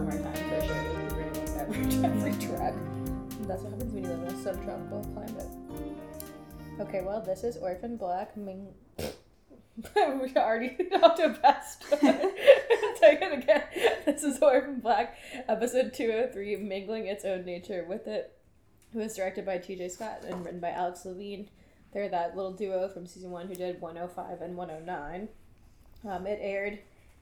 summertime, 0.00 0.32
for 0.32 0.66
sure, 0.66 0.76
it 0.76 0.96
would 0.96 1.08
be 1.08 1.14
raining 1.14 1.48
every, 1.58 2.04
every 2.04 2.46
track. 2.46 2.74
That's 3.42 3.62
what 3.62 3.72
happens 3.72 3.92
when 3.92 4.04
you 4.04 4.08
live 4.08 4.22
in 4.22 4.34
a 4.34 4.42
subtropical 4.42 5.04
climate. 5.12 5.48
Okay, 6.80 7.02
well, 7.02 7.20
this 7.20 7.44
is 7.44 7.58
Orphan 7.58 7.98
Black. 7.98 8.34
Ming- 8.36 8.72
we 8.98 10.32
already 10.36 10.76
off 11.02 11.16
to 11.16 11.34
a. 11.42 11.84
Take 11.90 13.20
it 13.20 13.42
again. 13.42 13.64
This 14.06 14.22
is 14.22 14.40
Orphan 14.40 14.80
Black, 14.80 15.18
episode 15.48 15.92
203, 15.92 16.56
Mingling 16.56 17.06
Its 17.06 17.26
Own 17.26 17.44
Nature 17.44 17.84
with 17.86 18.06
It. 18.06 18.32
It 18.94 18.98
was 18.98 19.14
directed 19.14 19.44
by 19.44 19.58
TJ 19.58 19.90
Scott 19.90 20.24
and 20.26 20.44
written 20.44 20.60
by 20.60 20.70
Alex 20.70 21.04
Levine. 21.04 21.50
They're 21.92 22.08
that 22.08 22.36
little 22.36 22.52
duo 22.52 22.88
from 22.88 23.06
season 23.06 23.30
one 23.30 23.48
who 23.48 23.54
did 23.54 23.82
105 23.82 24.40
and 24.40 24.56
109. 24.56 25.28
Um, 26.08 26.26
it 26.26 26.38
aired 26.40 26.78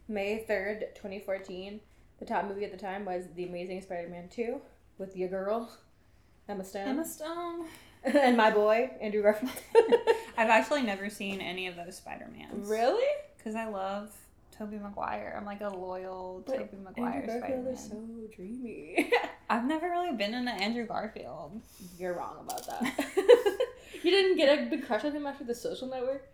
May 0.06 0.44
3rd, 0.48 0.94
2014. 0.94 1.80
The 2.18 2.24
top 2.26 2.46
movie 2.46 2.64
at 2.64 2.72
the 2.72 2.78
time 2.78 3.04
was 3.04 3.24
The 3.36 3.44
Amazing 3.44 3.82
Spider 3.82 4.08
Man 4.08 4.28
2 4.28 4.60
with 4.98 5.16
your 5.16 5.28
girl, 5.28 5.70
Emma 6.48 6.64
Stone. 6.64 6.88
Emma 6.88 7.04
Stone. 7.04 7.66
and 8.04 8.36
my 8.36 8.50
boy, 8.50 8.90
Andrew 9.00 9.22
Garfield. 9.22 9.52
I've 10.36 10.50
actually 10.50 10.82
never 10.82 11.10
seen 11.10 11.40
any 11.40 11.66
of 11.66 11.76
those 11.76 11.96
Spider 11.96 12.28
Mans. 12.36 12.68
really? 12.68 13.06
Because 13.36 13.54
I 13.54 13.66
love 13.68 14.10
Tobey 14.50 14.78
Maguire. 14.78 15.34
I'm 15.36 15.44
like 15.46 15.60
a 15.60 15.68
loyal 15.68 16.42
But 16.46 16.56
Tobey 16.58 16.76
Maguire 16.82 17.20
Andrew 17.20 17.38
Spider 17.38 17.40
Garfield 17.40 17.64
Man. 17.64 17.74
is 17.74 17.84
so 17.88 18.04
dreamy. 18.34 19.12
I've 19.50 19.64
never 19.64 19.88
really 19.88 20.16
been 20.16 20.34
into 20.34 20.50
Andrew 20.52 20.86
Garfield. 20.86 21.60
You're 21.98 22.14
wrong 22.14 22.36
about 22.40 22.66
that. 22.66 22.94
you 24.02 24.10
didn't 24.10 24.36
get 24.36 24.58
a 24.58 24.66
big 24.68 24.84
crush 24.86 25.04
on 25.04 25.12
him 25.12 25.26
after 25.26 25.44
the 25.44 25.54
social 25.54 25.88
network? 25.88 26.28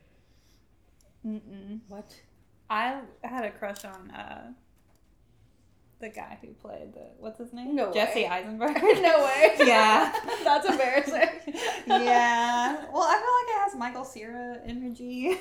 Mm-mm. 1.27 1.81
What? 1.89 2.15
I 2.69 3.01
had 3.23 3.45
a 3.45 3.51
crush 3.51 3.85
on 3.85 4.11
uh, 4.11 4.53
the 6.01 6.09
guy 6.09 6.39
who 6.41 6.49
played 6.55 6.93
the 6.95 7.07
what's 7.19 7.39
his 7.39 7.53
name? 7.53 7.75
No 7.75 7.93
Jesse 7.93 8.21
way. 8.23 8.29
Eisenberg. 8.29 8.75
no 8.83 9.25
way. 9.25 9.55
Yeah. 9.59 10.13
That's 10.45 10.67
embarrassing. 10.69 11.29
yeah. 11.87 12.85
Well, 12.93 13.03
I 13.03 13.17
feel 13.17 13.35
like 13.39 13.49
it 13.57 13.63
has 13.63 13.75
Michael 13.77 14.05
Cera 14.05 14.61
energy. 14.67 15.39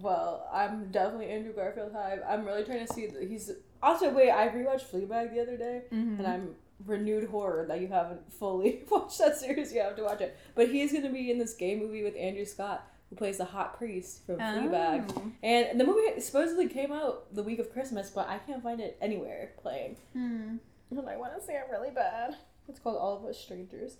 well, 0.00 0.48
I'm 0.52 0.90
definitely 0.90 1.28
Andrew 1.28 1.52
Garfield 1.54 1.92
hype. 1.92 2.24
I'm 2.28 2.44
really 2.44 2.64
trying 2.64 2.86
to 2.86 2.92
see 2.92 3.06
that 3.08 3.28
he's 3.28 3.50
also 3.82 4.10
wait, 4.10 4.30
I 4.30 4.48
rewatched 4.48 4.86
Fleabag 4.90 5.34
the 5.34 5.40
other 5.42 5.56
day 5.56 5.82
Mm-hmm. 5.92 6.18
and 6.18 6.26
I'm 6.26 6.54
renewed 6.86 7.28
horror 7.28 7.64
that 7.68 7.80
you 7.80 7.88
haven't 7.88 8.32
fully 8.32 8.82
watched 8.90 9.18
that 9.18 9.36
series, 9.36 9.72
you 9.72 9.80
have 9.80 9.96
to 9.96 10.02
watch 10.04 10.20
it. 10.20 10.36
But 10.54 10.68
he's 10.68 10.92
gonna 10.92 11.10
be 11.12 11.30
in 11.30 11.38
this 11.38 11.54
gay 11.54 11.76
movie 11.76 12.02
with 12.02 12.16
Andrew 12.16 12.44
Scott, 12.44 12.86
who 13.12 13.16
plays 13.16 13.36
the 13.36 13.44
hot 13.44 13.76
priest 13.76 14.24
from 14.24 14.36
Fleabag. 14.38 15.12
Oh. 15.14 15.30
And 15.42 15.78
the 15.78 15.84
movie 15.84 16.18
supposedly 16.18 16.66
came 16.66 16.90
out 16.92 17.34
the 17.34 17.42
week 17.42 17.58
of 17.58 17.70
Christmas, 17.70 18.08
but 18.08 18.26
I 18.26 18.38
can't 18.38 18.62
find 18.62 18.80
it 18.80 18.96
anywhere 19.02 19.50
playing. 19.60 19.98
Hmm. 20.14 20.56
And 20.90 21.08
I 21.08 21.16
want 21.18 21.38
to 21.38 21.46
see 21.46 21.52
it 21.52 21.66
really 21.70 21.90
bad. 21.90 22.36
It's 22.68 22.78
called 22.78 22.96
All 22.96 23.18
of 23.18 23.24
Us 23.26 23.38
Strangers. 23.38 23.98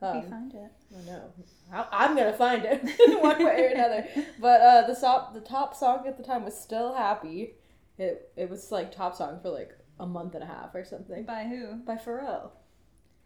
Hope 0.00 0.16
Um, 0.16 0.22
you 0.22 0.28
find 0.28 0.54
it. 0.54 0.70
I 0.96 1.10
know. 1.10 1.32
I- 1.72 1.88
I'm 2.04 2.14
gonna 2.16 2.32
find 2.34 2.62
it 2.64 2.82
one 3.22 3.42
way 3.42 3.64
or 3.64 3.68
another. 3.68 4.06
But 4.38 4.60
uh, 4.60 4.86
the 4.86 4.94
top 4.94 5.32
the 5.34 5.40
top 5.40 5.74
song 5.74 6.04
at 6.06 6.16
the 6.18 6.22
time 6.22 6.44
was 6.44 6.54
"Still 6.60 6.92
Happy." 6.94 7.54
It 7.98 8.30
it 8.36 8.50
was 8.50 8.70
like 8.70 8.92
top 8.94 9.16
song 9.16 9.40
for 9.42 9.48
like 9.50 9.76
a 9.98 10.06
month 10.06 10.34
and 10.34 10.42
a 10.44 10.46
half 10.46 10.74
or 10.74 10.84
something 10.84 11.24
By 11.24 11.44
who? 11.44 11.76
by 11.84 11.96
Pharrell. 11.96 12.50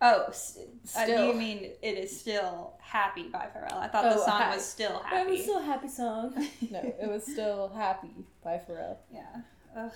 Oh, 0.02 0.24
s- 0.28 0.58
uh, 0.58 1.04
Still. 1.04 1.28
you 1.28 1.34
mean 1.34 1.70
it 1.80 1.96
is 1.98 2.20
still 2.20 2.74
happy 2.80 3.28
by 3.28 3.46
Pharrell? 3.54 3.78
I 3.78 3.88
thought 3.88 4.02
the 4.04 4.20
Oh, 4.20 4.26
song 4.26 4.40
ha- 4.42 4.52
was 4.54 4.64
still 4.64 4.98
happy. 5.00 5.30
It 5.30 5.30
was 5.32 5.42
still 5.42 5.58
a 5.58 5.62
happy 5.62 5.88
song. 5.88 6.34
No, 6.70 6.78
it 6.80 7.08
was 7.08 7.24
still 7.24 7.68
"Happy" 7.74 8.10
by 8.44 8.60
Pharrell. 8.68 8.96
yeah. 9.12 9.40
Ugh. 9.76 9.90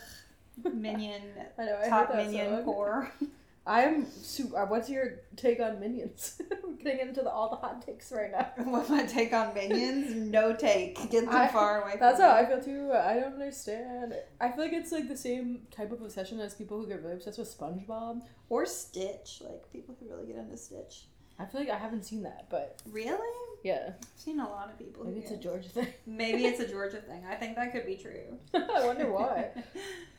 Minion. 0.72 1.22
I 1.58 1.64
know. 1.64 1.78
I 1.84 1.88
top 1.88 2.14
minion 2.14 2.56
song. 2.56 2.64
core. 2.64 3.12
I'm 3.66 4.10
super. 4.10 4.58
Uh, 4.58 4.66
what's 4.66 4.88
your 4.88 5.20
take 5.36 5.60
on 5.60 5.78
Minions? 5.80 6.40
I'm 6.64 6.76
getting 6.76 7.08
into 7.08 7.20
the, 7.22 7.30
all 7.30 7.50
the 7.50 7.56
hot 7.56 7.84
takes 7.84 8.10
right 8.10 8.30
now. 8.32 8.50
What's 8.64 8.88
my 8.88 9.04
take 9.04 9.32
on 9.34 9.52
minions? 9.54 10.14
No 10.14 10.54
take. 10.56 10.96
Get 11.10 11.26
them 11.26 11.34
I- 11.34 11.48
far 11.48 11.82
away. 11.82 11.96
That's 12.00 12.18
how 12.20 12.34
me. 12.34 12.40
I 12.40 12.46
feel 12.46 12.62
too. 12.62 12.90
I 12.92 13.14
don't 13.14 13.34
understand. 13.34 14.14
I 14.40 14.50
feel 14.50 14.64
like 14.64 14.72
it's 14.72 14.92
like 14.92 15.08
the 15.08 15.16
same 15.16 15.62
type 15.70 15.92
of 15.92 16.00
obsession 16.00 16.40
as 16.40 16.54
people 16.54 16.78
who 16.80 16.86
get 16.86 17.02
really 17.02 17.14
obsessed 17.14 17.38
with 17.38 17.54
SpongeBob. 17.56 18.22
Or 18.48 18.64
Stitch, 18.64 19.42
like 19.44 19.70
people 19.72 19.94
who 20.00 20.08
really 20.08 20.26
get 20.26 20.36
into 20.36 20.56
Stitch. 20.56 21.04
I 21.38 21.44
feel 21.44 21.60
like 21.60 21.70
I 21.70 21.76
haven't 21.78 22.04
seen 22.04 22.22
that, 22.22 22.46
but 22.50 22.78
Really? 22.90 23.18
yeah, 23.62 23.90
I've 23.90 23.94
seen 24.16 24.40
a 24.40 24.48
lot 24.48 24.70
of 24.70 24.78
people. 24.78 25.04
who 25.04 25.10
maybe 25.10 25.20
it's 25.20 25.30
a 25.32 25.36
Georgia 25.36 25.68
thing. 25.68 25.86
Maybe 26.06 26.46
it's 26.46 26.60
a 26.60 26.66
Georgia 26.68 26.98
thing. 27.00 27.24
I 27.30 27.34
think 27.34 27.56
that 27.56 27.72
could 27.72 27.86
be 27.86 27.96
true. 27.96 28.38
I 28.54 28.86
wonder 28.86 29.10
why. 29.10 29.50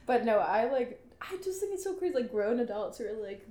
But 0.05 0.25
no, 0.25 0.37
I 0.39 0.71
like. 0.71 0.99
I 1.21 1.37
just 1.43 1.59
think 1.59 1.73
it's 1.73 1.83
so 1.83 1.93
crazy. 1.93 2.15
Like 2.15 2.31
grown 2.31 2.59
adults 2.59 2.97
who 2.97 3.05
are 3.05 3.13
like, 3.13 3.47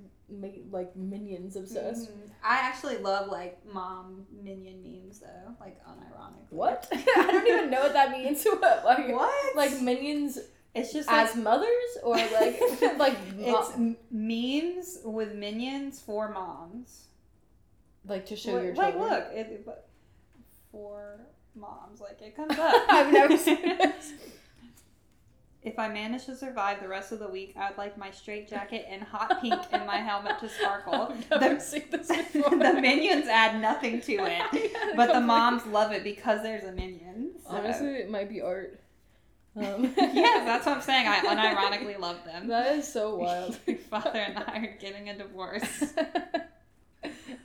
like 0.71 0.95
minions 0.95 1.55
obsessed. 1.55 2.09
Mhm. 2.11 2.29
I 2.43 2.55
actually 2.57 2.97
love 2.97 3.29
like 3.29 3.59
mom 3.71 4.25
minion 4.43 4.81
memes 4.83 5.19
though, 5.19 5.55
like 5.59 5.77
unironically. 5.85 6.51
What? 6.51 6.87
I 6.91 7.27
don't 7.31 7.47
even 7.47 7.69
know 7.69 7.81
what 7.81 7.93
that 7.93 8.11
means. 8.11 8.43
What? 8.45 8.83
Like, 8.85 9.09
What? 9.09 9.55
like 9.55 9.81
minions 9.81 10.37
it's 10.73 10.93
just 10.93 11.07
like 11.09 11.27
as 11.29 11.35
mothers 11.35 11.97
or 12.03 12.15
like 12.15 12.61
like 12.97 13.17
it's 13.37 13.71
memes 14.09 14.99
with 15.03 15.33
minions 15.35 15.99
for 15.99 16.29
moms. 16.31 17.07
like 18.07 18.25
to 18.27 18.35
show 18.37 18.53
Look- 18.53 18.63
your 18.63 18.75
like 18.75 18.95
look, 18.97 19.25
it, 19.33 19.47
it- 19.47 19.65
but 19.65 19.87
for 20.71 21.19
moms, 21.55 21.99
like 21.99 22.21
it 22.21 22.35
comes 22.35 22.57
up. 22.57 22.73
I've 22.89 23.11
never 23.11 23.35
seen 23.37 23.61
this. 23.61 24.13
If 25.63 25.77
I 25.77 25.87
manage 25.89 26.25
to 26.25 26.35
survive 26.35 26.81
the 26.81 26.87
rest 26.87 27.11
of 27.11 27.19
the 27.19 27.27
week, 27.27 27.53
I'd 27.55 27.77
like 27.77 27.95
my 27.97 28.09
straight 28.09 28.49
jacket 28.49 28.87
and 28.89 29.03
hot 29.03 29.41
pink 29.41 29.61
and 29.71 29.85
my 29.85 29.97
helmet 29.97 30.39
to 30.39 30.49
sparkle. 30.49 31.13
The- 31.29 31.59
seen 31.59 31.83
this 31.91 32.07
before. 32.33 32.49
the 32.57 32.73
minions 32.81 33.27
add 33.27 33.61
nothing 33.61 34.01
to 34.01 34.13
it, 34.25 34.73
but 34.95 35.13
the 35.13 35.21
moms 35.21 35.65
love 35.67 35.91
it 35.91 36.03
because 36.03 36.41
there's 36.41 36.63
a 36.63 36.71
minion. 36.71 37.33
so- 37.47 37.55
Honestly, 37.55 37.89
it 37.95 38.09
might 38.09 38.27
be 38.29 38.41
art. 38.41 38.79
Um, 39.55 39.93
yes, 39.97 40.45
that's 40.45 40.65
what 40.65 40.77
I'm 40.77 40.81
saying. 40.81 41.07
I 41.07 41.19
unironically 41.19 41.99
love 41.99 42.23
them. 42.25 42.47
That 42.47 42.73
is 42.77 42.87
so 42.91 43.17
wild. 43.17 43.59
Your 43.67 43.77
father 43.77 44.17
and 44.19 44.37
I 44.39 44.57
are 44.65 44.77
getting 44.79 45.09
a 45.09 45.17
divorce. 45.17 45.93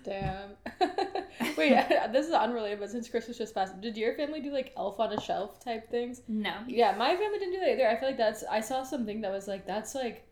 Damn. 0.07 0.51
Wait, 1.57 1.75
this 2.13 2.27
is 2.27 2.33
unrelated, 2.33 2.79
but 2.79 2.91
since 2.91 3.09
Christmas 3.09 3.37
just 3.37 3.55
passed, 3.55 3.81
did 3.81 3.97
your 3.97 4.15
family 4.15 4.41
do 4.41 4.53
like 4.53 4.73
elf 4.77 5.01
on 5.01 5.13
a 5.13 5.21
shelf 5.21 5.59
type 5.59 5.91
things? 5.91 6.23
No. 6.29 6.55
Yeah, 6.69 6.95
my 6.97 7.17
family 7.17 7.39
didn't 7.41 7.55
do 7.55 7.61
that 7.61 7.73
either. 7.73 7.89
I 7.89 7.97
feel 7.97 8.09
like 8.09 8.17
that's 8.17 8.45
I 8.45 8.61
saw 8.61 8.85
something 8.85 9.21
that 9.23 9.33
was 9.33 9.49
like 9.49 9.67
that's 9.67 9.95
like 9.95 10.25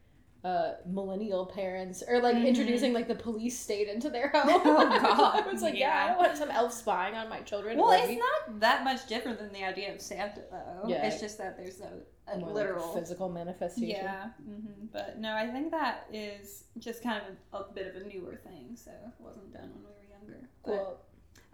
uh 0.45 0.75
millennial 0.87 1.47
parents 1.47 2.03
or 2.07 2.21
like 2.21 2.37
Mhm. 2.37 2.47
introducing 2.47 2.93
like 2.93 3.09
the 3.09 3.15
police 3.15 3.59
state 3.59 3.89
into 3.89 4.11
their 4.11 4.29
home. 4.35 4.43
Oh, 4.65 4.99
God, 5.01 5.43
I 5.47 5.51
was 5.51 5.63
like, 5.63 5.75
yeah. 5.75 5.87
I 5.87 5.91
yeah. 5.91 6.09
don't 6.09 6.19
want 6.19 6.37
some 6.37 6.51
elf 6.51 6.73
spying 6.75 7.15
on 7.15 7.31
my 7.31 7.41
children. 7.41 7.79
Well, 7.79 7.91
or 7.93 7.97
it's 7.97 8.19
not 8.19 8.61
that 8.61 8.85
much 8.85 9.07
different 9.07 9.39
than 9.39 9.53
the 9.53 9.65
idea 9.65 9.95
of 9.95 10.01
Santa, 10.03 10.43
though. 10.51 10.87
Yeah. 10.89 11.07
It's 11.07 11.19
just 11.21 11.39
that 11.39 11.57
there's 11.57 11.81
a, 11.81 11.93
a 12.31 12.37
More, 12.39 12.49
like, 12.49 12.55
literal. 12.57 12.93
physical 12.93 13.31
manifestation. 13.31 13.89
yeah. 14.05 14.29
hmm 14.45 14.87
But 14.93 15.19
no, 15.19 15.35
I 15.35 15.47
think 15.47 15.71
that 15.71 16.07
is 16.13 16.65
just 16.79 17.03
kind 17.03 17.23
of 17.53 17.59
a, 17.61 17.65
a 17.71 17.73
bit 17.73 17.87
of 17.87 18.03
a 18.03 18.05
newer 18.07 18.37
thing, 18.37 18.77
so 18.77 18.91
it 18.91 19.15
wasn't 19.19 19.51
done 19.53 19.71
when 19.73 19.83
we 19.85 19.91
were 19.99 20.19
younger. 20.19 20.49
But 20.63 20.77
Cool. 20.77 21.01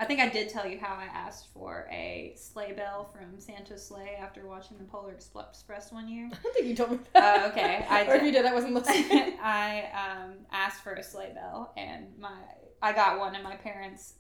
I 0.00 0.06
think 0.06 0.18
I 0.18 0.30
did 0.30 0.48
tell 0.48 0.66
you 0.66 0.78
how 0.78 0.94
I 0.94 1.04
asked 1.04 1.48
for 1.52 1.86
a 1.92 2.32
sleigh 2.34 2.72
bell 2.72 3.10
from 3.12 3.38
Santa's 3.38 3.86
sleigh 3.86 4.16
after 4.18 4.46
watching 4.46 4.78
the 4.78 4.84
Polar 4.84 5.12
Express 5.12 5.92
one 5.92 6.08
year. 6.08 6.30
I 6.32 6.36
don't 6.42 6.54
think 6.54 6.66
you 6.66 6.74
told 6.74 6.92
me 6.92 6.98
that. 7.12 7.42
Oh, 7.44 7.48
okay. 7.50 7.84
I 7.90 8.06
or 8.06 8.14
if 8.14 8.22
you 8.22 8.32
did, 8.32 8.46
I 8.46 8.54
wasn't 8.54 8.72
listening. 8.72 9.36
I 9.42 9.90
um, 9.92 10.32
asked 10.50 10.82
for 10.82 10.94
a 10.94 11.02
sleigh 11.02 11.32
bell, 11.34 11.74
and 11.76 12.06
my 12.18 12.32
I 12.80 12.94
got 12.94 13.18
one, 13.18 13.34
and 13.34 13.44
my 13.44 13.56
parents 13.56 14.14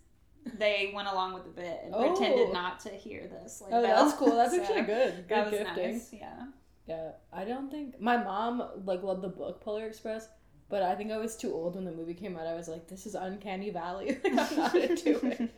they 0.58 0.92
went 0.94 1.08
along 1.08 1.32
with 1.32 1.44
the 1.44 1.50
bit 1.50 1.80
and 1.84 1.94
Oh. 1.94 2.08
pretended 2.14 2.52
not 2.52 2.80
to 2.80 2.90
hear 2.90 3.26
the 3.28 3.48
sleigh 3.48 3.70
oh, 3.72 3.82
bell. 3.82 4.04
that's 4.04 4.18
cool. 4.18 4.36
That's 4.36 4.54
So 4.54 4.60
actually 4.62 4.82
good. 4.82 5.14
Good 5.16 5.28
That 5.28 5.50
was 5.50 5.60
gifting. 5.60 5.92
nice. 5.92 6.12
Yeah. 6.12 6.46
Yeah, 6.86 7.10
I 7.32 7.44
don't 7.44 7.70
think 7.70 8.00
my 8.00 8.16
mom 8.16 8.62
like 8.84 9.02
loved 9.02 9.22
the 9.22 9.28
book 9.28 9.62
Polar 9.62 9.86
Express, 9.86 10.28
but 10.70 10.82
I 10.82 10.94
think 10.94 11.10
I 11.10 11.18
was 11.18 11.36
too 11.36 11.52
old 11.52 11.74
when 11.74 11.84
the 11.84 11.92
movie 11.92 12.14
came 12.14 12.36
out. 12.36 12.46
I 12.46 12.54
was 12.54 12.68
like, 12.68 12.88
this 12.88 13.04
is 13.04 13.14
uncanny 13.14 13.70
valley. 13.70 14.18
like, 14.24 14.50
I'm 14.52 14.56
not 14.56 14.74
into 14.74 15.26
it. 15.26 15.50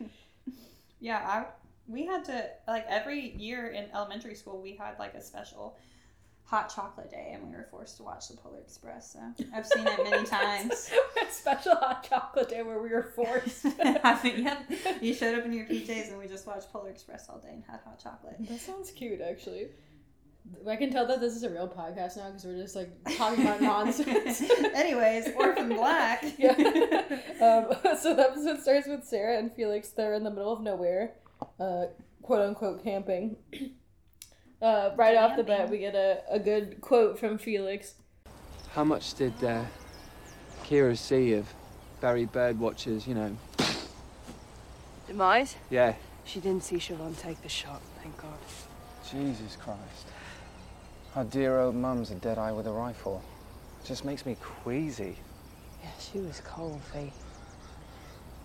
yeah, 0.99 1.17
I 1.17 1.45
we 1.87 2.05
had 2.05 2.25
to 2.25 2.49
like 2.67 2.85
every 2.89 3.31
year 3.37 3.67
in 3.67 3.85
elementary 3.93 4.35
school 4.35 4.61
we 4.61 4.75
had 4.75 4.97
like 4.99 5.13
a 5.13 5.21
special 5.21 5.77
hot 6.45 6.73
chocolate 6.73 7.09
day 7.09 7.31
and 7.33 7.43
we 7.47 7.55
were 7.55 7.67
forced 7.71 7.97
to 7.97 8.03
watch 8.03 8.27
the 8.27 8.37
Polar 8.37 8.59
Express. 8.59 9.13
So 9.13 9.19
I've 9.53 9.65
seen 9.65 9.87
it 9.87 10.03
many 10.03 10.25
times. 10.39 10.89
a 11.21 11.31
special 11.31 11.75
hot 11.75 12.07
chocolate 12.07 12.49
day 12.49 12.63
where 12.63 12.81
we 12.81 12.89
were 12.89 13.03
forced. 13.15 13.65
Mean, 13.65 14.43
yeah, 14.43 14.57
you 15.01 15.13
showed 15.13 15.37
up 15.37 15.45
in 15.45 15.53
your 15.53 15.65
PJs 15.65 16.09
and 16.09 16.19
we 16.19 16.27
just 16.27 16.45
watched 16.45 16.71
Polar 16.71 16.89
Express 16.89 17.27
all 17.29 17.39
day 17.39 17.49
and 17.53 17.63
had 17.67 17.79
hot 17.85 18.01
chocolate. 18.01 18.35
that 18.39 18.59
sounds 18.59 18.91
cute, 18.91 19.21
actually. 19.21 19.67
I 20.67 20.75
can 20.75 20.91
tell 20.91 21.05
that 21.07 21.19
this 21.19 21.35
is 21.35 21.43
a 21.43 21.49
real 21.49 21.67
podcast 21.67 22.17
now 22.17 22.27
because 22.27 22.45
we're 22.45 22.61
just 22.61 22.75
like 22.75 22.89
talking 23.17 23.43
about 23.43 23.61
nonsense. 23.73 24.41
Anyways, 24.73 25.29
Orphan 25.35 25.69
Black. 25.69 26.23
yeah. 26.37 26.51
Um, 27.41 27.95
so 27.99 28.15
the 28.15 28.25
episode 28.29 28.61
starts 28.61 28.87
with 28.87 29.03
Sarah 29.03 29.37
and 29.37 29.51
Felix. 29.53 29.89
They're 29.89 30.13
in 30.13 30.23
the 30.23 30.29
middle 30.29 30.51
of 30.51 30.61
nowhere, 30.61 31.13
uh, 31.59 31.85
quote 32.21 32.41
unquote 32.41 32.83
camping. 32.83 33.37
Uh, 34.61 34.91
right 34.95 35.17
off 35.17 35.35
the 35.35 35.43
bat, 35.43 35.69
we 35.69 35.77
get 35.77 35.95
a, 35.95 36.21
a 36.29 36.39
good 36.39 36.79
quote 36.79 37.19
from 37.19 37.37
Felix. 37.37 37.95
How 38.73 38.83
much 38.83 39.13
did 39.15 39.33
uh, 39.43 39.65
Kira 40.63 40.97
see 40.97 41.33
of 41.33 41.47
Barry 41.99 42.25
Birdwatcher's, 42.25 43.05
you 43.05 43.15
know? 43.15 43.37
Demise? 45.07 45.57
Yeah. 45.69 45.95
She 46.25 46.39
didn't 46.39 46.63
see 46.63 46.77
Siobhan 46.77 47.17
take 47.19 47.41
the 47.41 47.49
shot, 47.49 47.81
thank 48.01 48.15
God. 48.17 48.37
Jesus 49.11 49.57
Christ. 49.57 50.07
Our 51.15 51.25
dear 51.25 51.59
old 51.59 51.75
mum's 51.75 52.09
a 52.09 52.15
dead 52.15 52.39
eye 52.39 52.51
with 52.51 52.65
a 52.65 52.71
rifle. 52.71 53.21
It 53.83 53.87
just 53.87 54.03
makes 54.03 54.25
me 54.25 54.35
queasy. 54.41 55.15
Yeah, 55.83 55.89
she 55.99 56.17
was 56.17 56.41
cold, 56.43 56.81
Fee. 56.91 57.13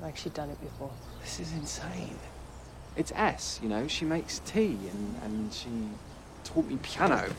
Like 0.02 0.18
she'd 0.18 0.34
done 0.34 0.50
it 0.50 0.60
before. 0.60 0.90
This 1.22 1.40
is 1.40 1.50
insane. 1.54 2.18
It's 2.94 3.10
S, 3.14 3.58
you 3.62 3.70
know, 3.70 3.88
she 3.88 4.04
makes 4.04 4.40
tea 4.40 4.76
and, 4.92 5.16
and 5.24 5.52
she 5.52 5.70
taught 6.44 6.66
me 6.66 6.76
piano. 6.82 7.30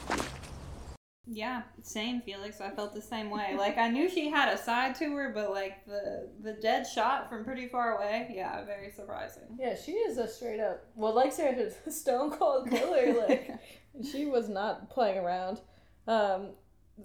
Yeah, 1.31 1.62
same 1.84 2.22
Felix. 2.22 2.60
I 2.60 2.72
felt 2.72 2.96
the 2.96 3.02
same 3.02 3.30
way. 3.30 3.56
Like 3.56 3.78
I 3.78 3.88
knew 3.88 4.10
she 4.10 4.30
had 4.30 4.52
a 4.52 4.58
side 4.58 4.96
to 4.96 5.14
her, 5.14 5.31
but 5.34 5.52
like 5.52 5.86
the 5.86 6.28
the 6.42 6.54
dead 6.54 6.88
shot 6.88 7.30
from 7.30 7.46
pretty 7.46 7.68
far 7.68 7.98
away, 7.98 8.31
yeah, 8.34 8.66
very 8.66 8.90
surprising. 8.90 9.44
Yeah, 9.60 9.76
she 9.76 9.92
is 9.92 10.18
a 10.18 10.28
straight 10.28 10.60
up, 10.60 10.84
well, 10.96 11.14
like 11.14 11.31
Sarah 11.31 11.56
said, 11.56 11.76
a 11.86 11.92
stone 11.92 12.31
cold 12.31 12.70
killer. 12.70 13.28
Like, 13.28 13.52
she 14.12 14.26
was 14.26 14.50
not 14.50 14.90
playing 14.90 15.20
around. 15.20 15.62
Um, 16.08 16.50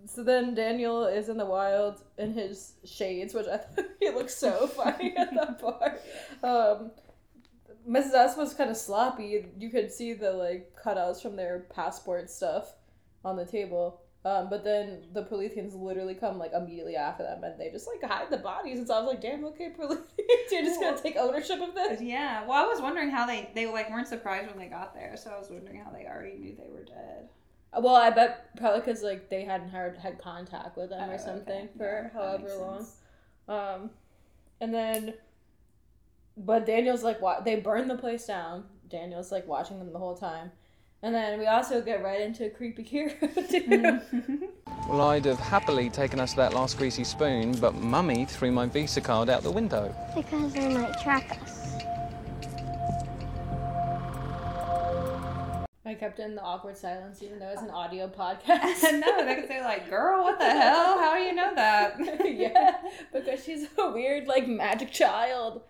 so 0.07 0.25
then 0.25 0.55
Daniel 0.55 1.05
is 1.05 1.29
in 1.29 1.37
the 1.37 1.45
wild 1.45 2.03
in 2.17 2.33
his 2.33 2.75
shades, 2.85 3.35
which 3.35 3.47
I 3.47 3.57
thought 3.77 3.85
he 4.01 4.09
looked 4.11 4.31
so 4.31 4.67
funny 4.67 5.15
at 5.17 5.35
that 5.35 5.61
part. 5.61 6.01
Um, 6.43 6.93
Mrs. 7.87 8.15
S 8.15 8.37
was 8.39 8.55
kind 8.55 8.71
of 8.71 8.79
sloppy. 8.79 9.45
You 9.59 9.69
could 9.69 9.93
see 9.93 10.15
the 10.15 10.33
like 10.33 10.73
cutouts 10.83 11.21
from 11.21 11.37
their 11.37 11.67
passport 11.75 12.31
stuff 12.31 12.75
on 13.23 13.37
the 13.37 13.45
table. 13.45 14.01
Um, 14.27 14.49
but 14.49 14.65
then 14.65 15.03
the 15.13 15.23
Proletheans 15.23 15.79
literally 15.79 16.15
come 16.15 16.39
like 16.39 16.53
immediately 16.55 16.97
after 16.97 17.23
them, 17.23 17.45
and 17.45 17.61
they 17.61 17.71
just 17.71 17.87
like 17.87 18.11
hide 18.11 18.31
the 18.31 18.39
bodies. 18.39 18.79
And 18.79 18.89
so 18.89 18.95
I 18.95 19.01
was 19.01 19.09
like, 19.09 19.21
"Damn, 19.21 19.45
okay, 19.45 19.71
Proletheans, 19.79 20.07
you're 20.51 20.63
just 20.63 20.81
gonna 20.81 20.97
take 20.97 21.17
ownership 21.17 21.61
of 21.61 21.75
this." 21.75 22.01
Yeah, 22.01 22.47
well, 22.47 22.65
I 22.65 22.67
was 22.67 22.81
wondering 22.81 23.11
how 23.11 23.27
they 23.27 23.51
they 23.55 23.67
like 23.67 23.91
weren't 23.91 24.09
surprised 24.09 24.49
when 24.49 24.59
they 24.59 24.69
got 24.69 24.95
there, 24.95 25.15
so 25.17 25.31
I 25.31 25.39
was 25.39 25.51
wondering 25.51 25.79
how 25.85 25.91
they 25.91 26.07
already 26.07 26.39
knew 26.39 26.57
they 26.57 26.71
were 26.73 26.85
dead. 26.85 27.29
Well, 27.79 27.97
I 27.97 28.11
bet 28.11 28.57
probably 28.57 28.81
because 28.81 29.03
like 29.03 29.29
they 29.29 29.45
hadn't 29.45 29.69
had 29.71 29.99
had 29.99 30.19
contact 30.19 30.77
with 30.79 30.91
them 30.91 31.09
Oh, 31.11 31.13
or 31.13 31.19
something 31.19 31.69
Yeah, 31.77 31.77
for 31.77 32.11
that 32.13 32.13
however 32.15 32.55
long. 32.57 32.87
Um, 33.47 33.91
and 34.61 34.73
then, 34.73 35.15
but 36.37 36.65
Daniel's 36.67 37.03
like, 37.03 37.21
wa- 37.21 37.41
they 37.41 37.57
burn 37.57 37.89
the 37.89 37.97
place 37.99 38.27
down. 38.27 38.65
Daniel's 38.89 39.33
like 39.33 39.47
watching 39.47 39.79
them 39.81 39.93
the 39.93 39.99
whole 39.99 40.17
time, 40.17 40.53
and 41.05 41.15
then 41.15 41.39
we 41.39 41.47
also 41.47 41.83
get 41.83 42.03
right 42.03 42.23
into 42.23 42.49
creepy 42.51 42.83
hero. 42.83 43.13
Mm-hmm. 43.21 44.47
Well, 44.89 45.01
I'd 45.01 45.25
have 45.25 45.39
happily 45.39 45.89
taken 45.89 46.21
us 46.21 46.33
to 46.33 46.37
that 46.39 46.53
last 46.53 46.77
greasy 46.77 47.05
spoon, 47.05 47.53
but 47.59 47.75
Mummy 47.75 48.27
threw 48.27 48.53
my 48.53 48.67
Visa 48.67 49.01
card 49.01 49.31
out 49.31 49.43
the 49.43 49.51
window. 49.51 49.95
Because 50.15 50.53
they 50.53 50.69
might 50.69 51.01
track 51.01 51.39
us. 51.43 51.77
I 55.87 55.95
kept 55.95 56.19
in 56.19 56.35
the 56.35 56.43
awkward 56.43 56.77
silence, 56.77 57.23
even 57.23 57.39
though 57.39 57.49
it's 57.49 57.63
an 57.63 57.71
audio 57.71 58.09
podcast. 58.19 59.01
no, 59.01 59.25
they 59.25 59.37
could 59.37 59.49
say 59.49 59.63
like, 59.63 59.89
"Girl, 59.89 60.23
what 60.23 60.39
the 60.39 60.51
hell? 60.51 60.99
How 60.99 61.15
do 61.15 61.21
you 61.21 61.35
know 61.35 61.55
that?" 61.55 61.99
yeah, 62.25 62.77
because 63.11 63.43
she's 63.43 63.67
a 63.79 63.91
weird 63.91 64.27
like 64.27 64.47
magic 64.47 64.91
child. 64.91 65.63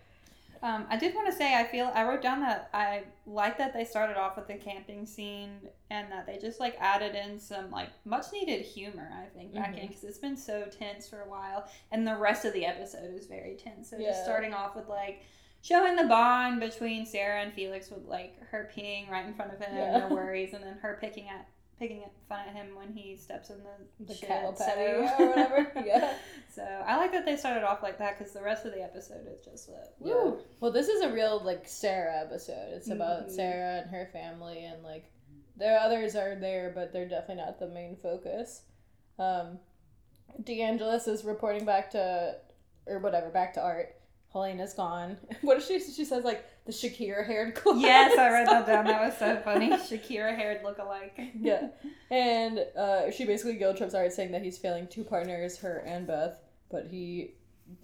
Um, 0.65 0.87
I 0.89 0.97
did 0.97 1.15
want 1.15 1.27
to 1.27 1.33
say 1.33 1.55
I 1.55 1.65
feel 1.65 1.93
I 1.95 2.05
wrote 2.05 2.23
down 2.23 2.41
that 2.41 2.71
I 2.73 3.03
like 3.27 3.59
that 3.59 3.75
they 3.75 3.85
started 3.85 4.17
off 4.17 4.35
with 4.37 4.47
the 4.49 4.55
camping 4.55 5.05
scene 5.05 5.69
and 5.91 6.11
that 6.11 6.27
they 6.27 6.39
just 6.39 6.59
like 6.59 6.75
added 6.81 7.15
in 7.15 7.39
some 7.39 7.71
like 7.71 7.91
much 8.07 8.27
needed 8.33 8.63
humor. 8.65 9.11
I 9.15 9.27
think 9.37 9.53
back 9.55 9.77
in 9.77 9.85
Mhm. 9.85 9.89
because 9.89 10.05
it's 10.05 10.19
been 10.19 10.37
so 10.39 10.65
tense 10.65 11.07
for 11.07 11.21
a 11.21 11.29
while, 11.29 11.69
and 11.93 12.07
the 12.09 12.17
rest 12.17 12.47
of 12.47 12.55
the 12.55 12.65
episode 12.65 13.15
is 13.15 13.27
very 13.27 13.57
tense. 13.57 13.91
So 13.91 13.99
Yeah. 13.99 14.09
just 14.09 14.25
starting 14.25 14.55
off 14.55 14.75
with 14.75 14.89
like 14.89 15.21
showing 15.61 15.97
the 15.97 16.05
bond 16.05 16.61
between 16.61 17.05
Sarah 17.05 17.43
and 17.43 17.53
Felix 17.53 17.91
with 17.91 18.07
like 18.07 18.39
her 18.49 18.71
peeing 18.75 19.11
right 19.11 19.27
in 19.27 19.35
front 19.35 19.53
of 19.53 19.61
him, 19.61 19.77
Yeah. 19.77 20.01
her 20.01 20.09
worries, 20.15 20.55
and 20.55 20.65
then 20.65 20.79
her 20.81 20.97
picking 20.99 21.29
at 21.29 21.47
picking 21.79 22.03
fun 22.29 22.49
at 22.49 22.55
him 22.55 22.69
when 22.77 22.93
he 22.93 23.17
steps 23.17 23.51
in 23.51 23.59
the, 23.59 24.05
The 24.07 24.15
shit, 24.15 24.29
cattle 24.29 24.55
so- 24.55 24.65
or 24.65 25.03
whatever. 25.29 25.73
Yeah. 25.85 26.15
So 26.55 26.63
I 26.63 26.97
like 26.97 27.13
that 27.13 27.25
they 27.27 27.37
started 27.37 27.65
off 27.65 27.83
like 27.83 27.99
that 27.99 28.17
because 28.19 28.33
the 28.33 28.43
rest 28.43 28.65
of 28.65 28.73
the 28.73 28.83
episode 28.83 29.27
is 29.33 29.45
just 29.45 29.69
Yeah. 30.01 30.15
woo. 30.15 30.39
Well, 30.61 30.71
this 30.71 30.89
is 30.89 31.03
a 31.03 31.13
real 31.13 31.41
like 31.45 31.67
Sarah 31.67 32.21
episode. 32.21 32.73
It's 32.75 32.91
about 32.91 33.27
Mhm. 33.27 33.31
Sarah 33.33 33.81
and 33.83 33.91
her 33.91 34.09
family, 34.13 34.65
and 34.65 34.83
like 34.83 35.11
the 35.57 35.69
others 35.69 36.15
are 36.17 36.35
there, 36.37 36.73
but 36.75 36.93
they're 36.93 37.09
definitely 37.09 37.43
not 37.45 37.59
the 37.59 37.69
main 37.69 37.97
focus. 37.97 38.63
Um, 39.19 39.59
DeAngelis 40.43 41.07
is 41.09 41.25
reporting 41.25 41.65
back 41.65 41.91
to, 41.91 42.37
or 42.87 42.99
whatever, 42.99 43.31
back 43.31 43.55
to 43.55 43.63
Art. 43.63 43.95
Helena's 44.33 44.75
gone. 44.75 45.17
What 45.43 45.59
does 45.59 45.67
she? 45.67 45.79
She 45.81 46.05
says 46.05 46.25
like 46.25 46.45
the 46.67 46.73
Shakira 46.73 47.27
haired 47.27 47.55
class. 47.57 47.81
Yes, 47.81 48.19
I 48.19 48.31
read 48.31 48.47
that 48.47 48.67
down. 48.67 48.87
That 48.87 49.03
was 49.05 49.19
so 49.19 49.41
funny. 49.45 49.71
Shakira 49.71 50.35
haired 50.35 50.63
look 50.63 50.79
alike. 50.79 51.19
yeah, 51.39 51.69
and 52.11 52.61
uh, 52.77 53.11
she 53.11 53.25
basically 53.25 53.55
guilt 53.55 53.77
trips 53.77 53.95
Art, 53.95 54.13
saying 54.13 54.33
that 54.33 54.43
he's 54.43 54.59
failing 54.59 54.87
two 54.87 55.05
partners, 55.05 55.59
her 55.59 55.79
and 55.87 56.07
Beth. 56.07 56.39
But 56.71 56.87
he, 56.87 57.35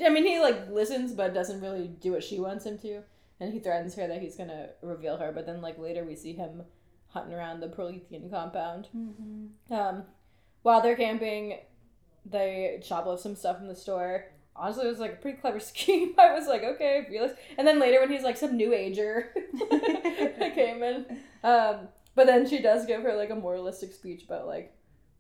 I 0.05 0.09
mean, 0.09 0.27
he 0.27 0.41
like 0.41 0.71
listens, 0.71 1.13
but 1.13 1.35
doesn't 1.35 1.61
really 1.61 1.89
do 1.89 2.13
what 2.13 2.25
she 2.25 2.41
wants 2.41 2.65
him 2.65 2.79
to. 2.79 3.03
And 3.39 3.53
he 3.53 3.59
threatens 3.59 3.95
her 3.95 4.07
that 4.07 4.21
he's 4.21 4.37
gonna 4.37 4.71
reveal 4.83 5.17
her. 5.17 5.33
But 5.33 5.47
then, 5.47 5.61
like 5.63 5.79
later, 5.79 6.05
we 6.05 6.17
see 6.17 6.33
him 6.33 6.63
hunting 7.09 7.35
around 7.35 7.61
the 7.61 7.69
Prolethean 7.69 8.31
compound. 8.31 8.89
Mm-hmm. 8.97 9.73
Um, 9.73 10.05
while 10.63 10.81
they're 10.81 10.97
camping, 10.97 11.59
they 12.25 12.81
shoplift 12.83 13.21
some 13.21 13.35
stuff 13.35 13.59
from 13.59 13.69
the 13.69 13.75
store. 13.75 14.27
Honestly, 14.57 14.87
it 14.87 14.91
was 14.91 14.99
like 14.99 15.15
a 15.15 15.17
pretty 15.17 15.39
clever 15.39 15.61
scheme. 15.61 16.15
I 16.19 16.33
was 16.33 16.47
like, 16.47 16.63
okay, 16.63 17.07
Felix. 17.09 17.35
And 17.57 17.67
then 17.67 17.81
later, 17.81 18.01
when 18.01 18.11
he's 18.11 18.23
like 18.23 18.37
some 18.37 18.57
new 18.57 18.73
ager 18.73 19.33
that 19.71 20.53
came 20.55 20.83
in, 20.83 21.07
um, 21.43 21.89
but 22.15 22.27
then 22.27 22.49
she 22.49 22.61
does 22.61 22.87
give 22.87 23.03
her 23.03 23.17
like 23.17 23.31
a 23.31 23.37
moralistic 23.37 23.93
speech 23.93 24.25
about 24.25 24.47
like 24.47 24.77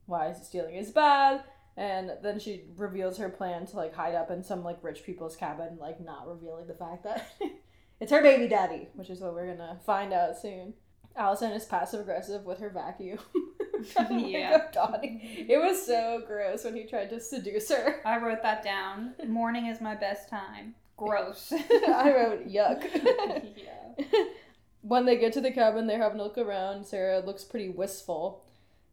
why 0.06 0.32
stealing 0.32 0.74
is 0.74 0.90
bad, 0.90 1.44
and 1.76 2.12
then 2.22 2.38
she 2.38 2.64
reveals 2.76 3.16
her 3.18 3.28
plan 3.28 3.66
to 3.66 3.76
like 3.76 3.94
hide 3.94 4.14
up 4.14 4.30
in 4.30 4.42
some 4.42 4.64
like 4.64 4.82
rich 4.82 5.04
people's 5.04 5.36
cabin, 5.36 5.78
like 5.80 6.00
not 6.00 6.28
revealing 6.28 6.66
the 6.66 6.74
fact 6.74 7.04
that 7.04 7.30
it's 8.00 8.12
her 8.12 8.22
baby 8.22 8.48
daddy, 8.48 8.88
which 8.94 9.10
is 9.10 9.20
what 9.20 9.34
we're 9.34 9.46
gonna 9.46 9.78
find 9.86 10.12
out 10.12 10.36
soon. 10.36 10.74
Allison 11.16 11.52
is 11.52 11.64
passive 11.64 12.00
aggressive 12.00 12.44
with 12.44 12.58
her 12.60 12.70
vacuum. 12.70 13.18
Trying 13.92 14.08
to 14.08 14.14
wake 14.14 14.32
Yeah. 14.32 14.68
It 15.02 15.60
was 15.60 15.84
so 15.84 16.22
gross 16.26 16.64
when 16.64 16.76
he 16.76 16.84
tried 16.84 17.10
to 17.10 17.20
seduce 17.20 17.70
her. 17.70 18.00
I 18.04 18.18
wrote 18.18 18.42
that 18.42 18.62
down. 18.62 19.14
Morning 19.26 19.66
is 19.66 19.80
my 19.80 19.94
best 19.94 20.28
time. 20.28 20.74
Gross. 20.96 21.52
I 21.70 22.12
wrote 22.14 22.46
yuck. 22.46 22.86
yeah. 23.56 24.24
when 24.82 25.06
they 25.06 25.16
get 25.16 25.32
to 25.34 25.40
the 25.40 25.50
cabin, 25.50 25.86
they're 25.86 26.02
having 26.02 26.20
a 26.20 26.24
look 26.24 26.38
around. 26.38 26.86
Sarah 26.86 27.20
looks 27.20 27.44
pretty 27.44 27.70
wistful. 27.70 28.44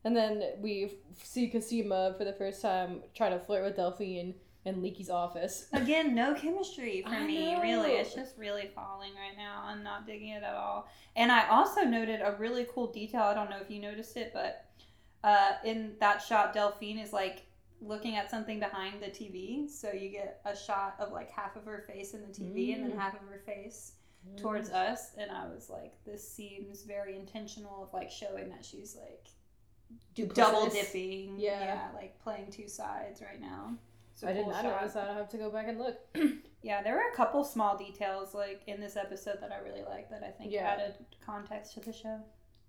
And 0.04 0.16
then 0.16 0.44
we 0.62 0.94
see 1.22 1.50
Cosima 1.50 2.16
for 2.18 2.24
the 2.24 2.34
first 2.34 2.62
time 2.62 3.02
trying 3.14 3.38
to 3.38 3.44
flirt 3.44 3.66
with 3.66 3.76
Delphine 3.76 4.36
in 4.68 4.82
Leekie's 4.82 5.10
office. 5.10 5.68
Again, 5.74 6.14
no 6.14 6.34
chemistry 6.36 7.02
for 7.04 7.10
I 7.10 7.26
me, 7.26 7.54
know. 7.56 7.62
really. 7.62 7.92
It's 7.94 8.14
just 8.14 8.38
really 8.38 8.70
falling 8.76 9.12
right 9.16 9.36
now. 9.38 9.64
I'm 9.66 9.84
not 9.84 10.06
digging 10.06 10.30
it 10.30 10.44
at 10.44 10.54
all. 10.54 10.88
And 11.16 11.32
I 11.32 11.48
also 11.50 11.82
noted 11.82 12.20
a 12.22 12.36
really 12.38 12.68
cool 12.74 12.88
detail. 12.92 13.22
I 13.24 13.34
don't 13.34 13.50
know 13.50 13.60
if 13.62 13.70
you 13.72 13.80
noticed 13.82 14.18
it, 14.18 14.32
but 14.34 14.66
uh, 15.24 15.54
in 15.64 15.94
that 16.00 16.22
shot, 16.22 16.54
Delphine 16.54 17.00
is 17.00 17.12
like 17.14 17.44
looking 17.82 18.16
at 18.16 18.30
something 18.30 18.60
behind 18.60 19.02
the 19.02 19.08
TV. 19.08 19.70
So 19.70 19.92
you 19.92 20.10
get 20.10 20.42
a 20.46 20.56
shot 20.56 20.96
of 21.00 21.12
like 21.12 21.30
half 21.32 21.56
of 21.56 21.66
her 21.66 21.84
face 21.88 22.14
in 22.14 22.22
the 22.22 22.28
TV 22.28 22.74
and 22.76 22.86
Mm. 22.86 22.90
then 22.90 22.98
half 23.00 23.14
of 23.14 23.28
her 23.30 23.42
face 23.46 23.94
towards 24.36 24.70
us. 24.72 25.12
And 25.18 25.32
I 25.32 25.48
was 25.48 25.70
like, 25.70 25.94
this 26.06 26.28
seems 26.28 26.84
very 26.84 27.16
intentional 27.16 27.84
of 27.84 27.94
like 27.94 28.12
showing 28.12 28.50
that 28.50 28.66
she's 28.66 28.98
like 29.00 29.28
double 30.34 30.68
dipping. 30.68 31.36
Yeah. 31.40 31.88
like 31.96 32.20
playing 32.20 32.52
two 32.52 32.68
sides 32.68 33.22
right 33.22 33.40
now. 33.40 33.76
It's 34.18 34.24
a 34.24 34.30
I 34.30 34.34
did 34.34 34.46
cool 34.46 34.52
not 34.54 34.64
shot. 34.64 34.76
notice 34.82 34.94
that. 34.94 35.10
I'll 35.10 35.16
have 35.16 35.30
to 35.30 35.38
go 35.38 35.52
back 35.52 35.68
and 35.68 35.78
look. 35.80 36.00
Yeah, 36.64 36.82
there 36.82 36.96
were 36.96 37.12
a 37.14 37.16
couple 37.16 37.44
small 37.46 37.78
details 37.78 38.34
like 38.34 38.64
in 38.68 38.82
this 38.82 38.98
episode 38.98 39.38
that 39.42 39.52
I 39.54 39.60
really 39.60 39.84
liked 39.88 40.10
that 40.10 40.24
I 40.24 40.32
think 40.32 40.52
Yeah. 40.52 40.68
added 40.68 40.96
context 41.26 41.76
to 41.76 41.80
the 41.80 41.94
show. 41.94 42.20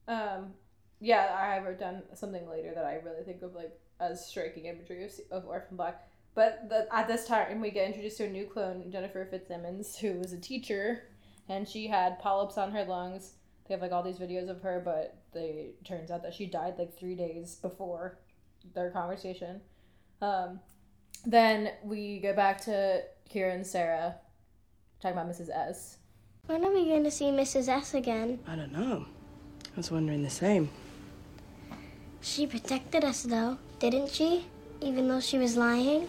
Um, 0.07 0.52
yeah, 1.00 1.35
I 1.37 1.59
wrote 1.67 1.81
down 1.81 2.02
something 2.14 2.49
later 2.49 2.73
that 2.75 2.85
I 2.85 2.97
really 2.97 3.25
think 3.25 3.43
of 3.43 3.55
like 3.55 3.73
as 3.99 4.25
striking 4.28 4.67
imagery 4.67 5.05
of, 5.05 5.12
of 5.33 5.47
Orphan 5.49 5.76
Black. 5.76 6.07
But 6.35 6.69
the, 6.69 6.87
at 6.95 7.09
this 7.09 7.26
time, 7.26 7.61
we 7.61 7.71
get 7.71 7.87
introduced 7.88 8.19
to 8.19 8.26
a 8.26 8.31
new 8.31 8.45
clone, 8.47 8.88
Jennifer 8.93 9.26
Fitzsimmons, 9.28 9.97
who 9.97 10.19
was 10.19 10.33
a 10.33 10.38
teacher, 10.38 11.05
and 11.49 11.67
she 11.67 11.88
had 11.88 12.21
polyps 12.21 12.59
on 12.59 12.71
her 12.73 12.85
lungs. 12.85 13.33
They 13.67 13.75
have 13.75 13.81
like 13.83 13.90
all 13.90 14.02
these 14.05 14.19
videos 14.19 14.49
of 14.49 14.61
her, 14.61 14.81
but 14.85 15.17
they 15.33 15.71
turns 15.85 16.11
out 16.12 16.23
that 16.23 16.35
she 16.35 16.47
died 16.47 16.75
like 16.78 16.97
three 16.97 17.17
days 17.17 17.57
before 17.57 18.19
their 18.75 18.90
conversation. 18.93 19.61
Um, 20.21 20.61
then 21.26 21.72
we 21.82 22.18
go 22.20 22.32
back 22.32 22.60
to 22.62 23.02
Kira 23.30 23.54
and 23.54 23.66
Sarah 23.66 24.16
talking 25.00 25.16
about 25.16 25.30
Mrs. 25.30 25.50
S. 25.50 25.98
When 26.46 26.64
are 26.64 26.72
we 26.72 26.87
going 26.87 27.04
to 27.04 27.10
see 27.10 27.26
Mrs. 27.26 27.68
S 27.68 27.94
again? 27.94 28.38
I 28.46 28.56
don't 28.56 28.72
know. 28.72 29.04
I 29.64 29.76
was 29.76 29.90
wondering 29.90 30.22
the 30.22 30.30
same. 30.30 30.70
She 32.20 32.46
protected 32.46 33.04
us, 33.04 33.22
though, 33.22 33.58
didn't 33.78 34.10
she? 34.10 34.46
Even 34.80 35.08
though 35.08 35.20
she 35.20 35.38
was 35.38 35.56
lying? 35.56 36.08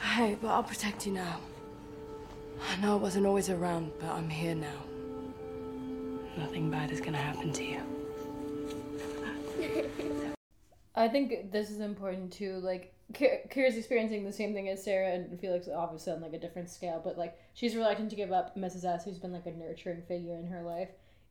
Hey, 0.00 0.36
but 0.40 0.48
I'll 0.48 0.62
protect 0.62 1.06
you 1.06 1.12
now. 1.12 1.38
I 2.70 2.76
know 2.76 2.92
I 2.92 2.96
wasn't 2.96 3.26
always 3.26 3.50
around, 3.50 3.92
but 4.00 4.10
I'm 4.10 4.28
here 4.28 4.54
now. 4.54 4.82
Nothing 6.36 6.70
bad 6.70 6.90
is 6.90 7.00
gonna 7.00 7.18
happen 7.18 7.52
to 7.52 7.64
you. 7.64 7.80
I 10.96 11.08
think 11.08 11.52
this 11.52 11.70
is 11.70 11.80
important 11.80 12.32
too. 12.32 12.54
Like, 12.54 12.94
Kira's 13.12 13.76
experiencing 13.76 14.24
the 14.24 14.32
same 14.32 14.52
thing 14.52 14.68
as 14.68 14.82
Sarah 14.82 15.12
and 15.12 15.38
Felix, 15.38 15.68
obviously 15.68 16.12
on 16.12 16.20
like 16.20 16.32
a 16.32 16.40
different 16.40 16.68
scale, 16.68 17.00
but 17.02 17.16
like 17.16 17.38
she's 17.54 17.76
reluctant 17.76 18.10
to 18.10 18.16
give 18.16 18.32
up 18.32 18.56
Mrs. 18.56 18.84
S, 18.84 19.04
who's 19.04 19.18
been 19.18 19.32
like 19.32 19.46
a 19.46 19.52
nurturing 19.52 20.02
figure 20.02 20.36
in 20.36 20.46
her 20.46 20.62
life, 20.62 20.88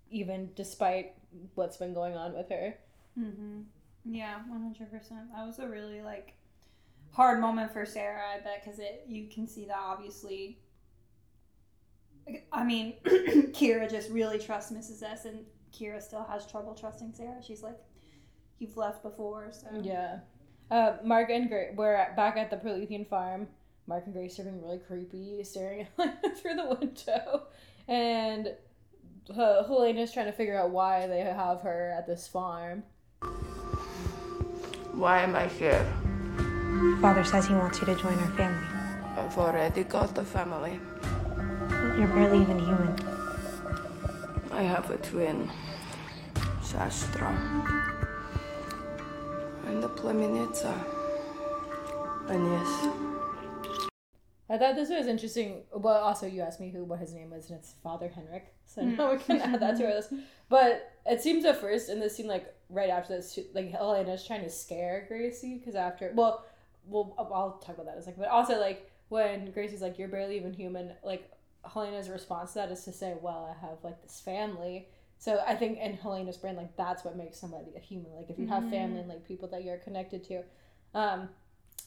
even 0.10 0.52
despite 0.56 1.14
what's 1.56 1.78
been 1.78 1.94
going 1.94 2.16
on 2.16 2.34
with 2.34 2.50
her. 2.50 2.78
Mm-hmm. 3.20 3.62
Yeah, 4.06 4.38
one 4.48 4.62
hundred 4.62 4.90
percent. 4.92 5.34
That 5.34 5.46
was 5.46 5.60
a 5.60 5.68
really 5.68 6.02
like 6.02 6.36
hard 7.12 7.42
moment 7.42 7.74
for 7.74 7.86
Sarah. 7.86 8.22
I 8.36 8.40
bet 8.40 8.64
because 8.64 8.80
it 8.80 9.04
you 9.08 9.28
can 9.28 9.48
see 9.48 9.66
that 9.66 9.80
obviously. 9.80 10.60
I 12.52 12.64
mean, 12.64 12.96
Kira 13.04 13.90
just 13.90 14.10
really 14.10 14.40
trusts 14.40 14.72
Mrs. 14.72 15.04
S, 15.04 15.26
and 15.26 15.46
Kira 15.74 16.02
still 16.02 16.24
has 16.24 16.48
trouble 16.48 16.74
trusting 16.74 17.14
Sarah. 17.14 17.44
She's 17.46 17.62
like, 17.62 17.78
"You've 18.60 18.78
left 18.78 19.04
before, 19.04 19.52
so 19.52 19.68
Yeah. 19.82 20.20
Uh, 20.72 20.98
Mark 21.04 21.30
and 21.30 21.48
Grace, 21.48 21.74
we're 21.76 21.94
at, 21.94 22.16
back 22.16 22.38
at 22.38 22.50
the 22.50 22.58
Prolethean 22.58 23.08
farm. 23.08 23.48
Mark 23.88 24.06
and 24.06 24.14
Grace 24.14 24.40
are 24.40 24.44
being 24.44 24.64
really 24.64 24.80
creepy, 24.80 25.44
staring 25.44 25.88
through 25.98 26.56
the 26.56 26.78
window. 26.80 27.44
And 27.88 28.56
uh, 29.30 29.64
Helena's 29.64 30.12
trying 30.12 30.26
to 30.26 30.32
figure 30.32 30.58
out 30.58 30.72
why 30.72 31.06
they 31.08 31.20
have 31.20 31.62
her 31.62 31.94
at 31.96 32.08
this 32.08 32.28
farm. 32.28 32.84
Why 34.94 35.22
am 35.22 35.36
I 35.36 35.48
here? 35.48 35.86
Father 37.02 37.24
says 37.24 37.48
he 37.48 37.54
wants 37.54 37.80
you 37.80 37.86
to 37.86 37.96
join 37.96 38.18
our 38.18 38.32
family. 38.32 38.68
I've 39.18 39.38
already 39.38 39.84
got 39.84 40.16
the 40.16 40.26
family. 40.26 40.80
You're 41.98 42.08
barely 42.08 42.42
even 42.42 42.60
human. 42.60 42.96
I 44.52 44.64
have 44.64 44.90
a 44.90 44.98
twin, 44.98 45.50
sestra. 46.62 48.05
And 49.66 49.82
the 49.82 49.90
Plemenica. 49.90 50.74
And 52.30 52.52
yes, 52.52 52.88
I 54.50 54.58
thought 54.58 54.76
this 54.76 54.90
was 54.90 55.08
interesting. 55.08 55.64
Well, 55.72 56.04
also 56.04 56.28
you 56.28 56.42
asked 56.42 56.60
me 56.60 56.70
who 56.70 56.84
what 56.84 57.00
his 57.00 57.14
name 57.14 57.32
was, 57.32 57.50
and 57.50 57.60
it's 57.60 57.74
Father 57.84 58.10
Henrik. 58.10 58.54
So 58.66 58.82
now 58.82 59.12
we 59.12 59.18
can 59.20 59.42
add 59.42 59.60
that 59.60 59.78
to 59.78 59.86
our 59.86 59.94
list. 59.96 60.14
But 60.50 60.92
it 61.06 61.22
seems 61.22 61.46
at 61.46 61.62
first 61.62 61.90
in 61.90 62.00
this 62.00 62.16
scene, 62.16 62.28
like 62.28 62.54
right 62.70 62.90
after 62.90 63.16
this, 63.16 63.34
she- 63.34 63.48
like 63.54 63.72
Helena's 63.72 64.26
trying 64.26 64.44
to 64.44 64.50
scare 64.50 65.06
Gracie 65.08 65.56
because 65.58 65.76
after, 65.76 66.12
well, 66.16 66.46
well, 66.88 67.14
I'll 67.18 67.60
talk 67.64 67.76
about 67.76 67.86
that 67.88 67.94
in 67.94 68.00
a 68.00 68.04
second. 68.04 68.22
But 68.22 68.30
also 68.30 68.60
like 68.60 68.90
when 69.10 69.52
Gracie's 69.52 69.82
like, 69.82 69.98
"You're 70.00 70.08
barely 70.08 70.36
even 70.38 70.54
human," 70.54 70.94
like 71.04 71.30
Helena's 71.64 72.10
response 72.10 72.54
to 72.54 72.60
that 72.60 72.72
is 72.72 72.84
to 72.86 72.92
say, 72.92 73.16
"Well, 73.22 73.56
I 73.56 73.66
have 73.68 73.84
like 73.84 74.02
this 74.02 74.20
family." 74.20 74.88
So 75.18 75.42
I 75.48 75.56
think 75.56 75.80
in 75.80 75.94
Helena's 75.94 76.38
brain, 76.38 76.56
like 76.56 76.76
that's 76.78 77.04
what 77.04 77.18
makes 77.18 77.40
somebody 77.40 77.72
a 77.76 77.80
human. 77.80 78.14
Like 78.16 78.30
if 78.30 78.38
you 78.38 78.48
have 78.48 78.70
family 78.70 79.00
and 79.00 79.10
like 79.10 79.26
people 79.28 79.48
that 79.50 79.64
you're 79.64 79.78
connected 79.78 80.24
to. 80.26 80.44
Um, 80.94 81.30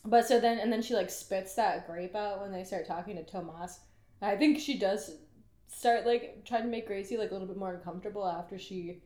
but 0.04 0.26
so 0.26 0.40
then, 0.40 0.58
and 0.58 0.72
then 0.72 0.82
she 0.82 0.94
like 0.94 1.10
spits 1.10 1.54
that 1.54 1.86
grape 1.86 2.14
out 2.14 2.40
when 2.40 2.52
they 2.52 2.64
start 2.64 2.86
talking 2.86 3.16
to 3.16 3.24
Tomas. 3.24 3.80
I 4.20 4.36
think 4.36 4.58
she 4.58 4.78
does 4.78 5.16
start 5.68 6.06
like 6.06 6.44
trying 6.44 6.62
to 6.62 6.68
make 6.68 6.86
Gracie 6.86 7.16
like 7.16 7.30
a 7.30 7.32
little 7.32 7.48
bit 7.48 7.56
more 7.56 7.74
uncomfortable 7.74 8.26
after 8.26 8.58
she 8.58 9.02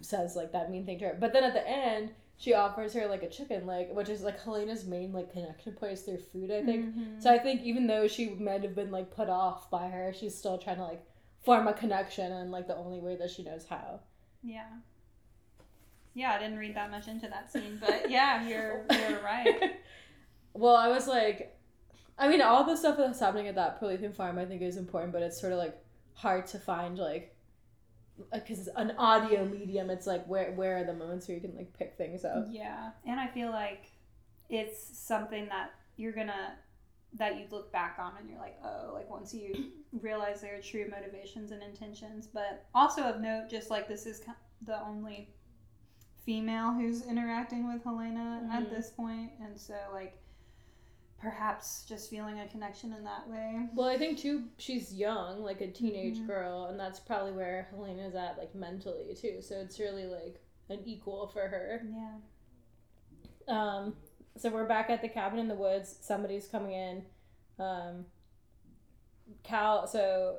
says 0.00 0.34
like 0.36 0.52
that 0.52 0.70
mean 0.70 0.86
thing 0.86 0.98
to 1.00 1.06
her. 1.06 1.16
But 1.20 1.32
then 1.32 1.44
at 1.44 1.52
the 1.54 1.68
end, 1.68 2.10
she 2.36 2.54
offers 2.54 2.94
her 2.94 3.06
like 3.06 3.22
a 3.22 3.28
chicken 3.28 3.66
leg, 3.66 3.88
which 3.92 4.08
is 4.08 4.22
like 4.22 4.42
Helena's 4.42 4.86
main 4.86 5.12
like 5.12 5.32
connection 5.32 5.74
point 5.74 5.92
is 5.92 6.02
through 6.02 6.18
food. 6.32 6.50
I 6.50 6.62
think. 6.64 6.86
So 7.22 7.30
I 7.30 7.38
think 7.38 7.62
even 7.62 7.86
though 7.86 8.08
she 8.08 8.30
might 8.30 8.62
have 8.62 8.74
been 8.74 8.90
like 8.90 9.14
put 9.14 9.28
off 9.28 9.70
by 9.70 9.88
her, 9.88 10.12
she's 10.18 10.36
still 10.36 10.56
trying 10.58 10.76
to 10.76 10.84
like 10.84 11.02
form 11.42 11.66
a 11.68 11.72
connection 11.72 12.32
in 12.32 12.50
like 12.50 12.66
the 12.66 12.76
only 12.76 13.00
way 13.00 13.16
that 13.16 13.30
she 13.30 13.42
knows 13.42 13.66
how. 13.68 14.00
yeah, 14.42 14.66
yeah. 16.14 16.32
I 16.32 16.38
didn't 16.38 16.58
read 16.58 16.76
that 16.76 16.90
much 16.90 17.08
into 17.08 17.28
that 17.28 17.52
scene, 17.52 17.78
but 17.80 18.10
yeah, 18.10 18.46
you're 18.46 18.84
you're 18.90 19.20
right. 19.24 19.76
well, 20.54 20.76
I 20.76 20.88
was 20.88 21.06
like, 21.06 21.56
I 22.18 22.28
mean, 22.28 22.42
all 22.42 22.64
the 22.64 22.76
stuff 22.76 22.96
that's 22.98 23.20
happening 23.20 23.48
at 23.48 23.54
that 23.54 23.80
Prolethean 23.80 24.14
farm, 24.14 24.38
I 24.38 24.44
think 24.44 24.62
is 24.62 24.76
important, 24.76 25.12
but 25.12 25.22
it's 25.22 25.40
sort 25.40 25.52
of 25.52 25.58
like 25.58 25.76
hard 26.14 26.46
to 26.48 26.58
find 26.58 26.98
like 26.98 27.34
because 28.34 28.58
it's 28.58 28.68
an 28.76 28.92
audio 28.98 29.44
medium. 29.46 29.88
It's 29.88 30.06
like 30.06 30.26
where 30.26 30.52
where 30.52 30.78
are 30.78 30.84
the 30.84 30.92
moments 30.92 31.26
where 31.28 31.36
you 31.36 31.40
can 31.40 31.56
like 31.56 31.72
pick 31.78 31.94
things 31.96 32.24
up? 32.24 32.46
Yeah, 32.50 32.90
and 33.06 33.18
I 33.18 33.28
feel 33.28 33.50
like 33.50 33.86
it's 34.50 34.98
something 34.98 35.46
that 35.46 35.70
you're 35.96 36.12
gonna 36.12 36.54
that 37.14 37.36
you 37.38 37.46
look 37.50 37.72
back 37.72 37.96
on 37.98 38.12
and 38.18 38.28
you're 38.30 38.38
like, 38.38 38.56
oh, 38.64 38.90
like 38.94 39.10
once 39.10 39.34
you 39.34 39.72
realize 40.00 40.40
their 40.40 40.60
true 40.60 40.86
motivations 40.88 41.50
and 41.50 41.62
intentions. 41.62 42.26
But 42.26 42.66
also 42.74 43.02
of 43.02 43.20
note, 43.20 43.48
just 43.50 43.70
like 43.70 43.88
this 43.88 44.06
is 44.06 44.22
the 44.62 44.80
only 44.84 45.28
female 46.24 46.72
who's 46.72 47.06
interacting 47.06 47.66
with 47.66 47.82
Helena 47.82 48.42
Mhm. 48.44 48.50
at 48.52 48.70
this 48.70 48.90
point, 48.90 49.32
and 49.40 49.58
so 49.58 49.74
like 49.92 50.16
perhaps 51.18 51.84
just 51.84 52.08
feeling 52.08 52.40
a 52.40 52.48
connection 52.48 52.92
in 52.94 53.04
that 53.04 53.28
way. 53.28 53.68
Well, 53.74 53.88
I 53.88 53.98
think 53.98 54.18
too, 54.18 54.44
she's 54.56 54.94
young, 54.94 55.42
like 55.42 55.60
a 55.60 55.70
teenage 55.70 56.18
Mhm. 56.18 56.26
girl, 56.26 56.66
and 56.66 56.80
that's 56.80 56.98
probably 57.00 57.32
where 57.32 57.64
Helena's 57.70 58.14
at, 58.14 58.38
like 58.38 58.54
mentally 58.54 59.14
too. 59.14 59.42
So 59.42 59.56
it's 59.60 59.78
really 59.78 60.06
like 60.06 60.40
an 60.70 60.80
equal 60.86 61.26
for 61.28 61.46
her. 61.48 61.82
Yeah. 61.90 62.18
Um, 63.48 63.96
so 64.36 64.50
we're 64.50 64.66
back 64.66 64.90
at 64.90 65.02
the 65.02 65.08
cabin 65.08 65.38
in 65.38 65.48
the 65.48 65.54
woods. 65.54 65.96
Somebody's 66.00 66.46
coming 66.46 66.72
in. 66.72 67.02
Um, 67.58 68.06
Cal, 69.42 69.86
so 69.86 70.38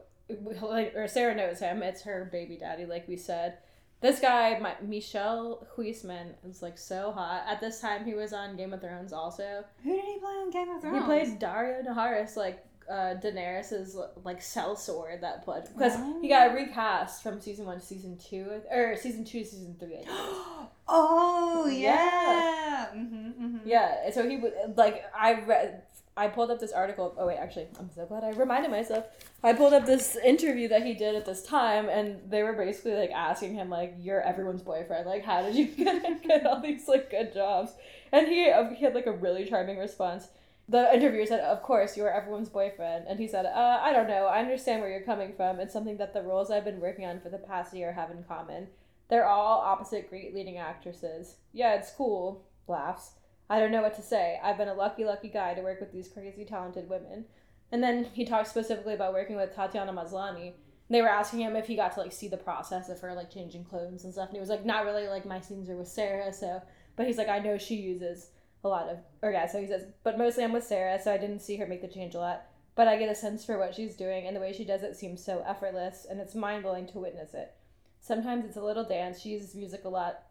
like 0.61 0.93
or 0.95 1.07
Sarah 1.07 1.35
knows 1.35 1.59
him. 1.59 1.83
It's 1.83 2.01
her 2.03 2.29
baby 2.31 2.57
daddy, 2.57 2.85
like 2.85 3.07
we 3.07 3.17
said. 3.17 3.57
This 4.01 4.19
guy, 4.19 4.57
my, 4.57 4.73
Michiel 4.83 5.63
Huisman, 5.75 6.33
is 6.43 6.63
like 6.63 6.77
so 6.79 7.11
hot. 7.11 7.43
At 7.47 7.61
this 7.61 7.79
time, 7.79 8.03
he 8.03 8.15
was 8.15 8.33
on 8.33 8.57
Game 8.57 8.73
of 8.73 8.81
Thrones. 8.81 9.13
Also, 9.13 9.63
Who 9.83 9.91
did 9.95 10.03
he 10.03 10.17
play 10.17 10.31
on 10.31 10.49
Game 10.49 10.69
of 10.69 10.81
Thrones? 10.81 10.97
he 10.97 11.03
played 11.03 11.39
Daario 11.39 11.85
Naharis, 11.85 12.35
like 12.35 12.65
uh, 12.89 13.15
Daenerys's 13.23 13.97
like 14.23 14.39
sellsword 14.41 15.21
that 15.21 15.43
pledge 15.43 15.65
because 15.73 15.93
he 16.21 16.29
got 16.29 16.53
recast 16.53 17.23
from 17.23 17.39
season 17.39 17.65
one 17.65 17.79
to 17.79 17.85
season 17.85 18.17
two, 18.17 18.61
or 18.71 18.95
season 18.95 19.23
two 19.23 19.39
to 19.39 19.45
season 19.45 19.75
three. 19.79 19.95
I 19.95 19.97
think. 19.97 20.09
oh 20.87 21.67
Yeah. 21.67 21.89
yeah. 21.95 22.87
Mm-hmm, 22.95 23.45
mm-hmm. 23.45 23.57
Yeah, 23.67 24.09
so 24.11 24.27
he 24.27 24.37
would 24.37 24.53
like 24.75 25.03
I 25.17 25.41
read. 25.41 25.83
I 26.17 26.27
pulled 26.27 26.51
up 26.51 26.59
this 26.59 26.73
article. 26.73 27.15
Oh 27.17 27.25
wait, 27.27 27.37
actually, 27.37 27.67
I'm 27.79 27.89
so 27.95 28.05
glad 28.05 28.23
I 28.25 28.31
reminded 28.31 28.69
myself. 28.69 29.05
I 29.43 29.53
pulled 29.53 29.73
up 29.73 29.85
this 29.85 30.17
interview 30.17 30.67
that 30.67 30.85
he 30.85 30.93
did 30.93 31.15
at 31.15 31.25
this 31.25 31.41
time, 31.43 31.87
and 31.87 32.19
they 32.29 32.43
were 32.43 32.53
basically 32.53 32.95
like 32.95 33.11
asking 33.11 33.53
him 33.53 33.69
like, 33.69 33.95
"You're 33.97 34.21
everyone's 34.21 34.61
boyfriend. 34.61 35.07
Like, 35.07 35.23
how 35.23 35.41
did 35.41 35.55
you 35.55 35.65
get, 35.83 36.21
get 36.23 36.45
all 36.45 36.59
these 36.61 36.87
like 36.87 37.09
good 37.09 37.33
jobs?" 37.33 37.71
And 38.11 38.27
he 38.27 38.49
uh, 38.49 38.69
he 38.71 38.83
had 38.83 38.93
like 38.93 39.05
a 39.07 39.13
really 39.13 39.45
charming 39.45 39.77
response. 39.77 40.27
The 40.71 40.93
interviewer 40.95 41.25
said, 41.25 41.41
"Of 41.41 41.63
course, 41.63 41.97
you're 41.97 42.09
everyone's 42.09 42.47
boyfriend," 42.47 43.05
and 43.05 43.19
he 43.19 43.27
said, 43.27 43.45
uh, 43.45 43.79
"I 43.81 43.91
don't 43.91 44.07
know. 44.07 44.27
I 44.27 44.39
understand 44.39 44.79
where 44.79 44.89
you're 44.89 45.01
coming 45.01 45.33
from. 45.33 45.59
It's 45.59 45.73
something 45.73 45.97
that 45.97 46.13
the 46.13 46.21
roles 46.21 46.49
I've 46.49 46.63
been 46.63 46.79
working 46.79 47.05
on 47.05 47.19
for 47.19 47.27
the 47.27 47.37
past 47.37 47.73
year 47.73 47.91
have 47.91 48.09
in 48.09 48.23
common. 48.23 48.69
They're 49.09 49.27
all 49.27 49.59
opposite 49.59 50.09
great 50.09 50.33
leading 50.33 50.57
actresses. 50.57 51.35
Yeah, 51.51 51.73
it's 51.73 51.91
cool." 51.91 52.45
Laughs. 52.69 53.15
I 53.49 53.59
don't 53.59 53.73
know 53.73 53.81
what 53.81 53.95
to 53.95 54.01
say. 54.01 54.39
I've 54.41 54.57
been 54.57 54.69
a 54.69 54.73
lucky, 54.73 55.03
lucky 55.03 55.27
guy 55.27 55.55
to 55.55 55.61
work 55.61 55.81
with 55.81 55.91
these 55.91 56.07
crazy 56.07 56.45
talented 56.45 56.87
women. 56.87 57.25
And 57.69 57.83
then 57.83 58.05
he 58.05 58.23
talked 58.23 58.47
specifically 58.47 58.93
about 58.93 59.11
working 59.11 59.35
with 59.35 59.53
Tatiana 59.53 59.91
Maslany. 59.91 60.53
They 60.89 61.01
were 61.01 61.09
asking 61.09 61.41
him 61.41 61.57
if 61.57 61.67
he 61.67 61.75
got 61.75 61.91
to 61.95 61.99
like 61.99 62.13
see 62.13 62.29
the 62.29 62.37
process 62.37 62.87
of 62.87 63.01
her 63.01 63.13
like 63.13 63.29
changing 63.29 63.65
clothes 63.65 64.05
and 64.05 64.13
stuff, 64.13 64.29
and 64.29 64.37
he 64.37 64.39
was 64.39 64.49
like, 64.49 64.63
"Not 64.63 64.85
really. 64.85 65.09
Like 65.09 65.25
my 65.25 65.41
scenes 65.41 65.69
are 65.69 65.75
with 65.75 65.89
Sarah, 65.89 66.31
so." 66.31 66.61
But 66.95 67.07
he's 67.07 67.17
like, 67.17 67.27
"I 67.27 67.39
know 67.39 67.57
she 67.57 67.75
uses 67.75 68.31
a 68.63 68.67
lot 68.67 68.89
of." 68.89 68.99
Or 69.21 69.31
yeah, 69.31 69.47
so 69.47 69.59
he 69.59 69.67
says, 69.67 69.85
"But 70.03 70.17
mostly 70.17 70.43
I'm 70.43 70.53
with 70.53 70.65
Sarah, 70.65 71.01
so 71.01 71.13
I 71.13 71.17
didn't 71.17 71.41
see 71.41 71.57
her 71.57 71.67
make 71.67 71.81
the 71.81 71.87
change 71.87 72.15
a 72.15 72.19
lot. 72.19 72.45
But 72.75 72.87
I 72.87 72.97
get 72.97 73.09
a 73.09 73.15
sense 73.15 73.43
for 73.43 73.57
what 73.57 73.75
she's 73.75 73.95
doing, 73.95 74.25
and 74.25 74.35
the 74.35 74.39
way 74.39 74.53
she 74.53 74.65
does 74.65 74.83
it 74.83 74.95
seems 74.95 75.23
so 75.23 75.43
effortless, 75.45 76.05
and 76.09 76.19
it's 76.19 76.35
mind 76.35 76.63
blowing 76.63 76.87
to 76.87 76.99
witness 76.99 77.33
it. 77.33 77.53
Sometimes 77.99 78.45
it's 78.45 78.57
a 78.57 78.63
little 78.63 78.85
dance. 78.85 79.19
She 79.19 79.29
uses 79.29 79.55
music 79.55 79.85
a 79.85 79.89
lot 79.89 80.23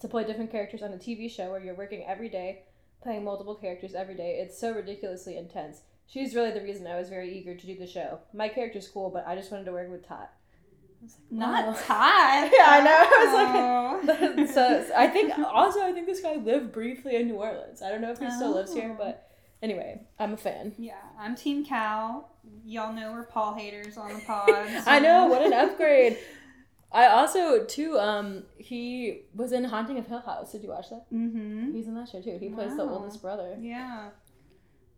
to 0.00 0.08
play 0.08 0.24
different 0.24 0.50
characters 0.50 0.82
on 0.82 0.92
a 0.92 0.98
TV 0.98 1.28
show 1.30 1.50
where 1.50 1.62
you're 1.62 1.74
working 1.74 2.04
every 2.04 2.28
day, 2.28 2.62
playing 3.02 3.24
multiple 3.24 3.54
characters 3.54 3.94
every 3.94 4.14
day. 4.14 4.38
It's 4.40 4.58
so 4.58 4.72
ridiculously 4.72 5.36
intense. 5.36 5.82
She's 6.06 6.34
really 6.34 6.52
the 6.52 6.62
reason 6.62 6.86
I 6.86 6.98
was 6.98 7.08
very 7.08 7.36
eager 7.36 7.54
to 7.54 7.66
do 7.66 7.76
the 7.76 7.86
show. 7.86 8.20
My 8.32 8.48
character's 8.48 8.88
cool, 8.88 9.10
but 9.10 9.26
I 9.26 9.36
just 9.36 9.50
wanted 9.50 9.64
to 9.64 9.72
work 9.72 9.90
with 9.90 10.06
Tot. 10.06 10.32
Not 11.30 11.66
Wow. 11.66 11.72
Todd. 11.86 12.50
Yeah, 12.56 12.66
I 12.66 12.80
know. 12.80 12.90
I 12.90 14.04
was 14.06 14.28
Oh. 14.28 14.36
like, 14.38 14.48
so, 14.54 14.84
so 14.86 14.94
I 14.96 15.06
think 15.08 15.32
also 15.38 15.82
I 15.82 15.92
think 15.92 16.06
this 16.06 16.20
guy 16.20 16.36
lived 16.36 16.72
briefly 16.72 17.16
in 17.16 17.26
New 17.28 17.36
Orleans. 17.36 17.82
I 17.82 17.90
don't 17.90 18.00
know 18.00 18.10
if 18.12 18.18
he 18.18 18.30
still 18.30 18.54
lives 18.54 18.72
here, 18.74 18.90
Oh. 18.94 18.98
but 19.02 19.30
anyway, 19.62 20.02
I'm 20.18 20.32
a 20.34 20.36
fan. 20.36 20.74
Yeah, 20.78 20.94
I'm 21.18 21.34
Team 21.34 21.64
Cal. 21.64 22.30
Y'all 22.64 22.92
know 22.92 23.12
we're 23.12 23.24
Paul 23.24 23.54
haters 23.54 23.96
on 23.96 24.12
the 24.14 24.20
pod. 24.20 24.50
I 24.86 24.98
know 24.98 25.26
what 25.26 25.42
an 25.42 25.52
upgrade. 25.52 26.18
I 26.94 27.06
also 27.06 27.64
too. 27.64 27.98
Um, 27.98 28.44
he 28.58 29.22
was 29.34 29.52
in 29.52 29.64
Haunting 29.64 29.98
of 29.98 30.06
Hill 30.06 30.20
House. 30.20 30.52
Did 30.52 30.62
you 30.62 30.68
watch 30.68 30.90
that? 30.90 31.06
Mm-hmm. 31.12 31.72
He's 31.72 31.86
in 31.88 31.94
that 31.94 32.08
show 32.08 32.20
too. 32.20 32.36
He 32.38 32.50
plays 32.50 32.76
the 32.76 32.82
oldest 32.82 33.22
brother. 33.22 33.56
Yeah. 33.60 34.10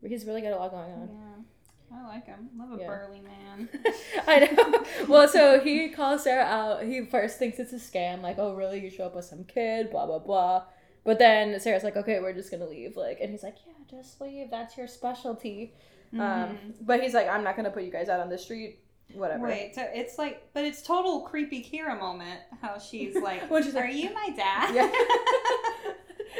He's 0.06 0.24
really 0.26 0.42
got 0.42 0.52
a 0.52 0.56
lot 0.56 0.70
going 0.72 0.92
on. 0.92 1.08
Yeah. 1.08 1.44
I 1.92 2.06
like 2.06 2.26
him. 2.26 2.48
Love 2.56 2.72
a 2.72 2.80
Yeah. 2.80 2.86
burly 2.88 3.20
man. 3.20 3.68
I 4.26 4.40
know. 4.40 5.06
Well, 5.08 5.28
so 5.28 5.60
he 5.60 5.88
calls 5.90 6.24
Sarah 6.24 6.44
out. 6.44 6.82
He 6.84 7.04
first 7.06 7.38
thinks 7.38 7.58
it's 7.58 7.72
a 7.72 7.76
scam, 7.76 8.20
like, 8.22 8.36
oh, 8.38 8.54
really? 8.54 8.80
You 8.80 8.90
show 8.90 9.04
up 9.06 9.14
with 9.14 9.24
some 9.24 9.44
kid, 9.44 9.90
blah, 9.90 10.06
blah, 10.06 10.18
blah. 10.18 10.64
But 11.04 11.18
then 11.18 11.58
Sarah's 11.60 11.84
like, 11.84 11.96
okay, 11.96 12.18
we're 12.20 12.32
just 12.32 12.50
gonna 12.50 12.66
leave. 12.66 12.96
Like, 12.96 13.18
and 13.20 13.30
he's 13.30 13.42
like, 13.42 13.56
yeah, 13.66 13.72
just 13.90 14.20
leave. 14.20 14.50
That's 14.50 14.76
your 14.76 14.86
specialty. 14.88 15.74
Um, 16.14 16.20
Mhm. 16.20 16.58
but 16.80 17.00
he's 17.00 17.12
like, 17.14 17.28
I'm 17.28 17.44
not 17.44 17.56
gonna 17.56 17.70
put 17.70 17.82
you 17.84 17.90
guys 17.92 18.08
out 18.08 18.20
on 18.20 18.28
the 18.28 18.38
street. 18.38 18.80
Whatever. 19.12 19.46
Wait, 19.46 19.74
so 19.74 19.86
it's 19.92 20.16
like, 20.18 20.42
but 20.54 20.64
it's 20.64 20.80
total 20.82 21.20
creepy 21.20 21.62
Kira 21.62 21.98
moment. 22.00 22.40
How 22.62 22.78
she's 22.78 23.14
like, 23.22 23.42
she's 23.62 23.74
"Are 23.76 23.84
like- 23.84 23.94
you 23.94 24.12
my 24.14 24.30
dad?" 24.34 24.74
Yeah. 24.74 24.90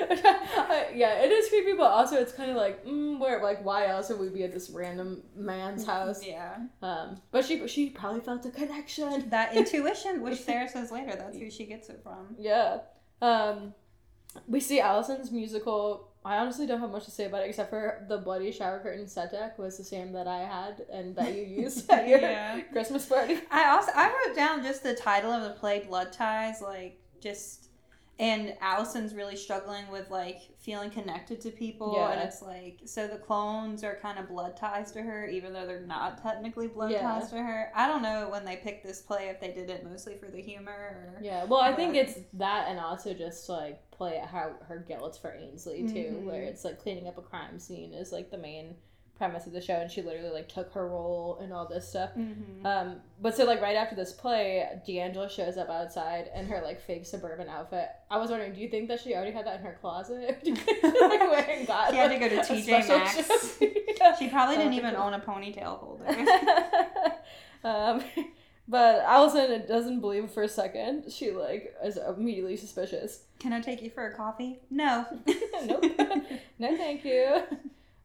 Yeah, 0.95 1.23
it 1.23 1.31
is 1.33 1.49
creepy, 1.49 1.73
but 1.73 1.85
also 1.91 2.17
it's 2.17 2.33
kind 2.33 2.51
of 2.51 2.57
like, 2.57 2.85
mm, 2.85 3.19
where 3.19 3.43
like 3.43 3.65
why 3.65 3.87
else 3.87 4.09
would 4.11 4.21
we 4.21 4.29
be 4.29 4.43
at 4.45 4.53
this 4.53 4.71
random 4.71 5.23
man's 5.37 5.85
house? 5.93 6.25
yeah. 6.25 6.57
Um, 6.83 7.21
but 7.31 7.45
she 7.45 7.67
she 7.69 7.91
probably 7.91 8.21
felt 8.21 8.45
a 8.47 8.51
connection. 8.51 9.29
That 9.31 9.55
intuition, 9.55 10.23
which 10.23 10.41
Sarah 10.45 10.69
says 10.69 10.91
later, 10.93 11.15
that's 11.17 11.37
who 11.39 11.51
she 11.51 11.65
gets 11.67 11.89
it 11.89 12.01
from. 12.03 12.35
Yeah. 12.39 12.79
Um, 13.23 13.75
we 14.49 14.61
see 14.61 14.81
Allison's 14.81 15.31
musical. 15.31 16.11
I 16.27 16.39
honestly 16.39 16.67
don't 16.67 16.81
have 16.81 16.91
much 16.91 17.05
to 17.05 17.11
say 17.11 17.27
about 17.27 17.43
it 17.43 17.51
except 17.51 17.69
for 17.69 18.05
the 18.09 18.17
bloody 18.17 18.51
shower 18.51 18.81
curtain 18.81 19.07
set 19.07 19.31
deck 19.31 19.59
was 19.59 19.77
the 19.77 19.85
same 19.85 20.11
that 20.13 20.27
I 20.27 20.39
had 20.39 20.81
and 20.91 21.15
that 21.17 21.35
you 21.35 21.43
used 21.43 21.89
at 21.91 22.09
your 22.09 22.19
Yeah. 22.19 22.61
Christmas 22.73 23.05
party. 23.05 23.39
I 23.51 23.69
also 23.69 23.93
I 23.95 24.07
wrote 24.09 24.35
down 24.35 24.63
just 24.63 24.83
the 24.83 24.95
title 24.95 25.31
of 25.31 25.43
the 25.43 25.51
play, 25.51 25.81
Blood 25.87 26.13
Ties, 26.15 26.63
like 26.63 26.99
just 27.21 27.69
and 28.21 28.55
Allison's 28.61 29.13
really 29.13 29.35
struggling 29.35 29.89
with 29.91 30.09
like 30.11 30.39
feeling 30.59 30.89
connected 30.89 31.41
to 31.41 31.51
people 31.51 32.07
and 32.07 32.21
it's 32.21 32.41
like 32.43 32.79
so 32.85 33.09
the 33.09 33.17
clones 33.19 33.83
are 33.83 33.97
kind 34.01 34.19
of 34.21 34.29
blood 34.29 34.57
ties 34.57 34.93
to 34.93 35.03
her 35.03 35.27
even 35.27 35.53
though 35.53 35.67
they're 35.67 35.81
not 35.81 36.23
technically 36.23 36.69
blood 36.69 36.93
Yeah. 36.93 37.03
ties 37.03 37.31
to 37.31 37.39
her. 37.43 37.73
I 37.75 37.89
don't 37.89 38.03
know 38.03 38.29
when 38.31 38.45
they 38.45 38.57
picked 38.57 38.85
this 38.87 39.01
play 39.03 39.29
if 39.31 39.41
they 39.41 39.51
did 39.53 39.69
it 39.69 39.85
mostly 39.85 40.17
for 40.17 40.31
the 40.31 40.41
humor 40.41 40.71
or 40.71 41.19
Yeah, 41.23 41.45
well, 41.45 41.61
I 41.61 41.73
think 41.75 41.97
it's 41.97 42.19
that 42.35 42.69
and 42.69 42.79
also 42.79 43.15
just 43.15 43.49
like 43.49 43.91
play 43.91 44.19
at 44.19 44.29
how 44.29 44.53
her 44.69 44.79
guilt 44.79 45.19
for 45.21 45.31
Aynsley 45.31 45.93
too, 45.93 46.19
Mhm. 46.21 46.25
where 46.25 46.43
it's 46.43 46.65
like 46.65 46.79
cleaning 46.81 47.09
up 47.09 47.19
a 47.19 47.23
crime 47.23 47.59
scene 47.59 47.93
is 47.93 48.13
like 48.13 48.31
the 48.31 48.39
main 48.39 48.77
premise 49.17 49.47
of 49.47 49.53
the 49.53 49.61
show, 49.61 49.75
and 49.75 49.91
she 49.91 50.03
literally 50.03 50.31
like 50.31 50.49
took 50.49 50.73
her 50.73 50.89
role 50.89 51.39
and 51.41 51.53
all 51.53 51.67
this 51.69 51.89
stuff. 51.89 52.11
Mhm. 52.17 52.65
Um, 52.65 52.97
but 53.21 53.37
so 53.37 53.45
like 53.45 53.61
right 53.63 53.77
after 53.77 53.95
this 53.95 54.13
play, 54.13 54.67
D'Angelo 54.87 55.29
shows 55.29 55.57
up 55.57 55.71
outside 55.71 56.31
in 56.35 56.47
her 56.47 56.61
like 56.63 56.81
fake 56.81 57.07
suburban 57.07 57.49
outfit. 57.49 57.89
I 58.11 58.19
was 58.19 58.31
wondering, 58.31 58.53
do 58.55 58.61
you 58.61 58.69
think 58.69 58.89
that 58.89 59.01
she 59.01 59.15
already 59.15 59.31
had 59.33 59.47
that 59.47 59.61
in 59.61 59.65
her 59.67 59.79
closet? 59.81 60.43
Do 60.43 60.51
you 60.51 60.57
think 60.57 60.81
she, 60.81 61.01
like, 61.01 61.21
went 61.31 61.49
and 61.49 61.67
got, 61.67 61.91
She 61.91 61.97
had 61.97 62.11
to 62.11 62.19
go 62.19 62.29
to 62.29 62.37
TJ 62.37 62.89
Maxx. 62.89 63.59
Yeah. 63.61 63.69
She 64.19 64.29
probably 64.29 64.57
didn't 64.57 64.75
even 64.75 64.97
own 64.97 65.15
a 65.15 65.21
ponytail 65.21 65.79
holder. 65.79 66.05
um, 67.65 68.03
but 68.69 69.01
Allison 69.03 69.67
doesn't 69.67 70.01
believe 70.01 70.31
for 70.31 70.43
a 70.43 70.49
second. 70.49 71.11
She 71.11 71.31
like 71.31 71.75
is 71.83 71.97
immediately 71.97 72.57
suspicious. 72.57 73.23
Can 73.39 73.53
I 73.53 73.61
take 73.61 73.81
you 73.83 73.91
for 73.91 74.07
a 74.07 74.15
coffee? 74.15 74.61
No. 74.71 75.07
nope. 75.65 75.85
no, 76.59 76.77
thank 76.77 77.05
you. 77.05 77.43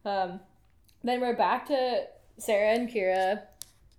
Um, 0.04 0.40
then 1.02 1.20
we're 1.20 1.36
back 1.36 1.66
to 1.66 2.04
Sarah 2.38 2.74
and 2.74 2.88
Kira. 2.88 3.42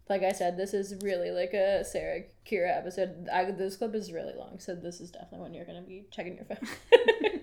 Like 0.09 0.23
I 0.23 0.31
said, 0.31 0.57
this 0.57 0.73
is 0.73 0.95
really 1.01 1.31
like 1.31 1.53
a 1.53 1.83
Sarah 1.83 2.23
Kira 2.45 2.77
episode. 2.77 3.27
I, 3.31 3.45
this 3.51 3.77
clip 3.77 3.95
is 3.95 4.11
really 4.11 4.33
long, 4.37 4.59
so 4.59 4.75
this 4.75 4.99
is 4.99 5.11
definitely 5.11 5.39
when 5.39 5.53
you're 5.53 5.65
gonna 5.65 5.81
be 5.81 6.05
checking 6.11 6.35
your 6.35 6.45
phone. 6.45 6.57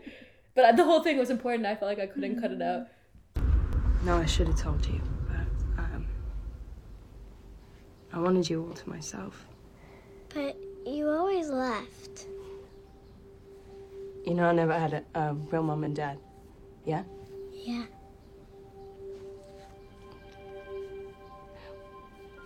but 0.55 0.77
the 0.77 0.85
whole 0.85 1.03
thing 1.03 1.19
was 1.19 1.31
important. 1.31 1.67
I 1.67 1.75
felt 1.75 1.89
like 1.89 1.99
I 1.99 2.07
couldn't 2.07 2.41
cut 2.41 2.53
it 2.53 2.63
out. 2.63 2.89
No, 4.05 4.17
I 4.17 4.27
should 4.27 4.47
have 4.49 4.61
told 4.61 4.87
you, 4.87 5.01
but 5.27 5.83
um, 5.83 6.07
I 8.13 8.19
wanted 8.21 8.49
you 8.49 8.65
all 8.65 8.75
to 8.75 8.89
myself. 8.89 9.47
But 10.35 10.57
you 10.87 11.09
always 11.09 11.49
left. 11.49 12.27
You 14.25 14.35
know, 14.35 14.45
I 14.45 14.53
never 14.53 14.79
had 14.79 15.05
a, 15.15 15.21
a 15.21 15.35
real 15.35 15.63
mom 15.63 15.85
and 15.85 15.97
dad. 15.97 16.19
Yeah? 16.85 17.03
Yeah. 17.53 17.85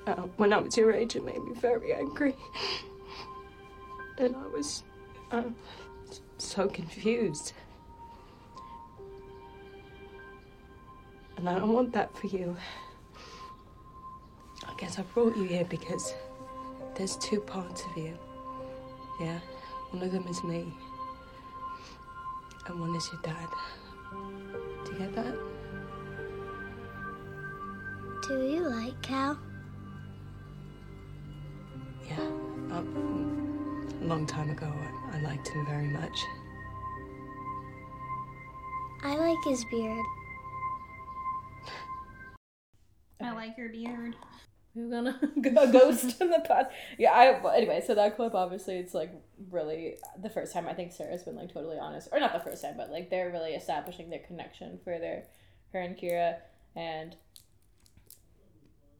Uh, 0.06 0.14
when 0.36 0.52
I 0.52 0.58
was 0.58 0.76
your 0.76 0.92
age, 0.92 1.14
it 1.14 1.24
made 1.24 1.42
me 1.42 1.54
very 1.54 1.92
angry. 1.92 2.34
And 4.18 4.34
I 4.36 4.46
was 4.48 4.82
uh, 5.30 5.44
so 6.38 6.68
confused. 6.68 7.52
And 11.36 11.48
I 11.48 11.58
don't 11.58 11.72
want 11.72 11.92
that 11.92 12.16
for 12.16 12.26
you. 12.26 12.56
I 14.66 14.74
guess 14.76 14.98
I 14.98 15.02
brought 15.02 15.36
you 15.36 15.44
here 15.44 15.64
because 15.64 16.14
there's 16.96 17.16
two 17.16 17.40
parts 17.40 17.84
of 17.84 17.96
you. 17.96 18.16
Yeah? 19.20 19.38
One 19.90 20.02
of 20.02 20.12
them 20.12 20.26
is 20.28 20.42
me. 20.44 20.72
And 22.66 22.80
one 22.80 22.94
is 22.94 23.08
your 23.12 23.22
dad. 23.22 23.48
Do 24.84 24.92
you 24.92 24.98
get 24.98 25.14
that? 25.14 25.34
Do 28.28 28.42
you 28.46 28.60
like 28.68 29.00
Cal? 29.02 29.38
Yeah. 32.18 32.76
Um, 32.76 33.88
a 34.02 34.04
long 34.04 34.26
time 34.26 34.50
ago, 34.50 34.70
I, 35.12 35.16
I 35.16 35.20
liked 35.20 35.48
him 35.48 35.64
very 35.66 35.88
much. 35.88 36.24
I 39.02 39.16
like 39.16 39.38
his 39.44 39.64
beard. 39.64 40.04
I 43.20 43.32
like 43.32 43.56
your 43.56 43.68
beard. 43.68 44.16
We're 44.74 44.90
gonna 44.90 45.20
go 45.40 45.70
ghost 45.70 46.20
in 46.20 46.30
the 46.30 46.40
past. 46.40 46.70
Yeah, 46.98 47.12
I 47.12 47.40
well, 47.40 47.52
anyway, 47.52 47.82
so 47.86 47.94
that 47.94 48.16
clip 48.16 48.34
obviously 48.34 48.76
it's 48.76 48.94
like 48.94 49.12
really 49.50 49.96
the 50.20 50.30
first 50.30 50.52
time 50.52 50.66
I 50.66 50.74
think 50.74 50.92
Sarah's 50.92 51.24
been 51.24 51.36
like 51.36 51.52
totally 51.52 51.78
honest. 51.78 52.08
Or 52.12 52.20
not 52.20 52.32
the 52.32 52.40
first 52.40 52.62
time, 52.62 52.74
but 52.76 52.90
like 52.90 53.10
they're 53.10 53.30
really 53.30 53.52
establishing 53.52 54.10
their 54.10 54.20
connection 54.20 54.78
for 54.82 54.98
their 54.98 55.24
her 55.72 55.80
and 55.80 55.96
Kira 55.96 56.36
and 56.74 57.16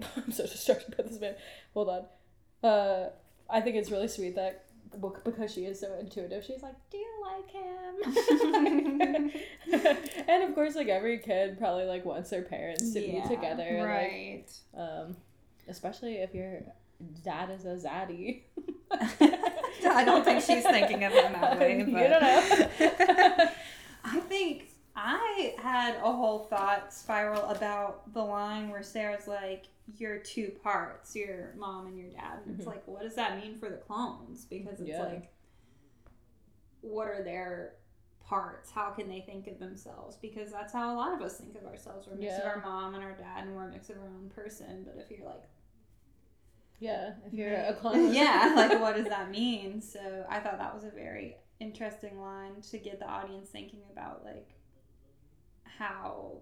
I'm 0.16 0.32
so 0.32 0.44
distracted 0.44 0.96
by 0.96 1.04
this 1.04 1.20
man. 1.20 1.34
Hold 1.74 1.88
on. 1.88 2.04
Uh 2.62 3.10
I 3.50 3.60
think 3.60 3.76
it's 3.76 3.90
really 3.90 4.08
sweet 4.08 4.34
that 4.36 4.64
because 5.24 5.52
she 5.52 5.64
is 5.64 5.80
so 5.80 5.94
intuitive, 5.98 6.44
she's 6.44 6.62
like, 6.62 6.74
"Do 6.90 6.98
you 6.98 7.08
like 7.24 7.50
him?" 7.50 9.32
and 10.28 10.42
of 10.42 10.54
course, 10.54 10.74
like 10.74 10.88
every 10.88 11.18
kid 11.18 11.58
probably 11.58 11.84
like 11.84 12.04
wants 12.04 12.30
their 12.30 12.42
parents 12.42 12.92
to 12.92 13.00
Yeah, 13.00 13.26
be 13.26 13.34
together, 13.34 13.78
like, 13.80 13.88
Right. 13.88 14.44
um, 14.76 15.16
especially 15.68 16.16
if 16.16 16.34
your 16.34 16.60
dad 17.24 17.50
is 17.50 17.64
a 17.64 17.74
zaddy. 17.76 18.42
I 19.84 20.04
don't 20.04 20.24
think 20.24 20.42
she's 20.42 20.62
thinking 20.62 21.04
of 21.04 21.12
him 21.12 21.32
that 21.32 21.58
way. 21.60 21.78
You 21.78 21.84
But 21.86 22.08
don't 22.08 22.22
know. 22.22 23.48
I 24.04 24.20
think 24.28 24.68
I 24.94 25.54
had 25.58 25.96
a 25.96 26.12
whole 26.12 26.40
thought 26.40 26.92
spiral 26.92 27.42
about 27.44 28.12
the 28.12 28.22
line 28.22 28.68
where 28.70 28.82
Sarah's 28.82 29.26
like, 29.26 29.64
"You're 29.98 30.18
two 30.18 30.50
parts, 30.62 31.14
your 31.16 31.54
mom 31.56 31.86
and 31.86 31.98
your 31.98 32.10
dad." 32.10 32.40
And 32.44 32.54
it's 32.56 32.64
Mhm. 32.64 32.72
like, 32.72 32.86
what 32.86 33.02
does 33.02 33.14
that 33.16 33.38
mean 33.38 33.58
for 33.58 33.68
the 33.68 33.76
clones? 33.76 34.44
Because 34.44 34.80
it's 34.80 34.88
Yeah. 34.90 35.02
like, 35.02 35.32
what 36.80 37.08
are 37.08 37.22
their 37.22 37.76
parts? 38.20 38.70
How 38.70 38.90
can 38.90 39.08
they 39.08 39.20
think 39.20 39.46
of 39.46 39.58
themselves? 39.58 40.16
Because 40.16 40.50
that's 40.50 40.72
how 40.72 40.94
a 40.94 40.96
lot 40.96 41.12
of 41.12 41.20
us 41.22 41.38
think 41.38 41.54
of 41.56 41.64
ourselves. 41.66 42.06
We're 42.06 42.14
a 42.14 42.16
mix 42.16 42.38
of 42.38 42.44
our 42.44 42.60
mom 42.60 42.94
and 42.94 43.02
our 43.04 43.12
dad, 43.12 43.46
and 43.46 43.54
we're 43.56 43.68
a 43.68 43.70
mix 43.70 43.90
of 43.90 43.98
our 43.98 44.06
own 44.08 44.30
person. 44.34 44.84
But 44.84 44.96
if 44.96 45.10
you're 45.10 45.26
like 45.26 45.42
yeah, 46.78 47.14
if 47.24 47.32
you're 47.32 47.54
a 47.54 47.74
clone. 47.74 48.12
yeah, 48.12 48.54
like 48.56 48.80
what 48.80 48.96
does 48.96 49.06
that 49.08 49.30
mean? 49.30 49.80
So 49.80 50.26
I 50.28 50.40
thought 50.40 50.58
that 50.58 50.74
was 50.74 50.82
a 50.82 50.90
very 50.90 51.36
interesting 51.60 52.20
line 52.20 52.60
to 52.60 52.78
get 52.78 52.98
the 52.98 53.06
audience 53.06 53.50
thinking 53.50 53.82
about 53.92 54.24
like 54.24 54.48
how 55.62 56.38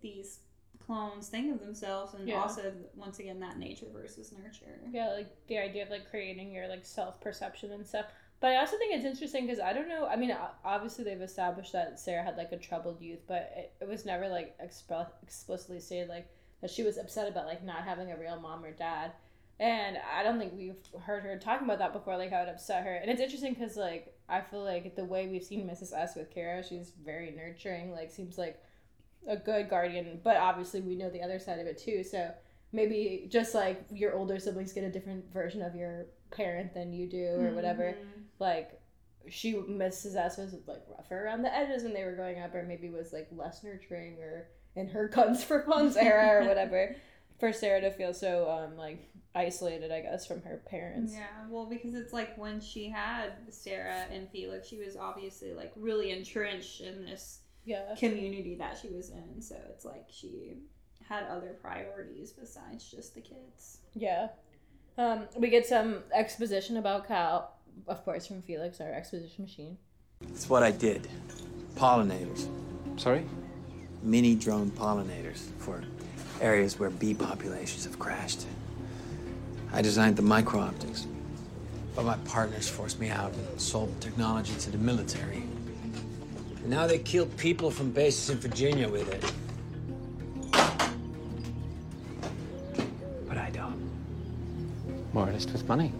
these 0.00 0.40
clones 0.78 1.28
think 1.28 1.52
of 1.54 1.60
themselves 1.60 2.14
and 2.14 2.28
Yeah. 2.28 2.40
also 2.40 2.72
once 2.94 3.18
again 3.18 3.38
that 3.40 3.58
nature 3.58 3.86
versus 3.92 4.32
nurture. 4.32 4.80
Yeah, 4.90 5.10
like 5.10 5.28
the 5.46 5.58
idea 5.58 5.84
of 5.84 5.90
like 5.90 6.08
creating 6.10 6.52
your 6.52 6.68
like 6.68 6.84
self 6.84 7.20
perception 7.20 7.72
and 7.72 7.86
stuff. 7.86 8.06
But 8.40 8.52
I 8.52 8.56
also 8.56 8.78
think 8.78 8.94
it's 8.94 9.04
interesting 9.04 9.46
because 9.46 9.60
I 9.60 9.72
don't 9.74 9.88
know. 9.88 10.06
I 10.06 10.16
mean, 10.16 10.34
obviously 10.64 11.04
they've 11.04 11.20
established 11.20 11.72
that 11.72 12.00
Sarah 12.00 12.24
had 12.24 12.36
like 12.38 12.52
a 12.52 12.56
troubled 12.56 13.00
youth, 13.00 13.20
but 13.26 13.52
it, 13.56 13.72
it 13.82 13.88
was 13.88 14.06
never 14.06 14.28
like 14.28 14.56
expl- 14.58 15.10
explicitly 15.22 15.78
stated 15.78 16.08
like 16.08 16.26
that 16.62 16.70
she 16.70 16.82
was 16.82 16.96
upset 16.96 17.28
about 17.28 17.46
like 17.46 17.62
not 17.62 17.84
having 17.84 18.10
a 18.10 18.16
real 18.16 18.40
mom 18.40 18.64
or 18.64 18.72
dad. 18.72 19.12
And 19.58 19.98
I 20.16 20.22
don't 20.22 20.38
think 20.38 20.54
we've 20.56 20.78
heard 21.02 21.22
her 21.22 21.38
talking 21.38 21.66
about 21.66 21.80
that 21.80 21.92
before, 21.92 22.16
like 22.16 22.30
how 22.30 22.40
it 22.40 22.48
upset 22.48 22.82
her. 22.84 22.94
And 22.94 23.10
it's 23.10 23.20
interesting 23.20 23.52
because 23.52 23.76
like 23.76 24.14
I 24.26 24.40
feel 24.40 24.64
like 24.64 24.96
the 24.96 25.04
way 25.04 25.26
we've 25.28 25.44
seen 25.44 25.68
Mrs. 25.68 25.92
S 25.94 26.16
with 26.16 26.34
Kira, 26.34 26.66
she's 26.66 26.92
very 27.04 27.30
nurturing. 27.32 27.92
Like 27.92 28.10
seems 28.10 28.38
like 28.38 28.58
a 29.28 29.36
good 29.36 29.68
guardian, 29.68 30.20
but 30.22 30.36
obviously 30.36 30.80
we 30.80 30.96
know 30.96 31.10
the 31.10 31.22
other 31.22 31.38
side 31.38 31.58
of 31.58 31.66
it 31.66 31.78
too. 31.78 32.02
So 32.02 32.32
maybe 32.72 33.26
just 33.28 33.54
like 33.54 33.84
your 33.90 34.14
older 34.14 34.38
siblings 34.38 34.72
get 34.72 34.84
a 34.84 34.90
different 34.90 35.32
version 35.32 35.62
of 35.62 35.74
your 35.74 36.06
parent 36.30 36.74
than 36.74 36.92
you 36.92 37.08
do 37.08 37.26
or 37.40 37.52
whatever. 37.54 37.94
Mhm. 37.98 38.22
Like 38.38 38.80
she 39.28 39.54
Mrs. 39.54 40.16
S 40.16 40.38
was 40.38 40.54
like 40.66 40.82
rougher 40.88 41.24
around 41.24 41.42
the 41.42 41.54
edges 41.54 41.82
when 41.82 41.92
they 41.92 42.04
were 42.04 42.14
growing 42.14 42.40
up, 42.40 42.54
or 42.54 42.62
maybe 42.62 42.88
was 42.88 43.12
like 43.12 43.28
less 43.32 43.62
nurturing, 43.62 44.18
or 44.18 44.48
in 44.76 44.88
her 44.88 45.08
guns 45.14 45.44
for 45.44 45.60
puns 45.60 45.96
era 45.96 46.42
or 46.42 46.48
whatever. 46.48 46.96
For 47.38 47.54
Sarah 47.54 47.80
to 47.80 47.90
feel 47.90 48.12
so 48.12 48.50
um 48.50 48.76
like 48.76 49.08
isolated, 49.34 49.90
I 49.90 50.02
guess, 50.02 50.26
from 50.26 50.42
her 50.42 50.60
parents. 50.66 51.14
Yeah, 51.14 51.46
well, 51.48 51.64
because 51.64 51.94
it's 51.94 52.12
like 52.12 52.36
when 52.36 52.60
she 52.60 52.90
had 52.90 53.32
Sarah 53.48 54.04
and 54.12 54.28
Felix, 54.28 54.68
she 54.68 54.76
was 54.76 54.94
obviously 54.94 55.54
like 55.54 55.72
really 55.74 56.10
entrenched 56.10 56.82
in 56.82 57.06
this 57.06 57.40
Yeah. 57.64 57.94
community 57.98 58.56
that 58.56 58.78
she 58.80 58.88
was 58.88 59.10
in. 59.10 59.40
So 59.40 59.56
it's 59.70 59.84
like 59.84 60.06
she 60.10 60.56
had 61.08 61.24
other 61.24 61.56
priorities 61.60 62.32
besides 62.32 62.90
just 62.90 63.14
the 63.14 63.20
kids. 63.20 63.78
Yeah. 63.94 64.28
Um, 64.98 65.28
we 65.36 65.50
get 65.50 65.66
some 65.66 66.02
exposition 66.12 66.76
about 66.76 67.06
Cal, 67.06 67.54
of 67.86 68.04
course, 68.04 68.26
from 68.26 68.42
Felix, 68.42 68.80
our 68.80 68.92
exposition 68.92 69.44
machine. 69.44 69.76
It's 70.22 70.48
what 70.48 70.62
I 70.62 70.70
did. 70.70 71.08
Pollinators. 71.76 72.48
Sorry? 72.96 73.24
Mini 74.02 74.34
drone 74.34 74.70
pollinators 74.70 75.48
for 75.58 75.82
areas 76.40 76.78
where 76.78 76.90
bee 76.90 77.14
populations 77.14 77.84
have 77.84 77.98
crashed. 77.98 78.46
I 79.72 79.82
designed 79.82 80.16
the 80.16 80.22
micro 80.22 80.60
optics. 80.60 81.06
But 81.94 82.04
my 82.04 82.16
partners 82.24 82.68
forced 82.68 83.00
me 83.00 83.08
out 83.10 83.32
and 83.32 83.60
sold 83.60 83.96
the 83.96 84.00
technology 84.04 84.54
to 84.60 84.70
the 84.70 84.78
military. 84.78 85.42
And 86.62 86.70
now 86.70 86.86
they 86.86 86.98
kill 86.98 87.26
people 87.26 87.70
from 87.70 87.90
bases 87.90 88.30
in 88.30 88.38
Virginia 88.38 88.88
with 88.88 89.08
it. 89.12 89.32
But 93.26 93.38
I 93.38 93.50
don't. 93.50 93.90
Moralist 95.12 95.52
with 95.52 95.66
money. 95.66 95.92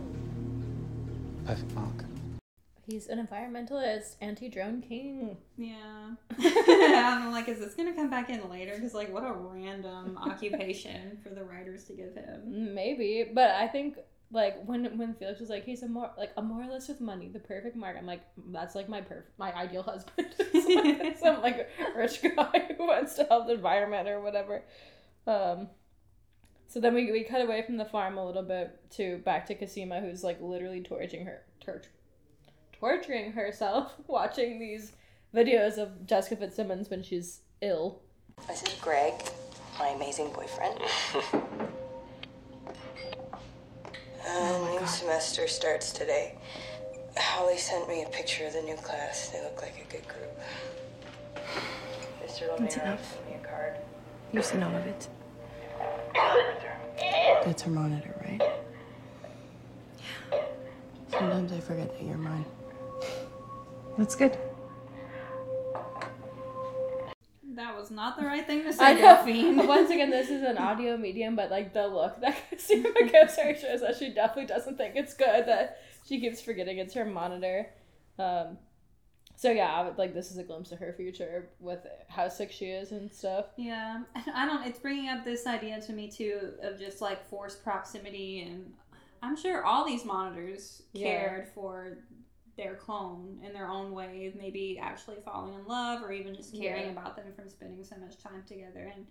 Perfect 1.47 1.75
mark. 1.75 2.05
He's 2.87 3.07
an 3.07 3.25
environmentalist, 3.25 4.17
anti-drone 4.21 4.83
king. 4.83 5.37
Yeah. 5.57 6.11
I'm 6.39 7.31
like, 7.31 7.49
is 7.49 7.61
this 7.61 7.75
gonna 7.75 7.95
come 7.95 8.11
back 8.11 8.31
in 8.31 8.49
later? 8.51 8.75
Because 8.75 8.95
like, 8.95 9.13
what 9.13 9.23
a 9.23 9.33
random 9.33 10.19
occupation 10.19 11.19
for 11.23 11.29
the 11.31 11.45
writers 11.45 11.85
to 11.85 11.93
give 11.93 12.15
him. 12.15 12.75
Maybe, 12.75 13.31
but 13.33 13.51
I 13.51 13.69
think 13.69 13.99
like 14.33 14.63
when 14.65 14.97
when 14.97 15.15
Felix 15.15 15.41
was 15.41 15.51
like 15.51 15.65
he's 15.65 15.83
a 15.83 15.89
more 15.89 16.11
like 16.17 16.33
a 16.37 16.43
moralist 16.43 16.89
with 16.89 17.01
money, 17.01 17.29
the 17.29 17.41
perfect 17.41 17.77
mark. 17.77 17.97
I'm 17.99 18.07
like 18.07 18.23
that's 18.49 18.75
like 18.75 18.89
my 18.89 19.01
perfect 19.01 19.39
my 19.39 19.53
ideal 19.55 19.83
husband. 19.83 20.35
Some 21.21 21.43
like 21.43 21.69
rich 21.97 22.23
guy 22.23 22.75
who 22.77 22.87
wants 22.87 23.15
to 23.15 23.25
help 23.25 23.47
the 23.47 23.55
environment 23.55 24.09
or 24.09 24.21
whatever. 24.21 24.63
Um, 25.27 25.69
so 26.69 26.79
then 26.81 26.95
we 26.95 27.11
we 27.11 27.25
cut 27.25 27.41
away 27.41 27.63
from 27.63 27.77
the 27.77 27.85
farm 27.85 28.19
a 28.19 28.25
little 28.25 28.45
bit 28.45 28.79
to 28.93 29.19
back 29.19 29.47
to 29.47 29.55
Cosima, 29.55 30.01
who's 30.01 30.23
like 30.23 30.41
literally 30.41 30.83
torturing 30.83 31.27
her 31.27 31.43
tor- 31.61 31.83
torturing 32.73 33.33
herself 33.33 33.95
watching 34.07 34.61
these 34.61 34.93
videos 35.35 35.79
of 35.79 36.07
Jessica 36.07 36.37
Fitzsimmons 36.37 36.89
when 36.89 37.03
she's 37.03 37.41
ill. 37.63 38.01
This 38.47 38.63
is 38.63 38.75
Greg, 38.81 39.15
my 39.79 39.89
amazing 39.89 40.33
boyfriend. 40.33 40.81
Uh, 44.29 44.79
new 44.79 44.87
semester 44.87 45.49
starts 45.49 45.93
today. 45.93 46.35
Holly 47.17 47.59
sent 47.59 47.89
me 47.89 48.03
a 48.05 48.09
picture 48.09 48.47
of 48.47 48.53
the 48.53 48.63
new 48.63 48.77
class. 48.77 49.29
They 49.31 49.43
look 49.43 49.61
like 49.63 49.75
a 49.87 49.93
good 49.93 50.07
group. 50.07 50.39
Mr. 52.25 52.57
That's 52.59 52.77
Lemire 52.77 52.83
enough. 52.83 53.13
sent 53.13 53.27
me 53.29 53.35
a 53.43 53.47
card. 53.47 53.77
You've 54.33 54.45
seen 54.45 54.63
all 54.63 54.75
of 54.75 54.87
it. 54.87 55.09
That's 57.45 57.63
her 57.63 57.71
monitor, 57.71 58.15
right? 58.25 58.43
Yeah. 60.33 60.39
Sometimes 61.11 61.53
I 61.53 61.61
forget 61.61 61.93
that 61.93 62.05
you're 62.05 62.17
mine. 62.19 62.45
That's 63.99 64.15
good. 64.15 64.39
Was 67.91 67.97
not 67.97 68.17
the 68.19 68.25
right 68.25 68.47
thing 68.47 68.63
to 68.63 68.69
I 68.69 68.95
say. 68.95 69.01
Delphine. 69.01 69.67
Once 69.67 69.91
again, 69.91 70.11
this 70.11 70.31
is 70.31 70.43
an 70.43 70.59
audio 70.59 70.97
medium, 70.97 71.35
but 71.35 71.51
like 71.51 71.73
the 71.75 71.89
look 71.89 72.21
that 72.21 72.37
Cosima 72.51 72.89
gives 73.11 73.37
her 73.37 73.55
shows 73.55 73.81
that 73.81 73.97
she 73.99 74.15
definitely 74.15 74.47
doesn't 74.47 74.77
think 74.77 74.95
it's 74.95 75.13
good. 75.15 75.47
That 75.47 75.79
she 76.07 76.21
keeps 76.21 76.41
forgetting 76.41 76.79
it's 76.79 76.95
her 76.95 77.05
monitor. 77.05 77.67
Um, 78.19 78.59
so 79.35 79.51
yeah, 79.51 79.83
would- 79.85 79.99
like 79.99 80.15
this 80.15 80.31
is 80.31 80.39
a 80.39 80.45
glimpse 80.45 80.71
of 80.71 80.79
her 80.79 80.93
future 80.93 81.49
with 81.59 81.81
how 82.09 82.29
sick 82.29 82.53
she 82.53 82.67
is 82.67 82.93
and 82.93 83.13
stuff. 83.13 83.47
Yeah, 83.57 84.03
I 84.35 84.47
don't. 84.47 84.65
It's 84.67 84.79
bringing 84.79 85.09
up 85.09 85.25
this 85.25 85.47
idea 85.49 85.81
to 85.81 85.93
me 85.93 86.09
too 86.09 86.53
of 86.63 86.79
just 86.79 87.01
like 87.01 87.29
forced 87.29 87.65
proximity, 87.65 88.43
and 88.43 88.73
I'm 89.21 89.37
sure 89.37 89.65
all 89.65 89.85
these 89.85 90.05
monitors 90.05 90.83
Yeah. 90.93 91.07
cared 91.09 91.49
for 91.49 91.99
their 92.63 92.75
clone 92.75 93.41
in 93.45 93.53
their 93.53 93.69
own 93.69 93.93
way, 93.93 94.33
maybe 94.37 94.79
actually 94.79 95.17
falling 95.25 95.55
in 95.55 95.67
love 95.67 96.03
or 96.03 96.13
even 96.13 96.35
just 96.35 96.55
caring 96.55 96.85
Yeah. 96.87 96.91
about 96.93 97.17
them 97.17 97.33
from 97.35 97.49
spending 97.49 97.85
so 97.85 97.97
much 97.97 98.19
time 98.23 98.45
together, 98.47 98.93
and 98.95 99.07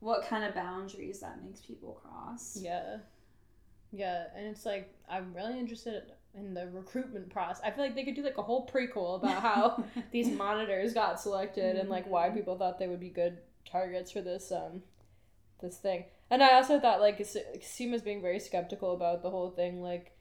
what 0.00 0.26
kind 0.26 0.44
of 0.44 0.54
boundaries 0.54 1.20
that 1.20 1.42
makes 1.42 1.60
people 1.60 1.94
cross. 2.02 2.58
Yeah, 2.60 2.98
yeah, 3.90 4.26
and 4.36 4.46
it's 4.46 4.66
like 4.66 4.92
I'm 5.08 5.32
really 5.32 5.58
interested 5.58 6.12
in 6.34 6.52
the 6.52 6.66
recruitment 6.68 7.30
process. 7.30 7.62
I 7.64 7.70
feel 7.70 7.84
like 7.84 7.94
they 7.94 8.04
could 8.04 8.16
do 8.16 8.22
like 8.22 8.38
a 8.38 8.42
whole 8.42 8.66
prequel 8.66 9.16
about 9.16 9.40
how 9.42 9.84
these 10.10 10.28
monitors 10.28 10.92
got 10.92 11.20
selected 11.20 11.76
and 11.76 11.88
like 11.88 12.06
why 12.06 12.28
people 12.30 12.58
thought 12.58 12.78
they 12.78 12.88
would 12.88 13.00
be 13.00 13.08
good 13.10 13.38
targets 13.64 14.10
for 14.10 14.20
this 14.20 14.52
um 14.52 14.82
this 15.60 15.76
thing. 15.78 16.04
And 16.30 16.42
I 16.42 16.54
also 16.54 16.80
thought 16.80 17.00
like 17.00 17.24
Seema's 17.62 18.02
being 18.02 18.20
very 18.20 18.40
skeptical 18.40 18.92
about 18.94 19.22
the 19.22 19.30
whole 19.30 19.50
thing. 19.50 19.80
Like 19.80 20.13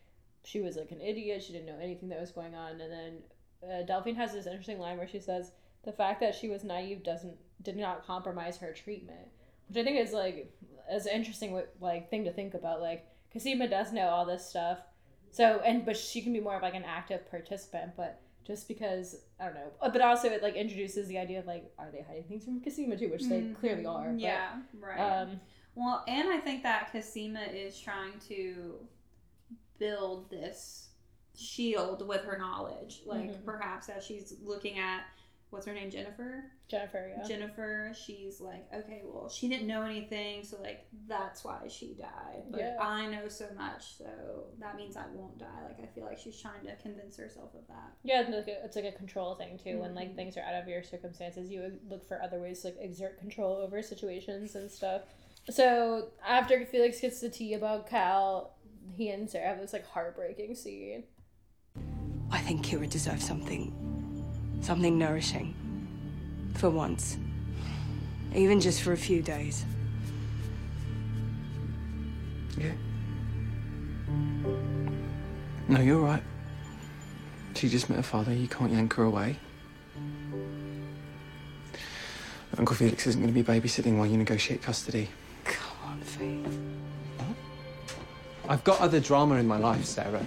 she 0.45 0.59
was 0.61 0.75
like 0.75 0.91
an 0.91 1.01
idiot. 1.01 1.43
She 1.43 1.53
didn't 1.53 1.67
know 1.67 1.79
anything 1.81 2.09
that 2.09 2.19
was 2.19 2.31
going 2.31 2.55
on. 2.55 2.81
And 2.81 2.91
then 2.91 3.13
uh, 3.63 3.83
Delphine 3.83 4.15
has 4.15 4.33
this 4.33 4.45
interesting 4.47 4.79
line 4.79 4.97
where 4.97 5.07
she 5.07 5.19
says 5.19 5.51
the 5.83 5.91
fact 5.93 6.19
that 6.19 6.35
she 6.35 6.49
was 6.49 6.63
naive 6.63 7.03
doesn't 7.03 7.35
did 7.61 7.77
not 7.77 8.05
compromise 8.05 8.57
her 8.57 8.73
treatment, 8.73 9.27
which 9.67 9.77
I 9.77 9.83
think 9.83 9.99
is 9.99 10.11
like 10.13 10.53
as 10.89 11.05
an 11.05 11.13
interesting 11.13 11.61
like 11.79 12.09
thing 12.09 12.25
to 12.25 12.31
think 12.31 12.53
about. 12.53 12.81
Like 12.81 13.05
Cosima 13.31 13.67
does 13.67 13.91
know 13.93 14.07
all 14.09 14.25
this 14.25 14.45
stuff, 14.47 14.79
so 15.31 15.61
and 15.65 15.85
but 15.85 15.97
she 15.97 16.21
can 16.21 16.33
be 16.33 16.39
more 16.39 16.55
of 16.55 16.61
like 16.61 16.75
an 16.75 16.83
active 16.85 17.29
participant, 17.29 17.93
but 17.95 18.19
just 18.45 18.67
because 18.67 19.15
I 19.39 19.45
don't 19.45 19.53
know, 19.55 19.71
Uh, 19.81 19.89
but 19.89 20.01
also 20.01 20.27
it 20.27 20.43
like 20.43 20.55
introduces 20.55 21.07
the 21.07 21.17
idea 21.17 21.39
of 21.39 21.45
like 21.45 21.71
are 21.77 21.89
they 21.91 22.01
hiding 22.01 22.23
things 22.25 22.43
from 22.43 22.59
Cosima 22.61 22.97
too, 22.97 23.09
which 23.09 23.23
they 23.23 23.43
clearly 23.59 23.85
are. 23.85 24.03
but, 24.03 24.09
Mm-hmm. 24.09 24.19
Yeah, 24.19 24.49
right. 24.79 24.99
Um, 24.99 25.39
Well, 25.75 26.03
and 26.07 26.27
I 26.29 26.37
think 26.39 26.63
that 26.63 26.91
Cosima 26.91 27.43
is 27.43 27.79
trying 27.79 28.19
to 28.27 28.75
build 29.79 30.29
this 30.29 30.89
shield 31.35 32.07
with 32.07 32.21
her 32.21 32.37
knowledge. 32.37 33.01
Like 33.05 33.31
Mhm. 33.31 33.43
perhaps 33.45 33.89
as 33.89 34.03
she's 34.03 34.33
looking 34.43 34.77
at 34.79 35.03
what's 35.49 35.65
her 35.67 35.73
name, 35.73 35.89
Jennifer. 35.91 36.51
Jennifer, 36.67 37.13
yeah. 37.15 37.23
Jennifer, 37.27 37.91
she's 37.93 38.41
like, 38.41 38.65
okay, 38.73 39.01
well, 39.05 39.29
she 39.29 39.47
didn't 39.47 39.67
know 39.67 39.83
anything, 39.83 40.43
so 40.43 40.59
like 40.61 40.87
that's 41.07 41.43
why 41.43 41.67
she 41.67 41.93
died. 41.93 42.43
But 42.49 42.59
Yeah. 42.61 42.77
I 42.79 43.05
know 43.07 43.27
so 43.27 43.47
much, 43.55 43.95
so 43.97 44.45
that 44.59 44.75
means 44.75 44.95
I 44.97 45.05
won't 45.13 45.37
die. 45.37 45.63
Like 45.67 45.79
I 45.79 45.85
feel 45.87 46.05
like 46.05 46.17
she's 46.17 46.39
trying 46.41 46.65
to 46.65 46.75
convince 46.77 47.17
herself 47.17 47.53
of 47.53 47.67
that. 47.67 47.91
Yeah, 48.03 48.21
it's 48.21 48.31
like 48.31 48.47
a, 48.47 48.63
it's 48.65 48.75
like 48.75 48.85
a 48.85 48.91
control 48.91 49.35
thing 49.35 49.57
too. 49.59 49.79
When 49.79 49.93
like 49.93 50.13
Mhm. 50.13 50.15
things 50.15 50.37
are 50.37 50.41
out 50.43 50.55
of 50.61 50.67
your 50.67 50.81
circumstances, 50.81 51.51
you 51.51 51.79
look 51.87 52.03
for 52.07 52.21
other 52.21 52.39
ways 52.39 52.61
to 52.61 52.69
like 52.69 52.77
exert 52.79 53.19
control 53.19 53.55
over 53.57 53.81
situations 53.83 54.55
and 54.55 54.71
stuff. 54.71 55.03
So 55.49 56.11
after 56.25 56.65
Felix 56.65 56.99
gets 57.01 57.19
the 57.21 57.29
tea 57.29 57.53
about 57.53 57.85
Cal, 57.87 58.52
he 58.95 59.09
and 59.09 59.29
Sarah 59.29 59.47
have 59.47 59.59
this 59.59 59.73
like 59.73 59.87
heartbreaking 59.87 60.55
scene. 60.55 61.03
I 62.31 62.39
think 62.39 62.65
Kira 62.65 62.89
deserves 62.89 63.25
something. 63.25 63.73
Something 64.61 64.97
nourishing. 64.97 65.53
For 66.55 66.69
once. 66.69 67.17
Even 68.35 68.59
just 68.59 68.81
for 68.81 68.93
a 68.93 68.97
few 68.97 69.21
days. 69.21 69.65
Yeah. 72.57 72.71
No, 75.67 75.79
you're 75.79 75.99
right. 75.99 76.23
She 77.55 77.69
just 77.69 77.89
met 77.89 77.97
her 77.97 78.03
father. 78.03 78.33
You 78.33 78.47
can't 78.47 78.71
yank 78.71 78.93
her 78.93 79.03
away. 79.03 79.37
Uncle 82.57 82.75
Felix 82.75 83.07
isn't 83.07 83.21
going 83.21 83.33
to 83.33 83.43
be 83.43 83.43
babysitting 83.43 83.97
while 83.97 84.05
you 84.05 84.17
negotiate 84.17 84.61
custody. 84.61 85.09
Come 85.43 85.77
on, 85.85 86.01
Faith. 86.01 86.72
I've 88.49 88.63
got 88.63 88.81
other 88.81 88.99
drama 88.99 89.35
in 89.35 89.47
my 89.47 89.57
life, 89.57 89.85
Sarah. 89.85 90.25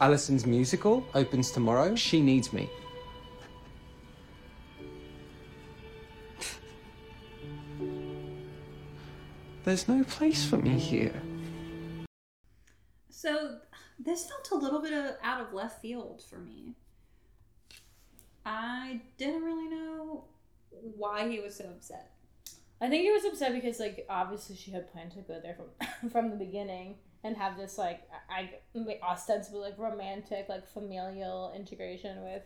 Alison's 0.00 0.46
musical 0.46 1.06
opens 1.14 1.50
tomorrow. 1.50 1.94
She 1.94 2.22
needs 2.22 2.52
me. 2.52 2.70
There's 9.64 9.86
no 9.88 10.02
place 10.04 10.44
for 10.44 10.56
me 10.56 10.78
here. 10.78 11.20
So 13.10 13.58
this 13.98 14.26
felt 14.26 14.50
a 14.52 14.54
little 14.64 14.80
bit 14.80 14.94
of 14.94 15.16
out 15.22 15.42
of 15.42 15.52
left 15.52 15.82
field 15.82 16.22
for 16.28 16.38
me. 16.38 16.74
I 18.46 19.02
didn't 19.18 19.42
really 19.42 19.68
know 19.68 20.24
why 20.70 21.28
he 21.28 21.40
was 21.40 21.56
so 21.56 21.64
upset. 21.64 22.10
I 22.80 22.88
think 22.88 23.02
he 23.02 23.10
was 23.10 23.24
upset 23.24 23.52
because 23.52 23.78
like 23.78 24.06
obviously 24.08 24.56
she 24.56 24.70
had 24.70 24.90
planned 24.92 25.12
to 25.12 25.20
go 25.20 25.40
there 25.42 25.54
from 25.56 26.10
from 26.10 26.30
the 26.30 26.36
beginning, 26.36 26.96
and 27.24 27.36
have 27.36 27.56
this 27.56 27.76
like 27.78 28.02
I 28.30 28.50
I- 28.74 28.98
ostensibly 29.02 29.60
like 29.60 29.78
romantic 29.78 30.48
like 30.48 30.66
familial 30.66 31.52
integration 31.54 32.22
with 32.22 32.42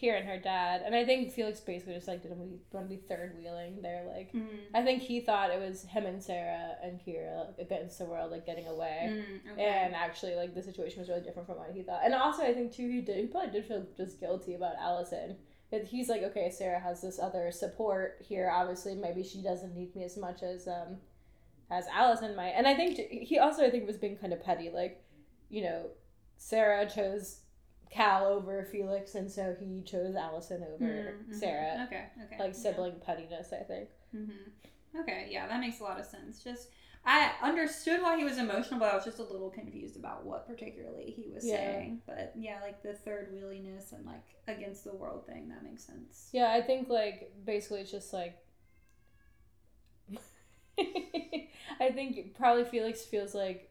Kira 0.00 0.18
and 0.20 0.28
her 0.28 0.38
dad, 0.38 0.82
and 0.84 0.94
I 0.94 1.06
think 1.06 1.32
Felix 1.32 1.58
basically 1.60 1.94
just 1.94 2.06
like 2.06 2.22
didn't 2.22 2.38
want 2.70 2.86
to 2.86 2.94
be 2.94 3.00
third 3.08 3.34
wheeling. 3.38 3.80
They're 3.80 4.04
like, 4.06 4.30
Mm. 4.32 4.46
I 4.74 4.82
think 4.82 5.00
he 5.02 5.20
thought 5.20 5.50
it 5.50 5.58
was 5.58 5.84
him 5.84 6.04
and 6.04 6.22
Sarah 6.22 6.76
and 6.82 7.00
Kira 7.00 7.46
like, 7.46 7.58
against 7.66 7.98
the 7.98 8.04
world, 8.04 8.30
like 8.30 8.44
getting 8.44 8.66
away, 8.66 9.08
Mm, 9.24 9.52
okay. 9.54 9.62
and 9.64 9.94
actually 9.94 10.34
like 10.34 10.54
the 10.54 10.62
situation 10.62 11.00
was 11.00 11.08
really 11.08 11.22
different 11.22 11.48
from 11.48 11.56
what 11.56 11.70
he 11.72 11.82
thought. 11.82 12.02
And 12.04 12.14
also, 12.14 12.42
I 12.42 12.52
think 12.52 12.72
too 12.74 12.88
he 12.90 13.00
did 13.00 13.16
he 13.16 13.26
probably 13.26 13.52
did 13.52 13.64
feel 13.66 13.86
just 13.96 14.20
guilty 14.20 14.54
about 14.54 14.74
Allison. 14.78 15.36
That 15.70 15.84
he's 15.84 16.08
like, 16.08 16.22
okay, 16.22 16.50
Sarah 16.50 16.78
has 16.80 17.02
this 17.02 17.18
other 17.18 17.50
support 17.50 18.18
here. 18.26 18.50
Obviously, 18.52 18.94
maybe 18.94 19.22
she 19.24 19.42
doesn't 19.42 19.74
need 19.74 19.94
me 19.96 20.04
as 20.04 20.16
much 20.16 20.42
as 20.42 20.68
um 20.68 20.98
as 21.70 21.86
Allison 21.92 22.36
might. 22.36 22.50
And 22.50 22.66
I 22.68 22.74
think 22.74 22.96
he 22.98 23.38
also 23.38 23.64
I 23.64 23.70
think 23.70 23.86
was 23.86 23.96
being 23.96 24.16
kind 24.16 24.32
of 24.32 24.42
petty. 24.42 24.70
Like, 24.70 25.02
you 25.48 25.62
know, 25.62 25.86
Sarah 26.36 26.88
chose 26.88 27.40
Cal 27.90 28.26
over 28.26 28.64
Felix, 28.70 29.14
and 29.16 29.30
so 29.30 29.56
he 29.58 29.82
chose 29.82 30.14
Allison 30.14 30.62
over 30.72 30.84
Mm, 30.84 31.28
mhm. 31.30 31.34
Sarah. 31.34 31.84
Okay, 31.86 32.04
okay, 32.24 32.38
Like 32.42 32.54
yeah. 32.54 32.60
sibling 32.60 32.94
pettiness, 33.04 33.52
I 33.52 33.62
think. 33.64 33.88
Mm-hmm. 34.14 35.00
Okay, 35.00 35.28
yeah, 35.30 35.46
that 35.48 35.60
makes 35.60 35.80
a 35.80 35.82
lot 35.82 35.98
of 36.00 36.06
sense. 36.06 36.42
Just 36.42 36.68
I 37.06 37.30
understood 37.40 38.02
why 38.02 38.18
he 38.18 38.24
was 38.24 38.36
emotional, 38.36 38.80
but 38.80 38.92
I 38.92 38.96
was 38.96 39.04
just 39.04 39.20
a 39.20 39.22
little 39.22 39.48
confused 39.48 39.96
about 39.96 40.26
what 40.26 40.46
particularly 40.46 41.12
he 41.16 41.28
was 41.32 41.44
Yeah. 41.44 41.56
saying. 41.56 42.02
But 42.04 42.32
yeah, 42.36 42.58
like 42.60 42.82
the 42.82 42.94
third 42.94 43.32
wheeliness 43.32 43.92
and 43.92 44.04
like 44.04 44.24
against 44.48 44.82
the 44.82 44.92
world 44.94 45.24
thing, 45.26 45.48
that 45.48 45.62
makes 45.62 45.84
sense. 45.84 46.28
Yeah, 46.32 46.50
I 46.50 46.60
think 46.60 46.88
like 46.88 47.32
basically 47.44 47.80
it's 47.80 47.92
just 47.92 48.12
like 48.12 48.36
I 50.78 51.90
think 51.92 52.34
probably 52.36 52.64
Felix 52.64 53.04
feels 53.04 53.34
like 53.34 53.70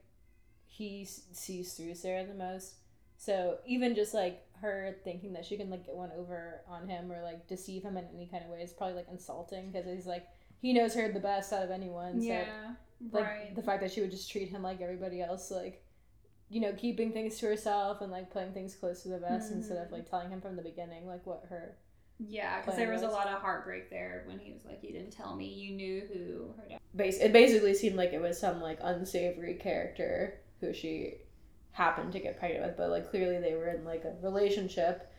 he 0.66 1.06
sees 1.06 1.74
through 1.74 1.96
Sarah 1.96 2.26
the 2.26 2.34
most. 2.34 2.76
So 3.18 3.58
even 3.66 3.96
just 3.96 4.14
like 4.14 4.44
her 4.62 4.96
thinking 5.04 5.34
that 5.34 5.46
she 5.46 5.58
can 5.58 5.70
like 5.70 5.86
get 5.86 5.96
one 5.96 6.12
over 6.18 6.62
on 6.68 6.88
him 6.88 7.12
or 7.12 7.22
like 7.22 7.48
deceive 7.48 7.84
him 7.84 7.98
in 7.98 8.06
any 8.14 8.28
kind 8.28 8.44
of 8.44 8.50
way 8.50 8.62
is 8.62 8.72
probably 8.74 8.96
like 8.96 9.08
insulting 9.12 9.72
because 9.72 9.86
he's 9.86 10.06
like 10.08 10.26
he 10.62 10.74
knows 10.74 10.94
her 10.96 11.12
the 11.12 11.20
best 11.20 11.52
out 11.54 11.64
of 11.64 11.72
anyone. 11.72 12.20
So 12.22 12.28
Yeah, 12.28 12.74
like 13.12 13.26
right. 13.26 13.56
the 13.56 13.62
fact 13.62 13.82
that 13.82 13.92
she 13.92 14.02
would 14.02 14.12
just 14.12 14.30
treat 14.32 14.50
him 14.50 14.62
like 14.64 14.82
everybody 14.82 15.22
else, 15.22 15.52
like 15.52 15.82
you 16.48 16.62
know, 16.62 16.74
keeping 16.74 17.12
things 17.12 17.40
to 17.40 17.48
herself 17.48 18.02
and 18.02 18.12
like 18.12 18.30
playing 18.32 18.54
things 18.54 18.76
close 18.76 19.02
to 19.02 19.10
the 19.10 19.18
vest 19.18 19.52
instead 19.52 19.78
of 19.78 19.88
Mhm. 19.88 19.94
like 19.94 20.10
telling 20.10 20.30
him 20.30 20.42
from 20.42 20.56
the 20.56 20.62
beginning 20.62 21.08
like 21.08 21.26
what 21.26 21.44
her 21.50 21.78
Yeah, 22.20 22.62
because 22.62 22.78
there 22.78 22.92
was 22.92 23.02
a 23.02 23.08
lot 23.10 23.28
of 23.28 23.42
heartbreak 23.42 23.90
there 23.90 24.24
when 24.28 24.40
he 24.40 24.54
was 24.54 24.64
like, 24.64 24.82
"You 24.84 24.94
didn't 24.94 25.12
tell 25.12 25.36
me. 25.36 25.48
You 25.48 25.76
knew 25.76 26.02
who 26.02 26.54
her 26.62 26.70
dad." 26.70 26.80
base 26.96 27.20
it 27.20 27.34
basically 27.34 27.74
seemed 27.74 27.96
like 27.98 28.14
it 28.14 28.22
was 28.22 28.40
some 28.40 28.62
like 28.62 28.78
unsavory 28.82 29.56
character 29.56 30.40
who 30.62 30.72
she 30.74 31.16
happened 31.72 32.14
to 32.14 32.20
get 32.22 32.40
pregnant 32.40 32.66
with 32.66 32.78
but 32.78 32.90
like 32.90 33.10
clearly 33.10 33.38
they 33.40 33.54
were 33.54 33.68
in 33.68 33.84
like 33.84 34.06
a 34.06 34.16
relationship 34.22 35.12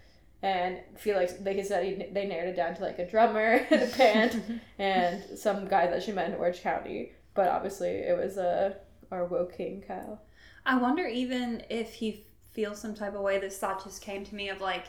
and 0.43 0.79
feel 0.97 1.17
like 1.17 1.31
I 1.47 1.63
said 1.63 1.85
he, 1.85 1.95
they 2.13 2.27
narrowed 2.27 2.49
it 2.49 2.57
down 2.57 2.75
to 2.77 2.83
like 2.83 2.99
a 2.99 3.09
drummer 3.09 3.67
and 3.71 3.83
a 3.93 3.97
band 3.97 4.61
and 4.79 5.39
some 5.39 5.67
guy 5.69 5.87
that 5.87 6.03
she 6.03 6.13
met 6.13 6.29
in 6.31 6.37
Orange 6.37 6.61
County 6.63 7.13
but 7.35 7.49
obviously 7.49 7.89
it 7.91 8.17
was 8.17 8.39
uh, 8.39 8.75
our 9.11 9.25
woking 9.27 9.83
Kyle 9.87 10.23
I 10.65 10.79
wonder 10.79 11.07
even 11.07 11.63
if 11.71 11.93
he 11.95 12.27
feels 12.53 12.81
some 12.81 12.95
type 12.95 13.15
of 13.15 13.21
way. 13.21 13.39
This 13.39 13.59
thought 13.59 13.85
just 13.85 14.01
came 14.03 14.25
to 14.25 14.35
me 14.35 14.49
of 14.49 14.61
like 14.61 14.87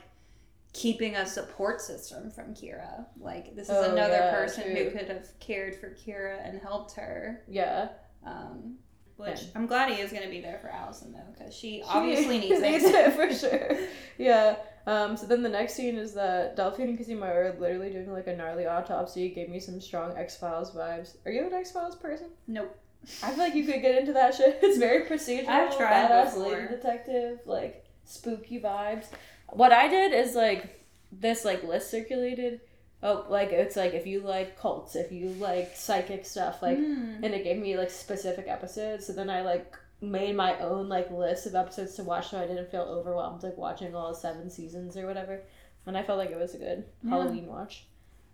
keeping 0.74 1.16
a 1.16 1.26
support 1.26 1.82
system 1.82 2.32
from 2.32 2.54
Kira. 2.56 3.06
Like 3.20 3.56
this 3.56 3.68
is 3.70 3.76
Oh, 3.76 3.92
another 3.92 4.14
yeah, 4.14 4.32
person 4.34 4.76
who 4.76 4.90
could 4.90 5.08
have 5.10 5.28
cared 5.40 5.76
for 5.76 5.90
Kira 5.94 6.40
and 6.48 6.60
helped 6.62 6.94
her. 6.96 7.44
yeah 7.48 7.90
Um, 8.26 8.78
which 9.18 9.42
Yeah. 9.42 9.48
I'm 9.56 9.68
glad 9.68 9.92
he 9.92 10.02
is 10.02 10.12
going 10.12 10.24
to 10.24 10.30
be 10.30 10.42
there 10.42 10.60
for 10.60 10.70
Allison 10.70 11.12
though, 11.12 11.32
because 11.38 11.54
she 11.56 11.84
obviously 11.86 12.40
needs 12.40 12.62
needs 12.62 12.84
it. 12.86 12.96
it 12.96 13.14
for 13.14 13.32
sure. 13.34 13.78
Yeah. 14.18 14.56
Um, 14.88 15.17
so 15.17 15.26
then 15.28 15.43
the 15.43 15.50
next 15.50 15.73
scene 15.76 15.97
is 15.97 16.13
that 16.13 16.56
Delphine 16.56 16.88
and 16.89 16.97
Cosima 16.97 17.26
are 17.28 17.56
literally 17.60 17.91
doing 17.91 18.12
like 18.12 18.28
a 18.28 18.36
gnarly 18.36 18.65
autopsy. 18.65 19.30
Gave 19.30 19.50
me 19.50 19.60
some 19.60 19.80
strong 19.82 20.17
X 20.17 20.38
Files 20.38 20.71
vibes. 20.71 21.17
Are 21.26 21.32
you 21.32 21.45
an 21.45 21.54
X 21.54 21.71
Files 21.71 21.95
person? 21.95 22.30
Nope. 22.47 22.76
I 23.21 23.30
feel 23.32 23.38
like 23.39 23.54
you 23.54 23.65
could 23.65 23.82
get 23.82 23.95
into 24.00 24.13
that 24.13 24.34
shit. 24.34 24.60
It's 24.63 24.78
very 24.78 25.06
procedural. 25.06 25.50
I've 25.50 25.76
tried 25.78 26.10
badass 26.10 26.34
before. 26.36 26.43
lady 26.54 26.67
detective, 26.69 27.39
like 27.45 27.86
spooky 28.06 28.60
vibes. 28.60 29.06
What 29.50 29.71
I 29.73 29.88
did 29.89 30.13
is 30.13 30.36
like 30.36 30.82
this 31.12 31.43
like 31.45 31.63
list 31.63 31.91
circulated. 31.91 32.62
Oh, 33.04 33.26
like 33.30 33.52
it's 33.52 33.76
like 33.76 33.93
if 33.93 34.08
you 34.08 34.21
like 34.21 34.58
cults, 34.58 34.95
if 34.95 35.12
you 35.12 35.30
like 35.34 35.76
psychic 35.76 36.26
stuff, 36.26 36.62
like, 36.63 36.78
Mm. 36.80 37.23
and 37.23 37.34
it 37.34 37.43
gave 37.43 37.58
me 37.62 37.78
like 37.78 37.91
specific 37.91 38.47
episodes. 38.47 39.06
So 39.06 39.13
then 39.13 39.30
I 39.30 39.41
like 39.41 39.76
made 40.02 40.36
my 40.36 40.60
own 40.60 40.90
like 40.90 41.10
list 41.12 41.48
of 41.48 41.56
episodes 41.56 41.96
to 41.96 42.04
watch, 42.04 42.30
so 42.30 42.40
I 42.40 42.48
didn't 42.48 42.70
feel 42.70 42.82
overwhelmed 42.82 43.44
like 43.44 43.58
watching 43.58 43.96
all 43.96 44.14
seven 44.14 44.50
seasons 44.50 44.96
or 44.96 45.08
whatever. 45.08 45.42
And 45.86 45.98
I 45.98 46.04
felt 46.04 46.18
like 46.18 46.32
it 46.32 46.38
was 46.38 46.54
a 46.54 46.58
good 46.58 46.86
Yeah. 47.04 47.10
Halloween 47.10 47.48
watch. 47.48 47.88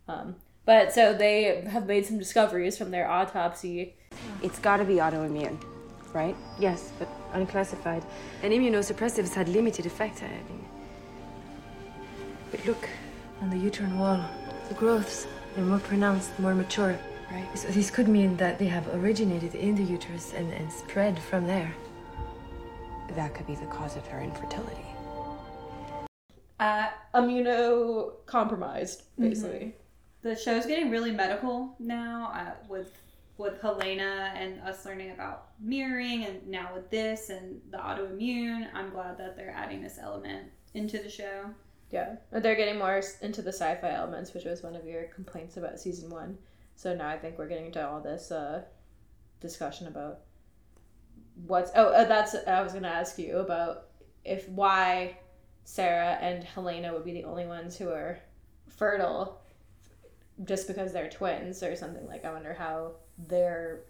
Um, 0.08 0.36
but 0.66 0.92
so 0.94 1.14
they 1.14 1.62
have 1.62 1.86
made 1.86 2.06
some 2.06 2.18
discoveries 2.18 2.78
from 2.78 2.92
their 2.92 3.10
autopsy. 3.10 3.96
It's 4.42 4.60
gotta 4.60 4.84
be 4.86 4.96
autoimmune, 4.96 5.62
right? 6.14 6.36
Yes, 6.60 6.92
but 7.00 7.08
unclassified. 7.34 8.04
And 8.42 8.52
immunosuppressives 8.54 9.34
had 9.34 9.50
limited 9.50 9.86
effect, 9.86 10.24
I 10.24 10.28
think. 10.48 10.64
But 12.52 12.66
look, 12.66 12.90
on 13.42 13.50
the 13.50 13.58
uterine 13.58 13.98
wall, 14.00 14.24
the 14.70 14.76
growths, 14.76 15.28
they're 15.56 15.66
more 15.66 15.80
pronounced, 15.80 16.38
more 16.40 16.56
mature, 16.56 16.98
right? 17.34 17.58
So 17.58 17.68
this 17.70 17.90
could 17.90 18.08
mean 18.08 18.38
that 18.38 18.60
they 18.60 18.68
have 18.68 18.88
originated 18.96 19.56
in 19.56 19.76
the 19.76 19.84
uterus 19.84 20.34
and, 20.34 20.54
and 20.54 20.72
spread 20.72 21.18
from 21.20 21.48
there. 21.48 21.74
That 23.16 23.34
could 23.34 23.48
be 23.48 23.56
the 23.56 23.66
cause 23.66 23.96
of 23.96 24.06
her 24.08 24.22
infertility. 24.22 24.86
Uh, 26.60 26.88
immunocompromised, 27.14 29.04
basically. 29.20 29.76
The 30.22 30.36
show's 30.36 30.66
getting 30.66 30.90
really 30.90 31.12
medical 31.12 31.76
now 31.80 32.32
uh, 32.34 32.54
with 32.70 32.98
with 33.36 33.60
Helena 33.62 34.32
and 34.36 34.62
us 34.62 34.86
learning 34.86 35.12
about 35.12 35.48
mirroring, 35.60 36.24
and 36.24 36.48
now 36.48 36.70
with 36.74 36.90
this 36.92 37.30
and 37.30 37.60
the 37.72 37.78
autoimmune. 37.78 38.68
I'm 38.74 38.92
glad 38.92 39.18
that 39.18 39.36
they're 39.36 39.54
adding 39.56 39.82
this 39.82 39.98
element 40.02 40.50
into 40.76 41.00
the 41.00 41.10
show. 41.10 41.50
Yeah, 41.92 42.16
they're 42.32 42.56
getting 42.56 42.78
more 42.78 43.02
into 43.22 43.42
the 43.42 43.52
sci-fi 43.52 43.92
elements, 43.92 44.34
which 44.34 44.46
was 44.46 44.64
one 44.64 44.76
of 44.76 44.86
your 44.86 45.04
complaints 45.06 45.58
about 45.58 45.80
season 45.80 46.10
one. 46.10 46.38
So 46.76 46.96
now 46.96 47.08
I 47.08 47.18
think 47.18 47.38
we're 47.38 47.48
getting 47.48 47.68
into 47.68 47.88
all 47.88 48.02
this 48.02 48.32
uh, 48.32 48.64
discussion 49.40 49.88
about 49.88 50.20
what's. 51.46 51.72
Oh, 51.76 51.88
uh, 51.88 52.06
that's 52.06 52.36
I 52.48 52.62
was 52.62 52.74
gonna 52.74 52.88
ask 52.88 53.18
you 53.18 53.38
about 53.38 53.86
if 54.26 54.48
why 54.50 55.18
Sarah 55.64 56.18
and 56.22 56.44
Helena 56.44 56.94
would 56.94 57.06
be 57.06 57.14
the 57.14 57.24
only 57.24 57.46
ones 57.46 57.78
who 57.78 57.90
are 57.90 58.20
fertile, 58.68 59.42
just 60.44 60.68
because 60.68 60.92
they're 60.92 61.10
twins 61.10 61.64
or 61.64 61.76
something. 61.76 62.06
Like 62.08 62.26
I 62.26 62.34
wonder 62.34 62.54
how 62.54 62.94
their 63.28 63.82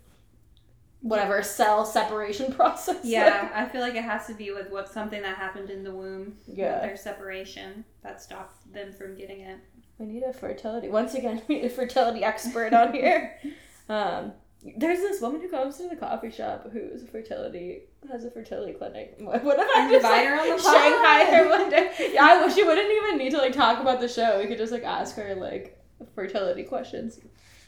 whatever 1.01 1.43
cell 1.43 1.85
separation 1.85 2.51
process. 2.55 3.03
Yeah, 3.03 3.49
I 3.53 3.65
feel 3.65 3.81
like 3.81 3.95
it 3.95 4.03
has 4.03 4.27
to 4.27 4.33
be 4.33 4.51
with 4.51 4.69
what 4.71 4.89
something 4.89 5.21
that 5.21 5.37
happened 5.37 5.69
in 5.69 5.83
the 5.83 5.91
womb. 5.91 6.37
Yeah. 6.47 6.79
their 6.79 6.97
separation 6.97 7.85
that 8.01 8.21
stopped 8.21 8.71
them 8.73 8.91
from 8.91 9.15
getting 9.15 9.41
it. 9.41 9.59
We 9.99 10.05
need 10.05 10.23
a 10.23 10.33
fertility. 10.33 10.89
Once 10.89 11.13
again, 11.13 11.41
we 11.47 11.55
need 11.55 11.65
a 11.65 11.69
fertility 11.69 12.23
expert 12.23 12.73
on 12.73 12.93
here. 12.93 13.39
Um, 13.89 14.31
there's 14.77 14.99
this 14.99 15.19
woman 15.19 15.41
who 15.41 15.49
comes 15.49 15.75
to 15.75 15.89
the 15.89 15.97
coffee 15.97 16.31
shop 16.31 16.69
who's 16.71 17.03
a 17.03 17.05
fertility 17.05 17.81
has 18.09 18.23
a 18.23 18.31
fertility 18.31 18.71
clinic. 18.71 19.15
What 19.19 19.43
what 19.43 19.59
if 19.59 19.67
I 19.75 19.91
just 19.91 20.03
like, 20.03 20.25
her 20.25 20.39
on 20.39 20.49
the 20.49 20.57
Shanghai 20.63 21.25
pod. 21.25 21.33
her 21.33 21.49
one 21.49 21.69
day? 21.69 22.11
Yeah, 22.13 22.25
I 22.25 22.45
wish 22.45 22.55
you 22.55 22.65
wouldn't 22.65 22.89
even 22.89 23.17
need 23.17 23.31
to 23.31 23.37
like 23.37 23.51
talk 23.51 23.81
about 23.81 23.99
the 23.99 24.07
show. 24.07 24.39
We 24.39 24.47
could 24.47 24.57
just 24.57 24.71
like 24.71 24.83
ask 24.83 25.17
her 25.17 25.35
like 25.35 25.77
fertility 26.15 26.63
questions. 26.63 27.19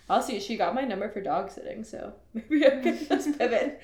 I'll 0.08 0.22
see. 0.22 0.40
She 0.40 0.56
got 0.56 0.76
my 0.76 0.82
number 0.84 1.10
for 1.10 1.20
dog 1.20 1.50
sitting, 1.50 1.84
so 1.84 2.14
maybe 2.34 2.66
I 2.66 2.80
can 2.82 3.08
just 3.08 3.38
pivot. 3.40 3.82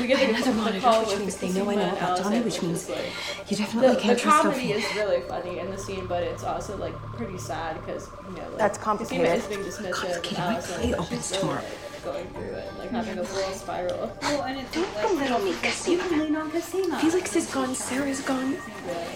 We 0.00 0.06
get 0.06 0.18
the, 0.20 0.28
Another 0.30 0.52
the 0.52 0.56
monitor, 0.56 0.80
call 0.80 1.04
which 1.04 1.18
means 1.18 1.36
they 1.36 1.48
know 1.52 1.62
I 1.68 1.74
Christina 1.74 1.76
know 1.76 1.82
and 1.88 1.96
about 1.96 2.08
Allison, 2.08 2.24
Tommy, 2.24 2.40
which 2.42 2.54
which 2.54 2.62
means 2.62 2.82
is, 2.84 2.88
like, 2.90 3.50
you 3.50 3.56
definitely 3.56 3.94
the, 3.94 4.00
can't 4.00 4.16
the 4.18 4.22
trust 4.22 4.42
comedy 4.44 4.72
is 4.72 4.84
really 4.94 5.20
funny 5.22 5.58
in 5.58 5.70
the 5.70 5.78
scene, 5.78 6.06
but 6.06 6.22
it's 6.22 6.44
also 6.44 6.76
like 6.76 6.94
pretty 7.16 7.38
sad 7.38 7.84
because 7.84 8.08
you 8.28 8.36
know 8.36 8.48
like, 8.50 8.58
That's 8.58 8.78
Christina 8.78 9.24
complicated. 9.24 9.38
is 9.38 9.46
being 9.46 9.60
dismissive 9.60 9.92
Complicated. 10.12 10.38
My 10.38 10.44
Allison, 10.54 10.80
plate 10.80 10.94
opens 10.94 11.10
she's 11.10 11.30
really, 11.32 11.40
tomorrow. 11.40 11.64
Like, 12.04 12.14
going 12.14 12.26
through 12.28 12.54
it, 12.54 12.78
like 12.78 12.90
having 12.90 13.18
a 13.18 13.24
full 13.24 13.52
spiral. 13.52 14.12
Well, 14.22 14.42
and 14.42 14.58
it's 14.60 14.76
like 14.76 15.02
Don't 15.02 15.18
little 15.18 15.38
me, 15.40 15.50
you 15.50 15.98
can 15.98 16.18
lean 16.20 16.36
on 16.36 16.50
Cosima. 16.50 16.98
Felix 17.00 17.34
is 17.34 17.46
gone, 17.52 17.74
Sarah's 17.74 18.20
gone. 18.20 18.56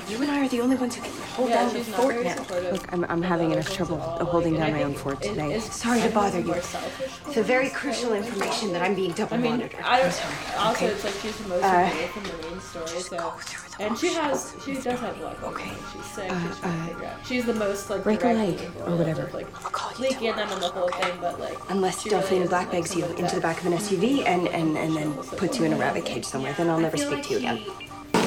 You 0.08 0.20
and 0.20 0.30
I 0.30 0.44
are 0.44 0.48
the 0.48 0.60
only 0.60 0.76
ones 0.76 0.96
who 0.96 1.02
can 1.02 1.12
hold 1.12 1.50
Yeah, 1.50 1.64
down 1.64 1.74
the 1.74 1.84
fort 1.84 2.24
now. 2.24 2.36
Look, 2.72 2.92
I'm, 2.92 3.04
I'm 3.04 3.22
having 3.22 3.52
enough 3.52 3.72
trouble 3.72 3.98
holding 3.98 4.54
down 4.54 4.72
my 4.72 4.82
own 4.82 4.94
fort 4.94 5.22
today. 5.22 5.58
Sorry 5.60 6.00
to 6.00 6.08
bother 6.10 6.40
you. 6.40 6.54
It's 6.54 7.36
a 7.36 7.42
very 7.42 7.70
crucial 7.70 8.12
information 8.14 8.72
that 8.72 8.82
I'm 8.82 8.94
being 8.94 9.12
double 9.12 9.38
monitored. 9.38 9.74
I 9.80 9.82
mean, 9.82 9.82
monitored. 9.82 9.84
I 9.84 9.96
I'm 9.96 10.02
don't. 10.02 10.12
sorry. 10.12 10.34
Also, 10.58 10.84
okay? 10.84 10.94
it's 10.94 11.04
like 11.04 11.14
she's 11.14 11.36
the 11.38 11.48
most 11.48 11.62
Uh, 11.62 11.90
away 11.92 12.06
from 12.08 12.22
the 12.24 12.48
main 12.48 12.60
story, 12.60 12.88
so 13.00 13.32
and 13.80 13.98
she 13.98 14.12
has 14.14 14.54
she 14.64 14.74
does 14.74 15.00
have 15.00 15.20
luck. 15.20 15.42
Okay, 15.42 15.72
she's 15.92 16.04
sick. 16.04 16.30
Uh, 16.30 16.48
she's 16.48 16.58
trying 16.58 16.88
to 16.88 16.94
figure 16.94 17.08
out. 17.08 17.26
She's 17.26 17.44
the 17.46 17.54
most 17.54 17.90
like 17.90 18.02
break 18.02 18.22
a 18.24 18.32
leg 18.32 18.61
or 18.87 18.96
whatever. 18.96 19.30
Like 19.32 19.98
leaking 19.98 20.37
them 20.37 20.48
and 20.50 20.62
the 20.62 20.68
whole 20.68 20.88
thing, 20.88 21.18
but 21.20 21.40
like 21.40 21.58
Unless 21.70 22.04
Delphine 22.04 22.40
really 22.40 22.42
and 22.42 22.44
isn't, 22.52 22.70
begs 22.70 22.96
you 22.96 23.04
into 23.16 23.35
the 23.35 23.40
back 23.40 23.61
of 23.61 23.66
an 23.66 23.72
SUV 23.72 24.26
and, 24.26 24.48
and, 24.48 24.76
and 24.76 24.96
then 24.96 25.14
puts 25.14 25.58
you 25.58 25.64
in 25.64 25.72
a 25.72 25.76
rabbit 25.76 26.04
cage 26.04 26.24
somewhere. 26.24 26.52
Then 26.54 26.68
I'll 26.70 26.80
never 26.80 26.96
speak 26.96 27.22
to 27.24 27.30
you 27.30 27.38
again. 27.38 27.64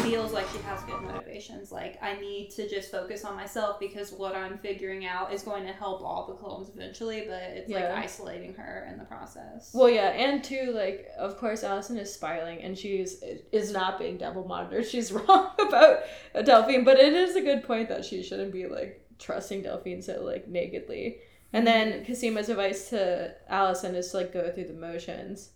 Feels 0.05 0.33
like 0.33 0.47
she 0.51 0.59
has 0.59 0.81
good 0.83 1.01
motivations. 1.01 1.71
Like 1.71 1.97
I 2.01 2.19
need 2.19 2.51
to 2.51 2.69
just 2.69 2.91
focus 2.91 3.25
on 3.25 3.35
myself 3.35 3.79
because 3.79 4.11
what 4.11 4.35
I'm 4.35 4.57
figuring 4.59 5.05
out 5.05 5.33
is 5.33 5.41
going 5.43 5.65
to 5.65 5.73
help 5.73 6.01
all 6.01 6.27
the 6.27 6.33
clones 6.33 6.69
eventually, 6.69 7.25
but 7.27 7.41
it's 7.41 7.69
Yeah. 7.69 7.89
like 7.93 8.03
isolating 8.05 8.53
her 8.55 8.87
in 8.91 8.97
the 8.97 9.05
process. 9.05 9.71
Well, 9.73 9.89
yeah, 9.89 10.09
and 10.09 10.43
two, 10.43 10.71
like, 10.73 11.07
of 11.17 11.37
course, 11.37 11.63
Allison 11.63 11.97
is 11.97 12.13
spiraling, 12.13 12.61
and 12.61 12.77
she's 12.77 13.21
is 13.51 13.71
not 13.71 13.97
being 13.99 14.17
double 14.17 14.45
monitored. 14.47 14.85
She's 14.95 15.11
wrong 15.11 15.51
about 15.59 15.99
Delphine, 16.43 16.83
but 16.85 16.97
it 16.99 17.13
is 17.13 17.35
a 17.35 17.41
good 17.41 17.63
point 17.63 17.89
that 17.89 18.05
she 18.05 18.21
shouldn't 18.23 18.51
be 18.53 18.67
like 18.67 19.01
trusting 19.19 19.63
Delphine 19.63 20.01
so 20.01 20.23
like 20.23 20.47
nakedly. 20.47 21.17
And 21.53 21.65
then 21.65 22.03
Cosima's 22.05 22.49
advice 22.49 22.89
to 22.89 23.33
Allison 23.47 23.95
is 23.95 24.11
to 24.11 24.17
like 24.17 24.33
go 24.33 24.51
through 24.51 24.65
the 24.67 24.73
motions. 24.73 25.51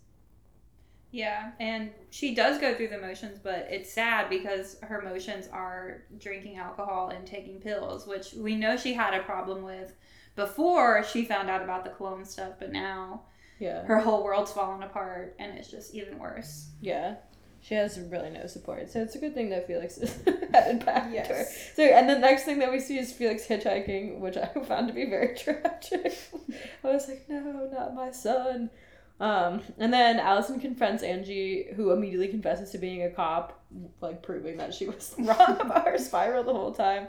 Yeah, 1.12 1.50
and 1.58 1.90
she 2.10 2.34
does 2.34 2.60
go 2.60 2.74
through 2.74 2.88
the 2.88 2.98
motions, 2.98 3.38
but 3.42 3.66
it's 3.70 3.92
sad 3.92 4.30
because 4.30 4.76
her 4.82 5.02
motions 5.02 5.48
are 5.52 6.04
drinking 6.18 6.56
alcohol 6.58 7.08
and 7.08 7.26
taking 7.26 7.60
pills, 7.60 8.06
which 8.06 8.32
we 8.34 8.54
know 8.54 8.76
she 8.76 8.94
had 8.94 9.14
a 9.14 9.22
problem 9.24 9.62
with 9.64 9.92
before 10.36 11.02
she 11.04 11.24
found 11.24 11.50
out 11.50 11.62
about 11.62 11.84
the 11.84 11.90
clone 11.90 12.24
stuff, 12.24 12.52
but 12.60 12.70
now 12.72 13.22
Yeah. 13.58 13.82
her 13.84 13.98
whole 13.98 14.22
world's 14.22 14.52
fallen 14.52 14.82
apart 14.84 15.34
and 15.40 15.58
it's 15.58 15.68
just 15.70 15.94
even 15.94 16.18
worse. 16.18 16.70
Yeah. 16.80 17.16
She 17.62 17.74
has 17.74 17.98
really 18.00 18.30
no 18.30 18.46
support, 18.46 18.88
so 18.90 19.02
it's 19.02 19.16
a 19.16 19.18
good 19.18 19.34
thing 19.34 19.50
that 19.50 19.66
Felix 19.66 19.98
is 19.98 20.16
headed 20.54 20.86
back 20.86 21.10
to 21.12 21.34
her. 21.34 21.44
So, 21.74 21.82
and 21.82 22.08
the 22.08 22.18
next 22.18 22.44
thing 22.44 22.58
that 22.60 22.70
we 22.72 22.80
see 22.80 22.96
is 22.98 23.12
Felix 23.12 23.46
hitchhiking, 23.46 24.18
which 24.20 24.38
I 24.38 24.46
found 24.64 24.88
to 24.88 24.94
be 24.94 25.04
very 25.10 25.34
tragic. 25.36 26.16
I 26.82 26.86
was 26.90 27.06
like, 27.08 27.26
no, 27.28 27.68
not 27.70 27.94
my 27.94 28.12
son. 28.12 28.70
Um, 29.20 29.60
and 29.76 29.92
then 29.92 30.18
Allison 30.18 30.58
confronts 30.58 31.02
Angie, 31.02 31.66
who 31.76 31.92
immediately 31.92 32.28
confesses 32.28 32.70
to 32.70 32.78
being 32.78 33.02
a 33.02 33.10
cop, 33.10 33.62
like 34.00 34.22
proving 34.22 34.56
that 34.56 34.72
she 34.72 34.86
was 34.88 35.14
wrong 35.18 35.60
about 35.60 35.86
her 35.86 35.98
spiral 35.98 36.42
the 36.42 36.52
whole 36.52 36.72
time. 36.72 37.06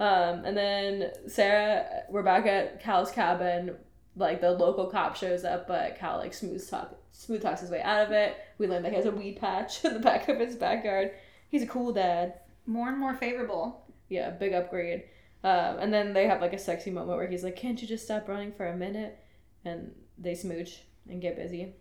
Um, 0.00 0.46
and 0.46 0.56
then 0.56 1.10
Sarah, 1.28 2.04
we're 2.08 2.22
back 2.22 2.46
at 2.46 2.82
Cal's 2.82 3.12
cabin. 3.12 3.76
Like 4.16 4.40
the 4.40 4.50
local 4.50 4.86
cop 4.86 5.14
shows 5.14 5.44
up, 5.44 5.68
but 5.68 5.98
Cal 5.98 6.16
like 6.16 6.34
smooth 6.34 6.68
talk 6.68 6.96
smooth 7.12 7.42
talks 7.42 7.60
his 7.60 7.70
way 7.70 7.82
out 7.82 8.06
of 8.06 8.10
it. 8.10 8.36
We 8.58 8.66
learn 8.66 8.82
that 8.82 8.90
he 8.90 8.96
has 8.96 9.06
a 9.06 9.10
weed 9.10 9.38
patch 9.38 9.84
in 9.84 9.92
the 9.92 10.00
back 10.00 10.28
of 10.28 10.40
his 10.40 10.56
backyard. 10.56 11.12
He's 11.48 11.62
a 11.62 11.66
cool 11.66 11.92
dad. 11.92 12.40
More 12.66 12.88
and 12.88 12.98
more 12.98 13.14
favorable. 13.14 13.84
Yeah, 14.08 14.30
big 14.30 14.52
upgrade. 14.52 15.04
Um, 15.44 15.78
and 15.78 15.92
then 15.92 16.12
they 16.12 16.26
have 16.26 16.40
like 16.40 16.54
a 16.54 16.58
sexy 16.58 16.90
moment 16.90 17.18
where 17.18 17.28
he's 17.28 17.44
like, 17.44 17.56
"Can't 17.56 17.80
you 17.80 17.86
just 17.86 18.04
stop 18.04 18.28
running 18.28 18.52
for 18.52 18.66
a 18.66 18.76
minute?" 18.76 19.18
And 19.64 19.92
they 20.18 20.34
smooch 20.34 20.82
and 21.10 21.20
get 21.20 21.36
busy. 21.36 21.74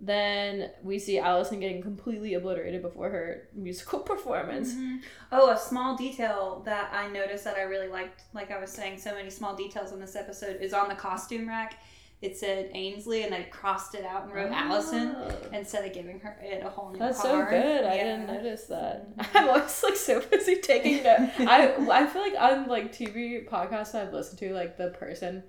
Then 0.00 0.70
we 0.84 1.00
see 1.00 1.18
Allison 1.18 1.58
getting 1.58 1.82
completely 1.82 2.34
obliterated 2.34 2.82
before 2.82 3.10
her 3.10 3.48
musical 3.52 3.98
performance. 4.12 4.72
Mhm. 4.74 5.00
Oh, 5.32 5.50
a 5.50 5.58
small 5.58 5.96
detail 5.96 6.62
that 6.66 6.92
I 6.92 7.08
noticed 7.08 7.42
that 7.44 7.56
I 7.56 7.62
really 7.62 7.88
liked, 7.88 8.22
like 8.32 8.52
I 8.52 8.60
was 8.60 8.70
saying, 8.70 8.98
so 8.98 9.12
many 9.12 9.28
small 9.30 9.56
details 9.56 9.90
in 9.92 9.98
this 9.98 10.14
episode, 10.14 10.60
is 10.60 10.72
on 10.72 10.88
the 10.88 10.94
costume 10.94 11.48
rack. 11.48 11.80
It 12.20 12.36
said 12.36 12.72
Aynsley, 12.74 13.24
and 13.24 13.32
they 13.32 13.44
crossed 13.50 13.94
it 13.94 14.04
out 14.04 14.24
and 14.24 14.32
wrote 14.32 14.50
Allison 14.52 15.14
Oh. 15.16 15.30
instead 15.52 15.84
of 15.84 15.92
giving 15.92 16.18
her 16.20 16.36
it 16.42 16.64
a 16.64 16.68
whole 16.68 16.90
new 16.90 16.98
That's 16.98 17.20
so 17.20 17.30
card. 17.30 17.50
good. 17.50 17.84
I 17.84 17.96
didn't 17.96 18.26
notice 18.26 18.64
that. 18.66 19.08
I'm 19.34 19.48
always 19.48 19.82
like 19.82 19.96
so 19.96 20.20
busy 20.20 20.56
taking 20.56 21.02
notes. 21.04 21.32
I 21.40 21.74
I 21.90 22.06
feel 22.06 22.22
like 22.22 22.34
on 22.38 22.68
like 22.68 22.92
TV 22.92 23.48
podcasts 23.48 23.94
I've 23.96 24.12
listened 24.12 24.38
to, 24.40 24.52
like 24.52 24.76
the 24.76 24.90
person, 24.90 25.42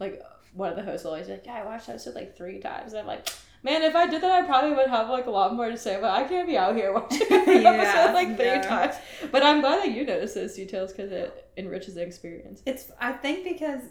like 0.00 0.20
one 0.56 0.70
of 0.70 0.76
the 0.76 0.82
hosts 0.82 1.06
always 1.06 1.28
like, 1.28 1.44
yeah, 1.46 1.54
I 1.54 1.64
watched 1.64 1.86
that 1.86 1.92
episode 1.94 2.14
like 2.14 2.36
three 2.36 2.58
times. 2.60 2.92
And 2.92 3.00
I'm 3.00 3.06
like, 3.06 3.28
man, 3.62 3.82
if 3.82 3.94
I 3.94 4.06
did 4.06 4.22
that, 4.22 4.30
I 4.30 4.46
probably 4.46 4.72
would 4.72 4.88
have 4.88 5.08
like 5.10 5.26
a 5.26 5.30
lot 5.30 5.54
more 5.54 5.68
to 5.70 5.76
say. 5.76 5.98
But 6.00 6.10
I 6.10 6.24
can't 6.24 6.48
be 6.48 6.56
out 6.56 6.74
here 6.74 6.92
watching 6.94 7.20
Yeah, 7.30 7.70
episode 7.70 8.14
like 8.14 8.36
three 8.36 8.46
yeah. 8.46 8.62
times. 8.62 8.94
But 9.30 9.42
I'm 9.42 9.60
glad 9.60 9.78
that 9.84 9.90
you 9.92 10.04
noticed 10.04 10.34
those 10.34 10.54
details 10.54 10.92
because 10.92 11.12
it 11.12 11.50
enriches 11.56 11.94
the 11.94 12.02
experience. 12.02 12.62
It's 12.66 12.90
I 13.00 13.12
think 13.12 13.44
because 13.44 13.82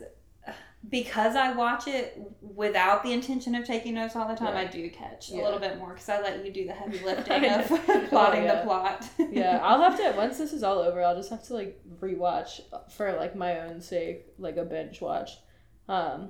because 0.87 1.35
I 1.35 1.51
watch 1.53 1.87
it 1.87 2.15
without 2.41 3.01
the 3.01 3.11
intention 3.11 3.55
of 3.55 3.65
taking 3.65 3.95
notes 3.95 4.15
all 4.15 4.27
the 4.27 4.35
time, 4.35 4.53
Yeah. 4.53 4.59
I 4.61 4.65
do 4.65 4.87
catch 4.91 5.31
a 5.31 5.35
little 5.35 5.57
bit 5.57 5.79
more 5.79 5.93
because 5.93 6.09
I 6.09 6.21
let 6.21 6.45
you 6.45 6.51
do 6.53 6.67
the 6.67 6.73
heavy 6.73 6.99
lifting 7.03 7.43
of 7.49 7.67
plotting 8.09 8.43
Oh, 8.43 8.45
yeah. 8.45 8.55
the 8.59 8.61
plot. 8.63 9.09
yeah, 9.31 9.59
I'll 9.63 9.81
have 9.81 9.97
to 9.97 10.13
once 10.15 10.37
this 10.37 10.53
is 10.53 10.61
all 10.61 10.77
over, 10.77 11.03
I'll 11.03 11.15
just 11.15 11.31
have 11.31 11.41
to 11.47 11.55
like 11.55 11.81
rewatch 11.99 12.61
for 12.91 13.13
like 13.13 13.35
my 13.35 13.61
own 13.61 13.81
sake, 13.81 14.27
like 14.37 14.57
a 14.57 14.63
binge 14.63 15.01
watch. 15.01 15.31
Um, 15.89 16.29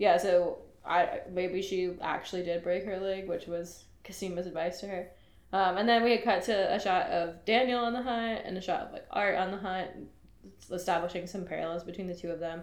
yeah, 0.00 0.16
so 0.16 0.56
I 0.82 1.20
maybe 1.30 1.60
she 1.60 1.92
actually 2.00 2.42
did 2.42 2.64
break 2.64 2.86
her 2.86 2.98
leg, 2.98 3.28
which 3.28 3.46
was 3.46 3.84
Cosima's 4.02 4.46
advice 4.46 4.80
to 4.80 4.88
her. 4.88 5.10
Um, 5.52 5.76
and 5.76 5.86
then 5.86 6.02
we 6.02 6.12
had 6.12 6.24
cut 6.24 6.42
to 6.44 6.74
a 6.74 6.80
shot 6.80 7.06
of 7.10 7.44
Daniel 7.44 7.84
on 7.84 7.92
the 7.92 8.02
hunt 8.02 8.40
and 8.46 8.56
a 8.56 8.62
shot 8.62 8.80
of 8.86 8.92
like 8.94 9.04
Art 9.10 9.36
on 9.36 9.50
the 9.50 9.58
hunt, 9.58 9.90
establishing 10.72 11.26
some 11.26 11.44
parallels 11.44 11.84
between 11.84 12.06
the 12.06 12.14
two 12.14 12.30
of 12.30 12.40
them. 12.40 12.62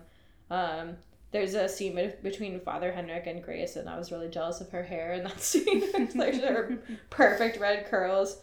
Um, 0.50 0.97
there's 1.32 1.54
a 1.54 1.69
scene 1.69 2.12
between 2.23 2.60
Father 2.60 2.91
Henrik 2.91 3.28
and 3.28 3.43
Grace, 3.43 3.76
and 3.76 3.88
I 3.88 4.00
was 4.00 4.12
really 4.12 4.30
jealous 4.30 4.60
of 4.60 4.71
her 4.71 4.82
hair 4.82 5.13
in 5.13 5.23
that 5.23 5.39
scene. 5.39 5.84
like 6.15 6.41
her 6.41 6.82
perfect 7.12 7.60
red 7.60 7.86
curls. 7.86 8.38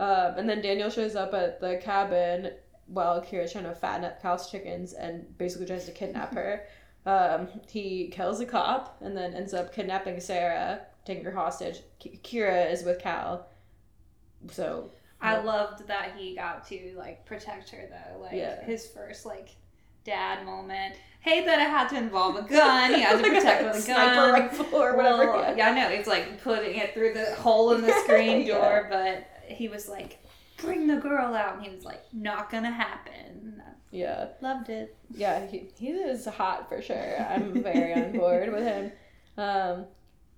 Um, 0.00 0.34
and 0.38 0.48
then 0.48 0.60
Daniel 0.60 0.90
shows 0.90 1.14
up 1.14 1.34
at 1.34 1.60
the 1.60 1.76
cabin 1.76 2.50
while 2.86 3.22
Kira's 3.22 3.52
trying 3.52 3.64
to 3.64 3.74
fatten 3.76 4.04
up 4.04 4.20
Cal's 4.20 4.50
chickens 4.50 4.92
and 4.94 5.38
basically 5.38 5.66
tries 5.66 5.84
to 5.84 5.92
kidnap 5.92 6.34
her. 6.34 6.64
Um, 7.06 7.48
he 7.68 8.08
kills 8.08 8.40
a 8.40 8.46
cop 8.46 8.98
and 9.00 9.16
then 9.16 9.32
ends 9.34 9.54
up 9.54 9.74
kidnapping 9.74 10.20
Sarah, 10.20 10.82
taking 11.04 11.24
her 11.24 11.30
hostage. 11.32 11.78
Ki- 11.98 12.20
Kira 12.22 12.70
is 12.70 12.84
with 12.84 12.98
Cal. 13.00 13.46
So 14.50 14.90
I 15.20 15.38
loved 15.40 15.86
that 15.88 16.14
he 16.16 16.34
got 16.34 16.66
to 16.68 16.94
like 16.96 17.24
protect 17.26 17.70
her 17.70 17.88
though. 17.90 18.20
Like 18.20 18.32
Yeah. 18.32 18.62
his 18.64 18.86
first 18.86 19.24
like 19.26 19.50
dad 20.04 20.44
moment. 20.44 20.94
Hate 21.20 21.44
that 21.44 21.58
it 21.60 21.68
had 21.68 21.88
to 21.88 21.96
involve 21.98 22.36
a 22.36 22.42
gun. 22.48 22.94
He 22.94 23.00
had 23.02 23.16
to 23.16 23.22
Like 23.22 23.32
protect 23.32 23.64
with 23.64 23.76
a 23.76 23.80
sniper 23.80 24.14
gun. 24.14 24.32
rifle 24.32 24.66
or 24.74 24.96
whatever, 24.96 25.26
Well, 25.32 25.56
yeah. 25.56 25.68
I 25.68 25.74
know. 25.74 25.88
It's 25.90 26.08
like 26.08 26.42
putting 26.42 26.76
it 26.78 26.94
through 26.94 27.12
the 27.14 27.34
hole 27.36 27.72
in 27.72 27.82
the 27.82 27.92
screen 28.04 28.46
Yeah. 28.46 28.54
door, 28.54 28.86
but 28.90 29.26
he 29.54 29.68
was 29.68 29.88
like, 29.88 30.18
"Bring 30.58 30.86
the 30.86 30.96
girl 30.96 31.34
out," 31.34 31.56
and 31.56 31.62
he 31.66 31.74
was 31.74 31.84
like, 31.84 32.02
"Not 32.14 32.50
gonna 32.50 32.70
happen." 32.70 33.62
Yeah. 33.90 34.28
Loved 34.40 34.68
it. 34.68 34.96
yeah, 35.14 35.46
he, 35.46 35.68
he 35.76 35.88
is 35.88 36.24
hot 36.26 36.68
for 36.68 36.80
sure. 36.80 37.16
I'm 37.28 37.62
very 37.62 37.92
on 37.94 38.12
board 38.12 38.52
with 38.52 38.62
him. 38.62 38.92
Um, 39.36 39.86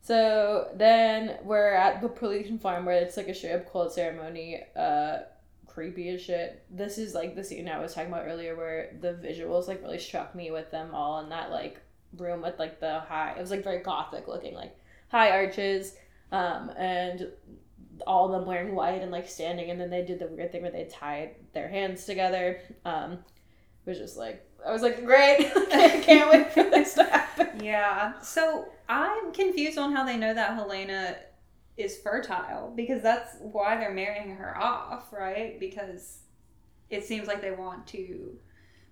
so 0.01 0.69
then 0.75 1.39
we're 1.45 1.73
at 1.73 2.01
the 2.01 2.09
Prolethean 2.09 2.61
farm 2.61 2.85
where 2.85 2.97
it's 2.97 3.17
like 3.17 3.29
a 3.29 3.35
straight 3.35 3.55
up 3.55 3.71
cold 3.71 3.93
ceremony. 3.93 4.63
Uh, 4.75 5.19
creepy 5.67 6.09
as 6.11 6.21
shit. 6.21 6.65
This 6.71 6.99
is 6.99 7.15
like 7.15 7.35
the 7.35 7.45
scene 7.45 7.69
I 7.69 7.81
was 7.81 7.95
talking 7.95 8.11
about 8.11 8.27
earlier 8.27 8.57
where 8.57 8.95
the 9.01 9.15
visuals 9.15 9.69
like 9.69 9.83
really 9.83 9.99
struck 9.99 10.35
me 10.35 10.51
with 10.51 10.71
them 10.71 10.95
all 10.95 11.21
in 11.21 11.31
that 11.31 11.51
like 11.51 11.81
room 12.17 12.43
with 12.43 12.59
like 12.59 12.81
the 12.81 13.01
high. 13.01 13.33
It 13.33 13.41
was 13.41 13.51
like 13.51 13.65
very 13.65 13.83
gothic 13.83 14.29
looking, 14.29 14.55
like 14.55 14.77
high 15.09 15.31
arches, 15.31 15.95
um, 16.31 16.71
and 16.77 17.29
all 18.07 18.27
of 18.27 18.33
them 18.33 18.47
wearing 18.47 18.75
white 18.75 19.03
and 19.03 19.11
like 19.11 19.29
standing. 19.29 19.71
And 19.71 19.81
then 19.81 19.91
they 19.91 20.05
did 20.05 20.19
the 20.19 20.27
weird 20.27 20.53
thing 20.53 20.63
where 20.63 20.71
they 20.71 20.85
tied 20.85 21.37
their 21.53 21.69
hands 21.69 22.05
together. 22.05 22.61
Um, 22.85 23.19
was 23.87 23.99
just 23.99 24.17
like 24.17 24.47
I 24.67 24.71
was 24.73 24.83
like, 24.83 25.05
great, 25.05 25.51
I 25.57 26.01
can't 26.05 26.31
wait 26.31 26.53
for 26.53 26.63
this 26.63 26.95
to 26.95 27.03
happen. 27.05 27.65
Yeah. 27.65 28.21
So 28.21 28.67
I'm 28.89 29.33
confused 29.33 29.77
on 29.77 29.93
how 29.93 30.05
they 30.05 30.17
know 30.17 30.33
that 30.33 30.55
Helena 30.55 31.17
is 31.77 31.99
fertile 31.99 32.73
because 32.77 33.03
that's 33.03 33.37
why 33.41 33.77
they're 33.77 33.93
marrying 33.93 34.37
her 34.37 34.57
off, 34.57 35.13
right? 35.13 35.59
Because 35.59 36.21
it 36.91 37.05
seems 37.05 37.27
like 37.27 37.41
they 37.41 37.51
want 37.51 37.87
to 37.89 38.37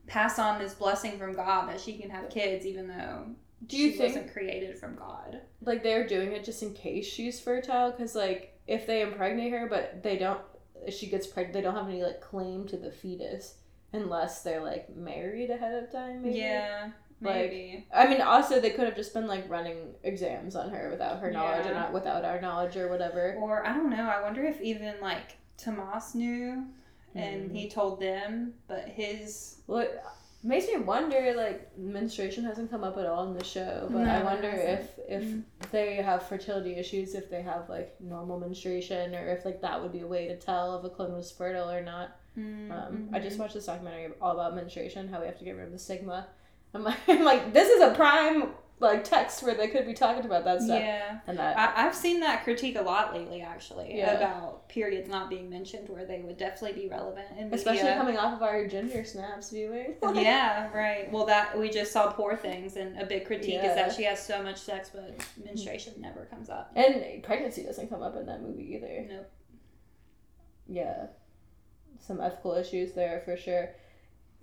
pass 0.09 0.39
on 0.41 0.59
this 0.59 0.75
blessing 0.75 1.19
from 1.19 1.35
God 1.35 1.69
that 1.69 1.79
she 1.81 1.97
can 1.99 2.11
have 2.11 2.31
kids, 2.31 2.67
even 2.67 2.89
though 2.89 3.27
Do 3.67 3.77
you 3.77 3.93
she 3.93 3.99
think- 3.99 4.15
wasn't 4.15 4.33
created 4.33 4.77
from 4.77 4.97
God. 4.97 5.41
Like 5.63 5.85
they're 5.85 6.07
doing 6.07 6.33
it 6.33 6.43
just 6.45 6.63
in 6.65 6.73
case 6.75 7.07
she's 7.07 7.39
fertile, 7.39 7.93
because 7.93 8.17
like 8.17 8.59
if 8.67 8.87
they 8.89 9.03
impregnate 9.03 9.53
her, 9.53 9.69
but 9.69 10.03
they 10.03 10.17
don't, 10.17 10.41
if 10.85 10.95
she 10.95 11.07
gets 11.07 11.27
pregnant, 11.29 11.55
they 11.55 11.61
don't 11.61 11.77
have 11.77 11.89
any 11.89 12.03
like 12.03 12.21
claim 12.21 12.67
to 12.69 12.77
the 12.77 12.91
fetus 12.91 13.55
unless 13.93 14.43
they're 14.43 14.63
like 14.63 14.95
married 14.95 15.51
ahead 15.51 15.83
of 15.83 15.91
time. 15.91 16.23
Maybe. 16.23 16.39
Yeah, 16.39 16.91
Like, 17.21 17.35
maybe. 17.35 17.87
I 17.95 18.07
mean, 18.09 18.21
also 18.21 18.61
they 18.61 18.71
could 18.71 18.85
have 18.87 18.97
just 18.97 19.13
been 19.15 19.27
like 19.27 19.49
running 19.51 19.95
exams 20.03 20.57
on 20.57 20.71
her 20.71 20.89
without 20.91 21.21
her 21.21 21.31
knowledge 21.31 21.67
Yeah. 21.67 21.73
or 21.73 21.75
not 21.75 21.93
without 21.93 22.25
our 22.25 22.41
knowledge 22.41 22.77
or 22.77 22.89
whatever. 22.89 23.37
Or 23.39 23.67
I 23.67 23.75
don't 23.75 23.91
know. 23.91 24.09
I 24.09 24.23
wonder 24.23 24.45
if 24.45 24.61
even 24.61 24.95
like 25.01 25.37
Tomas 25.59 26.15
knew 26.15 26.65
and 27.15 27.51
Mhm. 27.51 27.55
he 27.57 27.69
told 27.69 28.01
them, 28.01 28.55
but 28.69 28.85
his 28.89 29.61
Well, 29.67 29.81
it 29.81 30.01
makes 30.45 30.69
me 30.69 30.77
wonder. 30.79 31.35
Like 31.35 31.77
menstruation 31.77 32.45
hasn't 32.45 32.71
come 32.71 32.85
up 32.85 32.97
at 32.97 33.05
all 33.07 33.27
in 33.27 33.35
the 33.37 33.45
show, 33.45 33.89
but 33.91 34.03
I 34.03 34.05
No, 34.15 34.19
it 34.21 34.25
wonder 34.25 34.49
if 34.51 34.99
if 35.09 35.25
Mm. 35.25 35.43
they 35.73 35.97
have 35.97 36.23
fertility 36.23 36.77
issues, 36.77 37.15
if 37.17 37.29
they 37.29 37.43
have 37.43 37.69
like 37.69 38.01
normal 38.01 38.39
menstruation, 38.39 39.15
or 39.15 39.27
if 39.29 39.45
like 39.45 39.61
that 39.61 39.83
would 39.83 39.93
be 39.93 40.01
a 40.03 40.07
way 40.07 40.29
to 40.29 40.37
tell 40.39 40.79
if 40.79 40.85
a 40.85 40.89
clone 40.89 41.13
was 41.17 41.31
fertile 41.33 41.69
or 41.71 41.83
not. 41.83 42.17
Um, 42.37 43.11
I 43.13 43.19
just 43.19 43.37
Mhm. 43.37 43.41
watched 43.41 43.55
this 43.55 43.67
documentary 43.67 44.13
all 44.21 44.33
about 44.33 44.55
menstruation, 44.55 45.09
how 45.09 45.21
we 45.21 45.27
have 45.27 45.39
to 45.39 45.45
get 45.45 45.57
rid 45.57 45.67
of 45.67 45.73
the 45.73 45.79
stigma. 45.79 46.29
I'm 46.73 46.85
like, 46.85 46.97
I'm 47.09 47.25
like, 47.25 47.53
this 47.53 47.69
is 47.69 47.81
a 47.83 47.93
prime 47.95 48.55
like 48.79 49.05
text 49.05 49.43
where 49.43 49.55
they 49.55 49.69
could 49.69 49.85
be 49.85 49.93
talking 49.93 50.25
about 50.25 50.43
that 50.45 50.63
stuff. 50.63 50.81
Yeah, 50.81 51.19
and 51.27 51.39
that 51.39 51.59
I, 51.59 51.87
I've 51.87 51.95
seen 51.95 52.21
that 52.21 52.45
critique 52.45 52.77
a 52.77 52.81
lot 52.81 53.13
lately, 53.13 53.43
actually, 53.43 53.95
Yeah. 53.99 54.13
about 54.17 54.71
periods 54.71 55.07
not 55.07 55.29
being 55.29 55.51
mentioned, 55.51 55.91
where 55.91 56.07
they 56.07 56.21
would 56.21 56.39
definitely 56.39 56.81
be 56.85 56.89
relevant 56.89 57.27
in 57.33 57.51
media. 57.51 57.57
especially 57.57 57.93
coming 57.93 58.17
off 58.17 58.33
of 58.33 58.43
our 58.43 58.67
ginger 58.67 59.05
snaps 59.05 59.51
viewing. 59.51 59.97
yeah, 60.15 60.73
right. 60.73 61.13
Well, 61.13 61.27
that 61.27 61.59
we 61.59 61.69
just 61.69 61.93
saw 61.93 62.11
Poor 62.11 62.35
Things, 62.37 62.77
and 62.77 62.99
a 62.99 63.05
big 63.05 63.27
critique 63.27 63.63
is 63.63 63.75
that 63.75 63.93
she 63.93 64.05
has 64.05 64.25
so 64.25 64.43
much 64.43 64.57
sex, 64.57 64.91
but 64.95 65.15
menstruation 65.45 65.93
never 65.99 66.25
comes 66.27 66.49
up. 66.49 66.73
And 66.75 67.23
pregnancy 67.23 67.63
doesn't 67.65 67.89
come 67.91 68.03
up 68.03 68.17
in 68.17 68.25
that 68.25 68.41
movie 68.41 68.77
either. 68.77 69.05
Nope. 69.07 69.31
Yeah. 70.69 71.07
Some 72.01 72.21
ethical 72.21 72.55
issues 72.55 72.93
there 72.93 73.23
for 73.25 73.37
sure. 73.37 73.71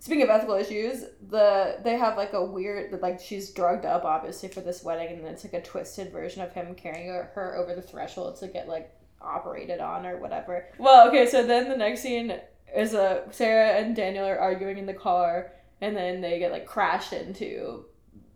Speaking 0.00 0.22
of 0.22 0.30
ethical 0.30 0.54
issues, 0.54 1.04
the 1.28 1.78
they 1.82 1.96
have 1.98 2.16
like 2.16 2.32
a 2.32 2.44
weird 2.44 3.00
like 3.02 3.20
she's 3.20 3.50
drugged 3.50 3.84
up 3.84 4.04
obviously 4.04 4.48
for 4.48 4.60
this 4.60 4.84
wedding 4.84 5.08
and 5.08 5.24
then 5.24 5.32
it's 5.32 5.44
like 5.44 5.54
a 5.54 5.62
twisted 5.62 6.12
version 6.12 6.42
of 6.42 6.52
him 6.52 6.74
carrying 6.74 7.08
her 7.08 7.56
over 7.56 7.74
the 7.74 7.82
threshold 7.82 8.36
to 8.36 8.48
get 8.48 8.68
like 8.68 8.94
operated 9.20 9.80
on 9.80 10.06
or 10.06 10.18
whatever. 10.18 10.66
Well, 10.78 11.08
okay, 11.08 11.26
so 11.26 11.44
then 11.44 11.68
the 11.68 11.76
next 11.76 12.02
scene 12.02 12.38
is 12.74 12.94
a 12.94 13.24
Sarah 13.32 13.80
and 13.80 13.96
Daniel 13.96 14.26
are 14.26 14.38
arguing 14.38 14.78
in 14.78 14.86
the 14.86 14.94
car 14.94 15.52
and 15.80 15.96
then 15.96 16.20
they 16.20 16.38
get 16.38 16.52
like 16.52 16.66
crashed 16.66 17.12
into 17.12 17.84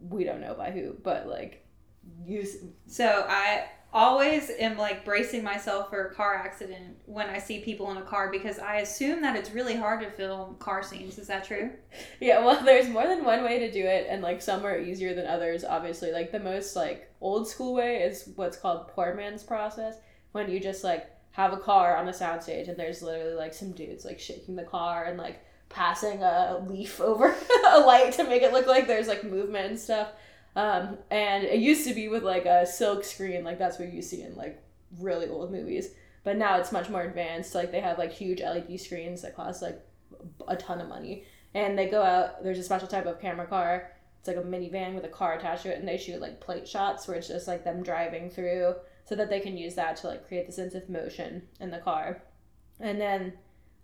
we 0.00 0.24
don't 0.24 0.40
know 0.40 0.54
by 0.54 0.72
who, 0.72 0.96
but 1.02 1.28
like 1.28 1.64
use 2.26 2.56
So 2.88 3.24
I 3.28 3.66
always 3.93 4.51
am 4.51 4.78
like 4.78 5.05
bracing 5.05 5.45
myself 5.45 5.90
for 5.90 6.07
a 6.07 6.14
car 6.14 6.34
accident 6.34 6.97
when 7.05 7.28
I 7.28 7.38
see 7.38 7.61
people 7.61 7.90
in 7.90 7.99
a 7.99 8.03
car 8.03 8.30
because 8.30 8.59
I 8.59 8.76
assume 8.76 9.20
that 9.22 9.36
it's 9.36 9.51
really 9.53 9.76
hard 9.76 10.01
to 10.01 10.11
film 10.11 10.57
car 10.57 10.82
scenes. 10.82 11.18
Is 11.18 11.26
that 11.28 11.45
true? 11.45 11.70
Yeah, 12.20 12.45
well, 12.45 12.62
there's 12.64 12.88
more 12.88 13.07
than 13.07 13.24
one 13.24 13.43
way 13.43 13.59
to 13.59 13.70
do 13.70 13.84
it, 13.84 14.07
and 14.09 14.22
like 14.22 14.40
some 14.40 14.64
are 14.64 14.78
easier 14.78 15.12
than 15.14 15.26
others. 15.26 15.64
Obviously, 15.64 16.12
like 16.12 16.32
the 16.32 16.40
most 16.40 16.74
like 16.76 17.12
old 17.20 17.49
school 17.49 17.74
way 17.74 17.97
is 18.03 18.30
what's 18.36 18.57
called 18.57 18.88
poor 18.88 19.14
man's 19.14 19.43
process, 19.43 19.97
when 20.32 20.51
you 20.51 20.59
just 20.61 20.84
like 20.84 21.11
have 21.32 21.53
a 21.53 21.59
car 21.59 21.97
on 21.97 22.07
the 22.07 22.12
soundstage 22.12 22.68
and 22.68 22.76
there's 22.76 23.03
literally 23.03 23.34
like 23.34 23.55
some 23.55 23.72
dudes 23.72 24.05
like 24.05 24.20
shaking 24.20 24.55
the 24.55 24.62
car 24.62 25.05
and 25.05 25.18
like 25.18 25.43
passing 25.68 26.22
a 26.22 26.62
leaf 26.68 27.01
over 27.01 27.34
a 27.70 27.80
light 27.80 28.12
to 28.12 28.24
make 28.24 28.43
it 28.43 28.53
look 28.53 28.66
like 28.66 28.86
there's 28.86 29.09
like 29.09 29.24
movement 29.24 29.66
and 29.66 29.78
stuff. 29.78 30.09
Um, 30.55 30.98
and 31.11 31.44
it 31.44 31.61
used 31.61 31.86
to 31.86 31.94
be 31.94 32.09
with 32.09 32.22
like 32.22 32.44
a 32.44 32.66
silk 32.66 33.05
screen, 33.05 33.44
like 33.44 33.59
that's 33.59 33.78
what 33.78 33.92
you 33.92 34.03
see 34.03 34.22
in 34.22 34.34
like 34.36 34.62
really 34.98 35.28
old 35.28 35.50
movies. 35.50 35.88
But 36.24 36.36
now 36.36 36.59
it's 36.59 36.72
much 36.72 36.88
more 36.88 37.03
advanced. 37.03 37.55
Like 37.55 37.72
they 37.72 37.80
have 37.80 37.98
like 37.98 38.12
huge 38.12 38.40
LED 38.40 38.78
screens 38.80 39.22
that 39.22 39.34
cost 39.36 39.62
like 39.62 39.80
a 40.46 40.57
ton 40.57 40.80
of 40.80 40.88
money. 40.88 41.24
And 41.55 41.78
they 41.78 41.88
go 41.88 42.03
out, 42.03 42.42
there's 42.42 42.59
a 42.59 42.62
special 42.62 42.88
type 42.88 43.07
of 43.07 43.20
camera 43.20 43.46
car. 43.46 43.92
It's 44.18 44.28
like 44.28 44.36
a 44.36 44.42
minivan 44.42 44.94
with 44.94 45.05
a 45.05 45.09
car 45.09 45.34
attached 45.34 45.64
to 45.64 45.72
it, 45.72 45.78
and 45.78 45.88
they 45.88 45.98
shoot 45.98 46.20
like 46.20 46.40
plate 46.40 46.68
shots 46.68 47.09
where 47.09 47.16
it's 47.16 47.28
just 47.28 47.48
like 47.48 47.64
them 47.64 47.82
driving 47.82 48.30
through 48.30 48.76
so 49.05 49.16
that 49.16 49.28
they 49.28 49.40
can 49.40 49.57
use 49.57 49.74
that 49.74 49.96
to 49.96 50.07
like 50.07 50.28
create 50.28 50.46
the 50.46 50.53
sense 50.53 50.74
of 50.74 50.88
motion 50.88 51.42
in 51.61 51.70
the 51.70 51.78
car. 51.78 52.22
And 52.78 53.00
then 53.00 53.32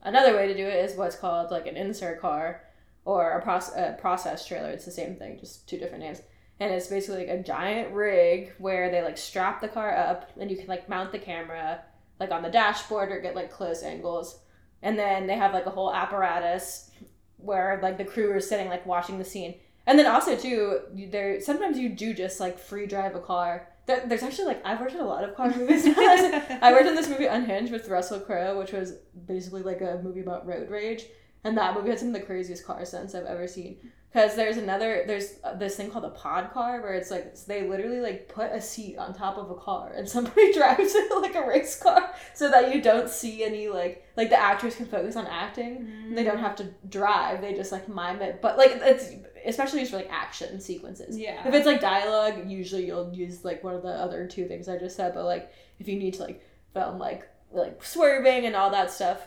another 0.03 0.37
way 0.37 0.47
to 0.47 0.57
do 0.57 0.65
it 0.65 0.85
is 0.85 0.97
what's 0.97 1.17
called 1.17 1.51
like 1.51 1.67
an 1.67 1.77
insert 1.77 2.21
car 2.21 2.63
or 3.05 3.33
a, 3.33 3.45
proce- 3.45 3.77
a 3.77 3.99
process 4.01 4.47
trailer. 4.47 4.71
It's 4.71 4.85
the 4.85 4.93
same 4.93 5.17
thing, 5.17 5.39
just 5.41 5.69
two 5.69 5.79
different 5.79 6.05
names. 6.05 6.23
And 6.61 6.73
it's 6.73 6.89
basically 6.89 7.27
like 7.27 7.39
a 7.39 7.43
giant 7.43 7.95
rig 7.95 8.53
where 8.59 8.91
they 8.91 9.03
like 9.03 9.17
strap 9.17 9.61
the 9.61 9.69
car 9.69 9.97
up 9.97 10.31
and 10.41 10.51
you 10.51 10.57
can 10.57 10.67
like 10.67 10.89
mount 10.89 11.13
the 11.13 11.19
camera 11.19 11.83
like 12.19 12.31
on 12.31 12.43
the 12.43 12.51
dashboard 12.51 13.13
or 13.13 13.21
get 13.21 13.37
like 13.37 13.51
close 13.51 13.83
angles. 13.83 14.41
And 14.83 14.99
then 14.99 15.27
they 15.27 15.37
have 15.37 15.53
like 15.53 15.67
a 15.67 15.71
whole 15.71 15.93
apparatus 15.93 16.91
where 17.37 17.79
like 17.83 17.99
the 17.99 18.05
crew 18.05 18.33
are 18.33 18.41
sitting 18.41 18.69
like 18.69 18.87
watching 18.87 19.19
the 19.19 19.25
scene. 19.25 19.55
And 19.87 19.99
then 19.99 20.07
also 20.07 20.37
too, 20.37 20.81
there 21.11 21.41
sometimes 21.41 21.79
you 21.79 21.89
do 21.89 22.13
just 22.13 22.41
like 22.41 22.59
free 22.59 22.87
drive 22.87 23.15
a 23.15 23.21
car. 23.21 23.69
There, 23.87 24.05
there's 24.07 24.23
actually 24.23 24.47
like 24.47 24.67
I've 24.67 24.81
worked 24.81 24.95
in 24.95 25.01
a 25.01 25.07
lot 25.07 25.25
of 25.25 25.35
car 25.35 25.51
movies. 25.51 25.85
I 25.87 26.73
worked 26.73 26.87
in 26.87 26.95
this 26.95 27.09
movie 27.09 27.27
Unhinged 27.27 27.73
with 27.73 27.89
Russell 27.89 28.21
Crowe, 28.21 28.59
which 28.59 28.73
was 28.73 28.95
basically 29.27 29.63
like 29.63 29.81
a 29.81 30.01
movie 30.03 30.21
about 30.21 30.47
road 30.47 30.69
rage, 30.69 31.07
and 31.45 31.57
that 31.57 31.75
movie 31.75 31.89
had 31.89 31.99
some 31.99 32.09
of 32.09 32.15
the 32.15 32.21
craziest 32.21 32.67
car 32.67 32.85
stunts 32.85 33.15
I've 33.15 33.25
ever 33.25 33.49
seen. 33.49 33.79
Because 34.13 34.37
there's 34.37 34.57
another 34.57 35.05
there's 35.07 35.35
this 35.57 35.77
thing 35.77 35.91
called 35.91 36.07
a 36.07 36.11
pod 36.11 36.51
car 36.53 36.81
where 36.81 36.95
it's 36.95 37.11
like 37.11 37.37
they 37.45 37.69
literally 37.69 38.01
like 38.01 38.29
put 38.29 38.51
a 38.53 38.61
seat 38.61 38.97
on 38.97 39.13
top 39.15 39.37
of 39.37 39.51
a 39.51 39.55
car 39.55 39.93
and 39.95 40.09
somebody 40.17 40.53
drives 40.55 40.95
it 40.95 41.21
like 41.21 41.35
a 41.35 41.47
race 41.47 41.79
car 41.79 42.11
so 42.35 42.51
that 42.51 42.75
you 42.75 42.81
don't 42.81 43.11
see 43.11 43.45
any 43.45 43.69
like 43.69 44.07
like 44.17 44.31
the 44.31 44.41
actors 44.41 44.77
can 44.77 44.87
focus 44.87 45.15
on 45.17 45.27
acting. 45.27 45.77
And 46.07 46.17
they 46.17 46.25
don't 46.25 46.39
have 46.39 46.57
to 46.57 46.73
drive 46.89 47.43
they 47.43 47.55
just 47.55 47.71
like 47.73 47.89
mime 47.89 48.23
it. 48.23 48.41
But 48.41 48.57
like 48.57 48.73
it's 48.83 49.11
especially 49.47 49.81
used 49.81 49.91
for 49.93 49.99
like 49.99 50.11
action 50.11 50.61
sequences. 50.61 51.17
Yeah. 51.19 51.47
if 51.47 51.55
it's 51.55 51.67
like 51.67 51.81
dialogue 51.81 52.51
usually 52.51 52.87
you'll 52.87 53.13
use 53.13 53.45
like 53.45 53.63
one 53.63 53.75
of 53.75 53.83
the 53.83 53.89
other 53.89 54.27
two 54.27 54.47
things 54.47 54.69
i 54.69 54.77
just 54.77 54.97
said 54.97 55.15
but 55.15 55.25
like 55.25 55.53
if 55.79 55.89
you 55.89 55.97
need 55.99 56.15
to 56.15 56.23
like 56.23 56.43
film 56.75 56.99
like 56.99 57.29
like 57.53 57.83
swerving 57.83 58.47
and 58.47 58.55
all 58.55 58.71
that 58.71 58.91
stuff 58.91 59.27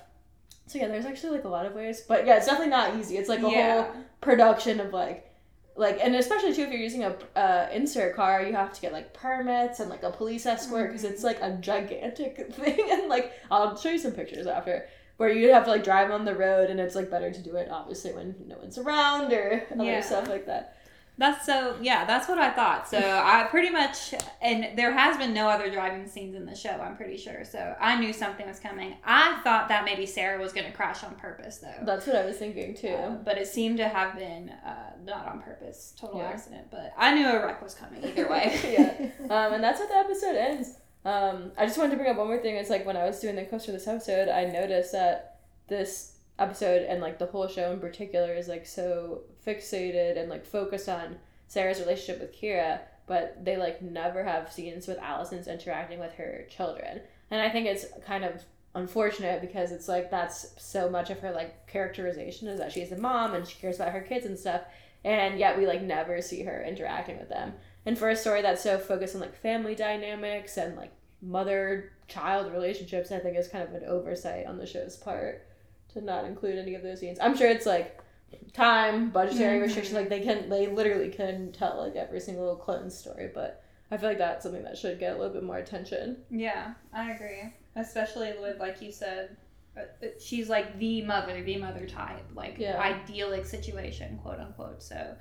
so 0.72 0.80
yeah 0.80 0.88
there's 0.88 1.06
actually 1.06 1.32
like 1.36 1.44
a 1.44 1.50
lot 1.50 1.66
of 1.66 1.74
ways 1.74 2.02
but 2.08 2.26
yeah 2.26 2.38
it's 2.38 2.46
definitely 2.46 2.70
not 2.70 2.96
easy 2.98 3.18
it's 3.18 3.28
like 3.30 3.42
a 3.44 3.50
Yeah. 3.50 3.84
whole 3.84 3.94
production 4.22 4.80
of 4.80 4.94
like 4.94 5.28
like 5.76 6.00
and 6.02 6.16
especially 6.16 6.54
too 6.54 6.62
if 6.64 6.70
you're 6.72 6.80
using 6.80 7.04
a 7.04 7.16
uh, 7.36 7.70
insert 7.74 8.16
car 8.16 8.44
you 8.44 8.54
have 8.54 8.72
to 8.74 8.82
get 8.82 8.94
like 8.94 9.14
permits 9.14 9.80
and 9.80 9.90
like 9.90 10.04
a 10.04 10.12
police 10.12 10.46
escort 10.46 10.88
because 10.90 11.04
it's 11.04 11.24
like 11.24 11.40
a 11.42 11.58
gigantic 11.60 12.38
thing 12.54 12.80
and 12.92 13.10
like 13.10 13.32
i'll 13.50 13.76
show 13.78 13.90
you 13.90 13.98
some 13.98 14.12
pictures 14.12 14.48
after 14.48 14.86
where 15.18 15.30
you 15.32 15.52
have 15.54 15.66
to 15.66 15.70
like 15.72 15.84
drive 15.84 16.10
on 16.12 16.26
the 16.26 16.36
road 16.36 16.70
and 16.70 16.80
it's 16.80 16.96
like 16.96 17.10
better 17.10 17.32
to 17.32 17.42
do 17.42 17.56
it 17.56 17.70
obviously 17.70 18.12
when 18.14 18.34
no 18.48 18.58
one's 18.58 18.78
around 18.78 19.32
or 19.34 19.64
other 19.74 19.84
Yeah. 19.84 20.02
stuff 20.02 20.28
like 20.30 20.46
that 20.46 20.78
That's 21.22 21.46
so 21.46 21.78
yeah, 21.82 22.04
that's 22.06 22.28
what 22.28 22.40
I 22.40 22.50
thought. 22.50 22.90
So 22.90 22.98
I 23.24 23.46
pretty 23.50 23.70
much 23.70 24.14
and 24.42 24.78
there 24.78 24.92
has 24.92 25.18
been 25.18 25.34
no 25.34 25.48
other 25.48 25.70
driving 25.72 26.08
scenes 26.08 26.36
in 26.36 26.46
the 26.46 26.56
show, 26.56 26.72
I'm 26.72 26.98
pretty 26.98 27.16
sure. 27.18 27.46
So 27.46 27.76
I 27.80 27.98
knew 28.00 28.12
something 28.12 28.48
was 28.48 28.60
coming. 28.60 28.96
I 29.06 29.40
thought 29.44 29.68
that 29.70 29.86
maybe 29.86 30.06
Sarah 30.06 30.40
was 30.42 30.52
gonna 30.52 30.72
crash 30.72 31.04
on 31.04 31.14
purpose 31.16 31.60
though. 31.60 31.86
that's 31.86 32.08
what 32.08 32.16
i 32.16 32.26
was 32.26 32.38
thinking 32.38 32.74
too 32.76 32.90
Uh, 32.90 33.10
but 33.28 33.38
it 33.38 33.48
seemed 33.48 33.78
to 33.78 33.88
have 33.88 34.16
been 34.18 34.50
uh, 34.50 34.92
not 35.06 35.28
on 35.28 35.42
purpose, 35.42 35.94
total 36.00 36.20
Yeah. 36.20 36.30
accident. 36.30 36.68
But 36.72 36.92
I 36.98 37.14
knew 37.14 37.28
a 37.28 37.46
wreck 37.46 37.62
was 37.62 37.76
coming 37.76 38.04
either 38.04 38.28
way. 38.28 38.46
yeah. 38.78 39.10
Um, 39.36 39.54
and 39.54 39.64
that's 39.64 39.80
how 39.80 39.88
the 39.88 39.96
episode 39.96 40.36
ends. 40.36 40.68
Um, 41.06 41.52
I 41.58 41.66
just 41.66 41.78
wanted 41.78 41.92
to 41.92 41.98
bring 41.98 42.10
up 42.12 42.18
one 42.18 42.28
more 42.28 42.38
thing. 42.40 42.56
It's 42.56 42.70
like 42.70 42.86
when 42.86 42.98
I 42.98 43.06
was 43.06 43.20
doing 43.20 43.36
the 43.36 43.46
coast 43.46 43.66
for 43.68 43.72
this 43.72 43.88
episode, 43.88 44.28
I 44.30 44.46
noticed 44.46 44.92
that 44.92 45.38
this 45.68 46.18
episode 46.40 46.84
and 46.84 47.02
like 47.02 47.20
the 47.20 47.26
whole 47.28 47.48
show 47.48 47.72
in 47.72 47.80
particular 47.80 48.34
is 48.34 48.48
like 48.48 48.66
so 48.66 49.22
fixated 49.46 50.18
and 50.18 50.30
like 50.30 50.46
focused 50.46 50.90
on 50.90 51.18
Sarah's 51.48 51.80
relationship 51.80 52.22
with 52.22 52.40
Kira, 52.40 52.80
but 53.08 53.44
they 53.44 53.58
like 53.58 53.82
never 53.82 54.24
have 54.24 54.52
scenes 54.52 54.88
with 54.88 54.98
Allison's 55.00 55.48
interacting 55.48 56.00
with 56.00 56.14
her 56.14 56.46
children. 56.50 57.02
And 57.30 57.42
I 57.42 57.50
think 57.50 57.68
it's 57.68 57.86
kind 58.06 58.24
of 58.24 58.44
unfortunate 58.74 59.42
because 59.42 59.72
it's 59.72 59.88
like 59.88 60.10
that's 60.10 60.54
so 60.58 60.90
much 60.90 61.10
of 61.10 61.20
her 61.20 61.32
like 61.32 61.68
characterization 61.68 62.48
is 62.48 62.60
that 62.60 62.72
she's 62.72 62.92
a 62.92 62.98
mom 62.98 63.34
and 63.34 63.46
she 63.48 63.60
cares 63.60 63.76
about 63.76 63.92
her 63.92 64.02
kids 64.02 64.26
and 64.26 64.40
stuff 64.40 64.62
and 65.04 65.38
yet 65.38 65.58
we 65.58 65.68
like 65.68 65.82
never 65.82 66.22
see 66.22 66.44
her 66.44 66.64
interacting 66.64 67.18
with 67.18 67.28
them 67.28 67.54
and 67.86 67.98
for 67.98 68.10
a 68.10 68.16
story 68.16 68.42
that's 68.42 68.64
so 68.64 68.78
focused 68.78 69.14
on 69.14 69.22
like 69.22 69.36
family 69.36 69.76
dynamics 69.76 70.56
and 70.56 70.78
like 70.78 70.92
mother 71.22 71.92
child 72.08 72.52
relationships 72.54 73.12
i 73.12 73.20
think 73.20 73.38
is 73.38 73.50
kind 73.50 73.68
of 73.68 73.74
an 73.74 73.84
oversight 73.90 74.46
on 74.46 74.58
the 74.58 74.66
show's 74.66 74.96
part 74.96 75.46
to 75.94 76.02
not 76.02 76.26
include 76.26 76.58
any 76.58 76.76
of 76.76 76.84
those 76.84 77.00
scenes 77.00 77.18
i'm 77.22 77.36
sure 77.36 77.48
it's 77.50 77.66
like 77.66 78.00
time 78.54 79.10
budgetary 79.10 79.60
Mhm. 79.60 79.64
restrictions 79.64 79.96
like 79.96 80.10
they 80.10 80.22
can 80.22 80.50
they 80.50 80.68
literally 80.68 81.10
can 81.10 81.52
tell 81.52 81.78
like 81.78 81.96
every 81.96 82.20
single 82.20 82.56
clone 82.56 82.90
story 82.90 83.30
but 83.34 83.64
i 83.92 83.98
feel 83.98 84.10
like 84.10 84.18
that's 84.18 84.44
something 84.44 84.64
that 84.64 84.78
should 84.78 85.00
get 85.00 85.16
a 85.16 85.18
little 85.18 85.34
bit 85.34 85.44
more 85.44 85.58
attention 85.58 86.24
Yeah, 86.30 86.74
I 86.94 87.12
agree. 87.12 87.54
Especially 87.76 88.34
with, 88.42 88.60
like 88.60 88.82
you 88.82 88.92
said, 88.92 89.38
uh, 89.78 89.82
uh, 89.82 90.08
she's 90.20 90.50
like 90.50 90.78
the 90.78 91.02
mother, 91.04 91.42
the 91.42 91.56
mother 91.56 91.86
type, 91.88 92.26
like 92.36 92.58
Yeah. 92.58 92.78
idyllic 92.82 93.46
situation, 93.46 94.18
quote 94.22 94.40
unquote. 94.42 94.84
So 94.84 95.16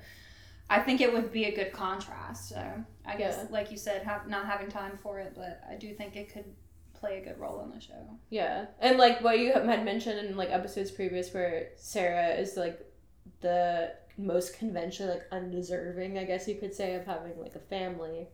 I 0.69 0.79
think 0.81 0.99
it 0.99 1.13
would 1.13 1.31
be 1.31 1.45
a 1.45 1.55
good 1.55 1.71
contrast. 1.71 2.49
So 2.49 2.61
I 3.05 3.15
guess, 3.15 3.37
Yeah. 3.37 3.47
like 3.51 3.71
you 3.71 3.77
said, 3.77 4.03
have, 4.03 4.27
not 4.27 4.45
having 4.47 4.67
time 4.69 4.97
for 4.97 5.19
it, 5.19 5.31
but 5.33 5.61
I 5.69 5.75
do 5.75 5.93
think 5.93 6.17
it 6.17 6.27
could 6.33 6.43
play 7.01 7.17
a 7.17 7.21
good 7.25 7.37
role 7.39 7.61
in 7.63 7.71
the 7.71 7.81
show. 7.81 8.17
Yeah, 8.29 8.67
and 8.79 8.97
like 8.97 9.21
what 9.21 9.39
you 9.39 9.51
had 9.51 9.83
mentioned 9.83 10.19
in 10.25 10.37
like 10.37 10.49
episodes 10.51 10.91
previous, 10.91 11.33
where 11.33 11.69
Sarah 11.75 12.29
is 12.35 12.55
like 12.55 12.79
the 13.41 13.91
most 14.17 14.57
conventionally 14.57 15.13
like 15.15 15.27
undeserving, 15.31 16.17
I 16.17 16.23
guess 16.23 16.47
you 16.47 16.55
could 16.55 16.73
say, 16.73 16.95
of 16.95 17.05
having 17.05 17.37
like 17.39 17.55
a 17.55 17.59
family, 17.59 18.27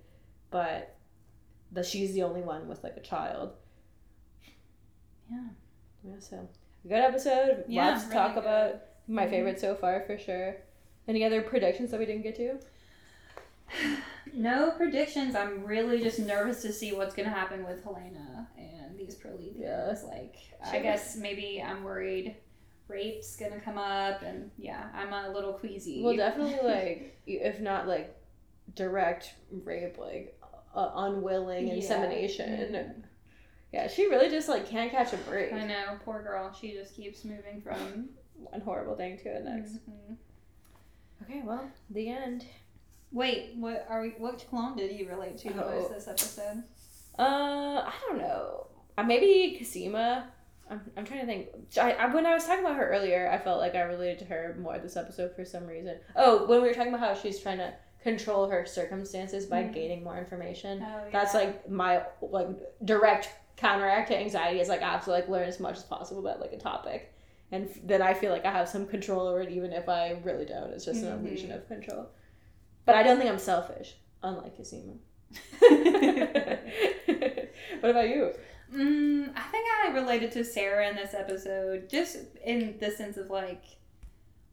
but 0.51 0.95
that 1.71 1.85
she's 1.85 2.13
the 2.13 2.23
only 2.23 2.41
one 2.41 2.67
with 2.67 2.83
like 2.83 2.97
a 2.97 3.01
child. 3.01 3.53
Yeah. 5.31 5.47
Yeah, 6.03 6.19
so 6.19 6.47
good 6.83 6.93
episode. 7.01 7.65
Yeah, 7.67 7.89
Lots 7.89 8.03
to 8.03 8.09
really 8.09 8.19
talk 8.19 8.33
good. 8.35 8.43
about. 8.43 8.81
My 9.09 9.25
Mhm. 9.25 9.29
favorite 9.29 9.59
so 9.59 9.73
far 9.75 10.01
for 10.05 10.17
sure. 10.17 10.57
Any 11.07 11.23
other 11.23 11.41
predictions 11.41 11.91
that 11.91 11.99
we 11.99 12.05
didn't 12.05 12.23
get 12.23 12.35
to? 12.35 12.59
No 14.33 14.71
predictions. 14.71 15.35
I'm 15.35 15.63
really 15.63 16.01
just 16.03 16.19
nervous 16.19 16.61
to 16.61 16.71
see 16.71 16.91
what's 16.93 17.15
gonna 17.15 17.29
happen 17.29 17.65
with 17.65 17.83
Helena 17.83 18.47
these 19.07 19.15
Proletheans. 19.17 20.03
Like, 20.07 20.35
I 20.63 20.79
guess 20.79 21.15
maybe 21.15 21.63
I'm 21.65 21.83
worried 21.83 22.35
rape's 22.87 23.35
gonna 23.35 23.59
come 23.59 23.77
up, 23.77 24.21
and 24.21 24.49
yeah, 24.57 24.89
I'm 24.93 25.11
a 25.11 25.31
little 25.33 25.53
queasy. 25.53 26.01
Well, 26.03 26.15
definitely 26.15 26.59
like 26.63 27.19
if 27.27 27.59
not 27.59 27.87
like 27.87 28.15
direct 28.75 29.33
rape, 29.51 29.97
like 29.97 30.39
uh, 30.75 30.91
unwilling 30.95 31.67
Yeah. 31.67 31.73
insemination. 31.75 32.49
Mhm. 32.73 33.03
Yeah, 33.73 33.87
she 33.87 34.07
really 34.07 34.29
just 34.29 34.47
like 34.47 34.67
can't 34.69 34.91
catch 34.91 35.11
a 35.13 35.17
break. 35.17 35.51
I 35.51 35.65
know, 35.65 35.97
poor 36.05 36.23
girl. 36.23 36.53
She 36.53 36.71
just 36.73 36.95
keeps 36.95 37.25
moving 37.25 37.61
from 37.61 38.09
one 38.35 38.61
horrible 38.61 38.95
thing 38.95 39.17
to 39.17 39.23
the 39.25 39.39
next. 39.41 39.73
Mhm. 39.89 40.15
Okay, 41.23 41.41
well, 41.43 41.69
the 41.89 42.07
end. 42.09 42.45
Wait, 43.11 43.53
what 43.55 43.85
are 43.89 44.01
we? 44.01 44.09
What 44.17 44.45
clone 44.49 44.75
did 44.77 44.91
you 44.97 45.09
relate 45.09 45.37
to 45.39 45.49
the 45.53 45.65
Oh. 45.65 45.71
most 45.79 45.89
this 45.91 46.07
episode? 46.07 46.63
Uh, 47.19 47.81
I 47.85 47.93
don't 48.07 48.19
know. 48.19 48.67
Uh, 48.97 49.03
maybe 49.03 49.57
Cosima. 49.57 50.29
I'm, 50.69 50.81
I'm 50.97 51.05
trying 51.05 51.21
to 51.21 51.25
think. 51.25 51.47
I, 51.79 51.93
I, 51.93 52.13
when 52.13 52.25
I 52.25 52.33
was 52.33 52.45
talking 52.45 52.65
about 52.65 52.75
her 52.77 52.89
earlier, 52.89 53.29
I 53.31 53.37
felt 53.37 53.59
like 53.59 53.75
I 53.75 53.81
related 53.83 54.19
to 54.19 54.25
her 54.25 54.57
more 54.59 54.77
this 54.79 54.97
episode 54.97 55.33
for 55.35 55.45
some 55.45 55.65
reason. 55.65 55.97
Oh, 56.15 56.45
when 56.45 56.61
we 56.61 56.67
were 56.67 56.73
talking 56.73 56.93
about 56.93 57.07
how 57.07 57.13
she's 57.13 57.39
trying 57.39 57.59
to 57.59 57.73
control 58.03 58.49
her 58.49 58.65
circumstances 58.65 59.45
by 59.45 59.63
Mhm. 59.63 59.73
gaining 59.73 60.03
more 60.03 60.17
information. 60.17 60.83
Oh, 60.85 61.03
That's 61.11 61.33
like 61.33 61.69
my 61.69 62.03
like 62.21 62.47
direct 62.85 63.29
counteract 63.55 64.09
to 64.09 64.17
anxiety 64.17 64.59
is 64.59 64.67
like 64.67 64.81
I 64.81 64.91
have 64.91 65.03
to 65.05 65.11
like 65.11 65.27
learn 65.29 65.47
as 65.47 65.59
much 65.59 65.77
as 65.77 65.83
possible 65.83 66.21
about 66.25 66.39
like 66.41 66.51
a 66.53 66.57
topic, 66.59 67.13
and 67.51 67.69
f- 67.69 67.77
then 67.83 68.01
I 68.01 68.13
feel 68.13 68.31
like 68.31 68.45
I 68.45 68.51
have 68.51 68.67
some 68.67 68.85
control 68.87 69.27
over 69.27 69.41
it, 69.41 69.49
even 69.51 69.71
if 69.73 69.87
I 69.89 70.19
really 70.23 70.45
don't. 70.45 70.71
It's 70.71 70.85
just 70.85 71.01
an 71.03 71.11
Mhm. 71.17 71.25
illusion 71.25 71.51
of 71.51 71.67
control. 71.67 72.07
But 72.85 72.95
I 72.95 73.03
don't 73.03 73.17
think 73.17 73.29
I'm 73.29 73.39
selfish, 73.39 73.95
unlike 74.21 74.55
Cosima. 74.57 74.93
what 77.79 77.89
about 77.91 78.09
you? 78.09 78.33
Mm, 78.73 79.31
I 79.35 79.41
think 79.43 79.67
I 79.85 79.91
related 79.93 80.31
to 80.33 80.43
Sarah 80.43 80.89
in 80.89 80.95
this 80.95 81.13
episode, 81.13 81.89
just 81.89 82.17
in 82.43 82.75
the 82.79 82.91
sense 82.91 83.17
of 83.17 83.29
like, 83.29 83.63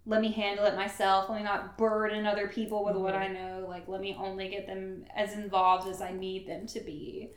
let 0.07 0.21
me 0.21 0.31
handle 0.31 0.67
it 0.67 0.77
myself. 0.77 1.29
Let 1.29 1.39
me 1.39 1.45
not 1.45 1.77
burden 1.79 2.27
other 2.27 2.47
people 2.47 2.85
with 2.85 2.97
what 2.97 3.15
I 3.15 3.29
know. 3.29 3.65
Like, 3.69 3.89
let 3.89 4.01
me 4.01 4.15
only 4.19 4.49
get 4.49 4.67
them 4.67 5.05
as 5.17 5.33
involved 5.33 5.89
as 5.89 6.01
I 6.01 6.13
need 6.13 6.47
them 6.47 6.67
to 6.69 6.81
be, 6.81 7.31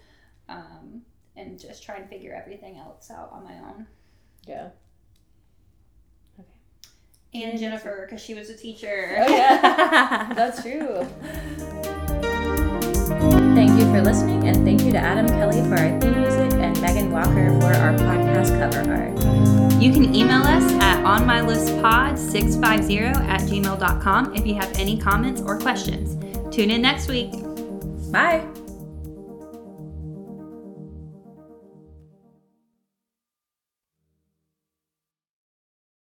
um, 0.49 1.01
and 1.35 1.59
just 1.59 1.83
try 1.83 1.95
and 1.95 2.09
figure 2.09 2.33
everything 2.33 2.77
else 2.77 3.09
out 3.09 3.31
on 3.31 3.43
my 3.43 3.55
own. 3.55 3.87
Yeah. 4.45 4.69
Okay. 6.39 7.41
And 7.45 7.57
Jennifer, 7.57 8.05
because 8.07 8.21
she 8.21 8.33
was 8.33 8.49
a 8.49 8.57
teacher. 8.57 9.23
Oh 9.25 9.31
yeah, 9.31 10.31
that's 10.35 10.61
true. 10.61 11.07
For 13.97 14.03
listening, 14.03 14.47
and 14.47 14.63
thank 14.63 14.83
you 14.83 14.91
to 14.91 14.99
Adam 14.99 15.27
Kelly 15.27 15.59
for 15.67 15.73
our 15.73 15.99
theme 15.99 16.21
music 16.21 16.53
and 16.53 16.79
Megan 16.79 17.11
Walker 17.11 17.59
for 17.59 17.73
our 17.73 17.93
podcast 17.93 18.55
cover 18.59 18.81
art. 18.93 19.17
You 19.81 19.91
can 19.91 20.13
email 20.13 20.43
us 20.43 20.71
at 20.73 21.03
onmylistpod650 21.03 23.15
at 23.27 23.41
gmail.com 23.41 24.35
if 24.35 24.45
you 24.45 24.53
have 24.53 24.71
any 24.77 24.99
comments 24.99 25.41
or 25.41 25.57
questions. 25.57 26.15
Tune 26.55 26.69
in 26.69 26.83
next 26.83 27.07
week. 27.07 27.31
Bye. 28.11 28.45